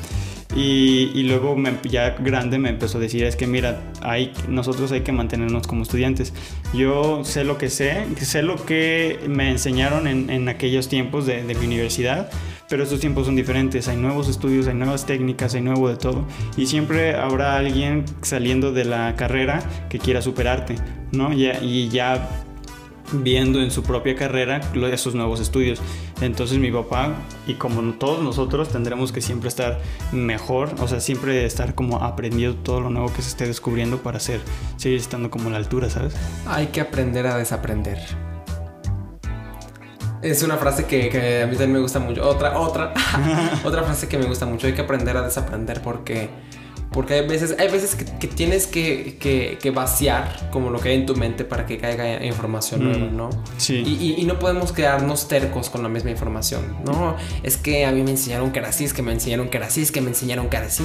Y, 0.56 1.22
luego 1.24 1.56
ya 1.84 2.16
grande 2.18 2.58
me 2.58 2.70
empezó 2.70 2.98
a 2.98 3.00
decir, 3.00 3.24
es 3.24 3.36
que 3.36 3.46
mira, 3.46 3.80
hay, 4.02 4.32
nosotros 4.48 4.90
hay 4.92 5.02
que 5.02 5.12
mantenernos 5.12 5.66
como 5.66 5.82
estudiantes. 5.82 6.32
Yo 6.74 7.24
sé 7.24 7.44
lo 7.44 7.58
que 7.58 7.70
sé, 7.70 8.04
sé 8.20 8.42
lo 8.42 8.56
que 8.64 9.20
me 9.28 9.50
enseñaron 9.50 10.06
en, 10.06 10.48
aquellos 10.48 10.88
tiempos 10.88 11.26
de, 11.26 11.44
de, 11.44 11.54
mi 11.54 11.66
universidad, 11.66 12.30
pero 12.68 12.82
estos 12.82 13.00
tiempos 13.00 13.26
son 13.26 13.36
diferentes, 13.36 13.86
hay 13.88 13.96
nuevos 13.96 14.28
estudios, 14.28 14.66
hay 14.66 14.74
nuevas 14.74 15.06
técnicas, 15.06 15.54
hay 15.54 15.60
nuevo 15.60 15.88
de 15.88 15.96
todo. 15.96 16.26
Y 16.56 16.66
siempre 16.66 17.14
habrá 17.14 17.56
alguien 17.56 18.04
saliendo 18.22 18.72
de 18.72 18.84
la 18.84 19.14
carrera 19.16 19.62
que 19.88 19.98
quiera 19.98 20.22
superarte, 20.22 20.76
¿no? 21.12 21.32
y 21.32 21.88
ya 21.88 22.28
viendo 23.12 23.60
en 23.60 23.70
su 23.70 23.82
propia 23.82 24.14
carrera 24.14 24.60
esos 24.92 25.14
nuevos 25.14 25.40
estudios. 25.40 25.80
Entonces 26.20 26.58
mi 26.58 26.70
papá 26.70 27.14
y 27.46 27.54
como 27.54 27.80
todos 27.94 28.22
nosotros 28.22 28.68
tendremos 28.68 29.12
que 29.12 29.20
siempre 29.20 29.48
estar 29.48 29.78
mejor, 30.12 30.70
o 30.80 30.88
sea, 30.88 31.00
siempre 31.00 31.44
estar 31.44 31.74
como 31.74 32.02
aprendiendo 32.02 32.56
todo 32.58 32.80
lo 32.80 32.90
nuevo 32.90 33.12
que 33.12 33.22
se 33.22 33.30
esté 33.30 33.46
descubriendo 33.46 33.98
para 33.98 34.20
ser, 34.20 34.40
seguir 34.76 34.98
estando 34.98 35.30
como 35.30 35.48
a 35.48 35.52
la 35.52 35.58
altura, 35.58 35.90
¿sabes? 35.90 36.14
Hay 36.46 36.68
que 36.68 36.80
aprender 36.80 37.26
a 37.26 37.36
desaprender. 37.36 37.98
Es 40.22 40.42
una 40.42 40.58
frase 40.58 40.84
que, 40.84 41.08
que 41.08 41.42
a 41.42 41.46
mí 41.46 41.52
también 41.52 41.72
me 41.72 41.78
gusta 41.78 41.98
mucho. 41.98 42.28
Otra, 42.28 42.58
otra, 42.58 42.92
otra 43.64 43.82
frase 43.84 44.06
que 44.06 44.18
me 44.18 44.26
gusta 44.26 44.44
mucho. 44.44 44.66
Hay 44.66 44.74
que 44.74 44.82
aprender 44.82 45.16
a 45.16 45.22
desaprender 45.22 45.80
porque 45.80 46.28
porque 46.92 47.14
hay 47.14 47.26
veces, 47.26 47.54
hay 47.58 47.68
veces 47.68 47.94
que, 47.94 48.26
tienes 48.26 48.66
que, 48.66 49.16
que, 49.18 49.70
vaciar 49.70 50.50
como 50.50 50.70
lo 50.70 50.80
que 50.80 50.88
hay 50.88 50.96
en 50.96 51.06
tu 51.06 51.14
mente 51.14 51.44
para 51.44 51.64
que 51.64 51.78
caiga 51.78 52.24
información 52.24 52.82
nueva, 52.82 53.06
mm, 53.06 53.16
¿no? 53.16 53.30
Sí. 53.58 53.82
Y, 53.86 54.20
y, 54.20 54.24
no 54.24 54.38
podemos 54.40 54.72
quedarnos 54.72 55.28
tercos 55.28 55.70
con 55.70 55.84
la 55.84 55.88
misma 55.88 56.10
información, 56.10 56.76
¿no? 56.84 57.16
Es 57.44 57.56
que 57.56 57.84
a 57.84 57.92
mí 57.92 58.02
me 58.02 58.10
enseñaron 58.10 58.50
que 58.50 58.58
era 58.58 58.70
así, 58.70 58.84
es 58.84 58.92
que 58.92 59.02
me 59.02 59.12
enseñaron 59.12 59.48
que 59.48 59.58
era 59.58 59.66
así, 59.66 59.82
es 59.82 59.92
que 59.92 60.00
me 60.00 60.08
enseñaron 60.08 60.48
que 60.48 60.56
era 60.56 60.66
así. 60.66 60.84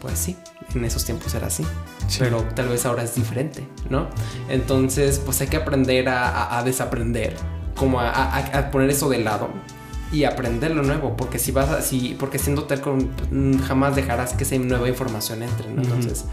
Pues 0.00 0.18
sí, 0.18 0.36
en 0.74 0.84
esos 0.84 1.04
tiempos 1.04 1.34
era 1.34 1.48
así. 1.48 1.64
Pero 2.18 2.42
tal 2.54 2.68
vez 2.68 2.86
ahora 2.86 3.02
es 3.02 3.14
diferente, 3.14 3.66
¿no? 3.90 4.08
Entonces, 4.48 5.18
pues 5.18 5.40
hay 5.42 5.48
que 5.48 5.56
aprender 5.56 6.08
a, 6.08 6.58
a, 6.58 6.62
desaprender, 6.62 7.36
como 7.74 8.00
a, 8.00 8.10
a 8.10 8.70
poner 8.70 8.90
eso 8.90 9.08
de 9.10 9.18
lado 9.18 9.50
y 10.14 10.24
aprender 10.24 10.70
lo 10.70 10.82
nuevo, 10.82 11.16
porque 11.16 11.38
si 11.38 11.50
vas 11.50 11.68
a, 11.70 11.82
si, 11.82 12.16
porque 12.18 12.38
siendo 12.38 12.64
terco 12.64 12.96
mm, 13.30 13.58
jamás 13.58 13.96
dejarás 13.96 14.32
que 14.34 14.44
esa 14.44 14.56
nueva 14.58 14.88
información 14.88 15.42
entre, 15.42 15.68
¿no? 15.70 15.82
Entonces... 15.82 16.24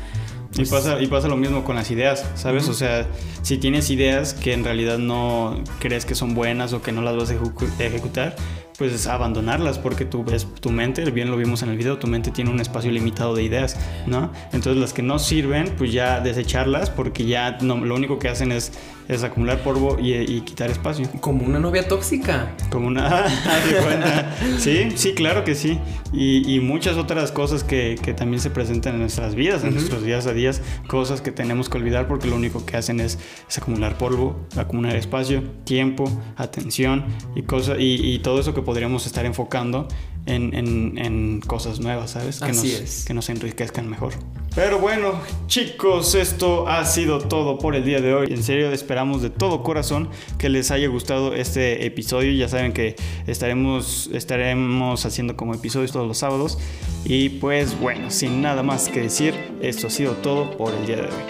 y, 0.54 0.58
pues 0.58 0.70
pasa, 0.70 1.02
y 1.02 1.08
pasa 1.08 1.28
lo 1.28 1.38
mismo 1.38 1.64
con 1.64 1.76
las 1.76 1.90
ideas, 1.90 2.24
¿sabes? 2.36 2.70
O 2.70 2.74
sea, 2.74 3.08
si 3.42 3.58
tienes 3.58 3.90
ideas 3.90 4.36
que 4.36 4.54
en 4.54 4.64
realidad 4.64 5.00
no 5.00 5.64
crees 5.80 6.06
que 6.06 6.14
son 6.14 6.36
buenas 6.36 6.74
o 6.74 6.82
que 6.82 6.92
no 6.92 7.02
las 7.02 7.16
vas 7.18 7.32
a 7.32 7.84
ejecutar, 7.84 8.36
pues 8.78 9.06
abandonarlas 9.06 9.78
porque 9.78 10.06
tú 10.06 10.24
ves 10.24 10.48
tu 10.60 10.72
mente, 10.72 11.10
bien 11.12 11.30
lo 11.30 11.38
vimos 11.38 11.62
en 11.62 11.70
el 11.70 11.78
video, 11.78 12.00
tu 12.00 12.08
mente 12.08 12.32
tiene 12.32 12.50
un 12.50 12.60
espacio 12.60 12.92
limitado 12.92 13.36
de 13.36 13.44
ideas, 13.44 13.78
¿no? 14.08 14.32
Entonces 14.54 14.78
las 14.78 14.92
que 14.92 15.04
no 15.04 15.20
sirven, 15.20 15.76
pues 15.78 15.92
ya 15.94 16.20
desecharlas 16.20 16.90
porque 16.90 17.26
ya 17.26 17.60
no, 17.62 17.78
lo 17.78 17.94
único 17.94 18.18
que 18.18 18.28
hacen 18.28 18.52
es, 18.52 18.72
es 19.08 19.24
acumular 19.24 19.62
polvo 19.64 19.98
y, 20.00 20.42
quitar 20.42 20.70
espacio. 20.70 21.08
Como 21.20 21.46
una 21.46 21.60
novia 21.60 21.88
tóxica. 21.88 22.56
Como 22.70 22.88
una... 22.88 23.26
sí, 24.58 24.92
sí, 24.96 25.14
claro 25.14 25.44
que 25.44 25.56
sí. 25.56 25.80
Y, 26.14 26.60
muchas 26.62 26.98
otras 26.98 27.32
cosas 27.32 27.64
que, 27.64 27.98
que, 28.02 28.14
también 28.14 28.42
se 28.42 28.50
presentan 28.50 28.94
en 28.96 29.02
nuestras 29.02 29.36
vidas, 29.36 29.64
en 29.64 29.74
nuestros 29.74 30.04
días 30.04 30.28
a 30.28 30.34
días, 30.34 30.62
cosas 30.88 31.22
que 31.22 31.32
tenemos 31.32 31.70
que 31.70 31.78
olvidar 31.78 32.08
porque 32.08 32.28
lo 32.28 32.36
único 32.36 32.66
que 32.66 32.78
hacen 32.78 33.00
es, 33.00 33.18
es 33.50 33.58
acumular 33.58 33.98
polvo, 33.98 34.48
acumular 34.56 34.96
espacio, 34.96 35.44
tiempo, 35.64 36.10
atención 36.38 37.06
y, 37.36 37.42
y, 37.42 38.14
y 38.14 38.20
todo 38.20 38.40
eso 38.40 38.54
que 38.54 38.62
podríamos 38.62 39.06
estar 39.06 39.26
enfocando 39.26 39.88
en, 40.26 40.98
en, 40.98 41.42
cosas 41.42 41.80
nuevas, 41.80 42.12
¿sabes? 42.12 42.40
Que 42.40 42.52
Así 42.52 42.68
nos, 42.72 42.82
es. 42.82 43.06
que 43.06 43.14
nos 43.14 43.30
enriquezcan 43.30 43.90
mejor. 43.90 44.14
Pero 44.54 44.80
bueno, 44.80 45.14
chicos, 45.48 46.14
esto 46.14 46.68
ha 46.68 46.86
sido 46.86 47.20
todo 47.20 47.58
por 47.58 47.76
el 47.76 47.86
día 47.86 48.02
de 48.02 48.14
hoy. 48.14 48.28
En 48.32 48.44
serio, 48.44 48.72
esperamos 48.72 49.22
de 49.22 49.30
todo 49.30 49.64
corazón 49.64 50.10
que 50.38 50.50
les 50.50 50.72
haya 50.72 50.88
gustado 50.88 51.34
este 51.34 51.86
episodio. 51.86 52.32
Ya 52.34 52.48
saben 52.50 52.74
que 52.74 52.96
estaremos, 53.28 54.10
estaremos 54.14 55.06
haciendo 55.06 55.38
como 55.38 55.54
episodios 55.54 55.92
todos 55.92 56.08
los 56.08 56.18
sábados. 56.18 56.60
Y 57.06 57.30
pues 57.30 57.80
bueno, 57.80 58.12
sin 58.12 58.42
nada 58.42 58.62
más 58.62 58.90
que 58.90 59.02
decir, 59.02 59.34
esto 59.62 59.88
ha 59.88 59.90
sido 59.90 60.14
todo 60.16 60.56
por 60.58 60.74
el 60.74 60.86
día 60.86 60.98
de 60.98 61.04
hoy. 61.04 61.24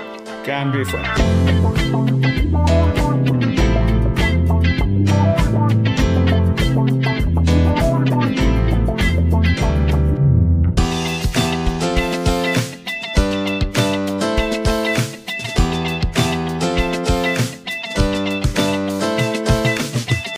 Cambio 0.43 0.81
y 0.81 0.85
fuera. 0.85 1.13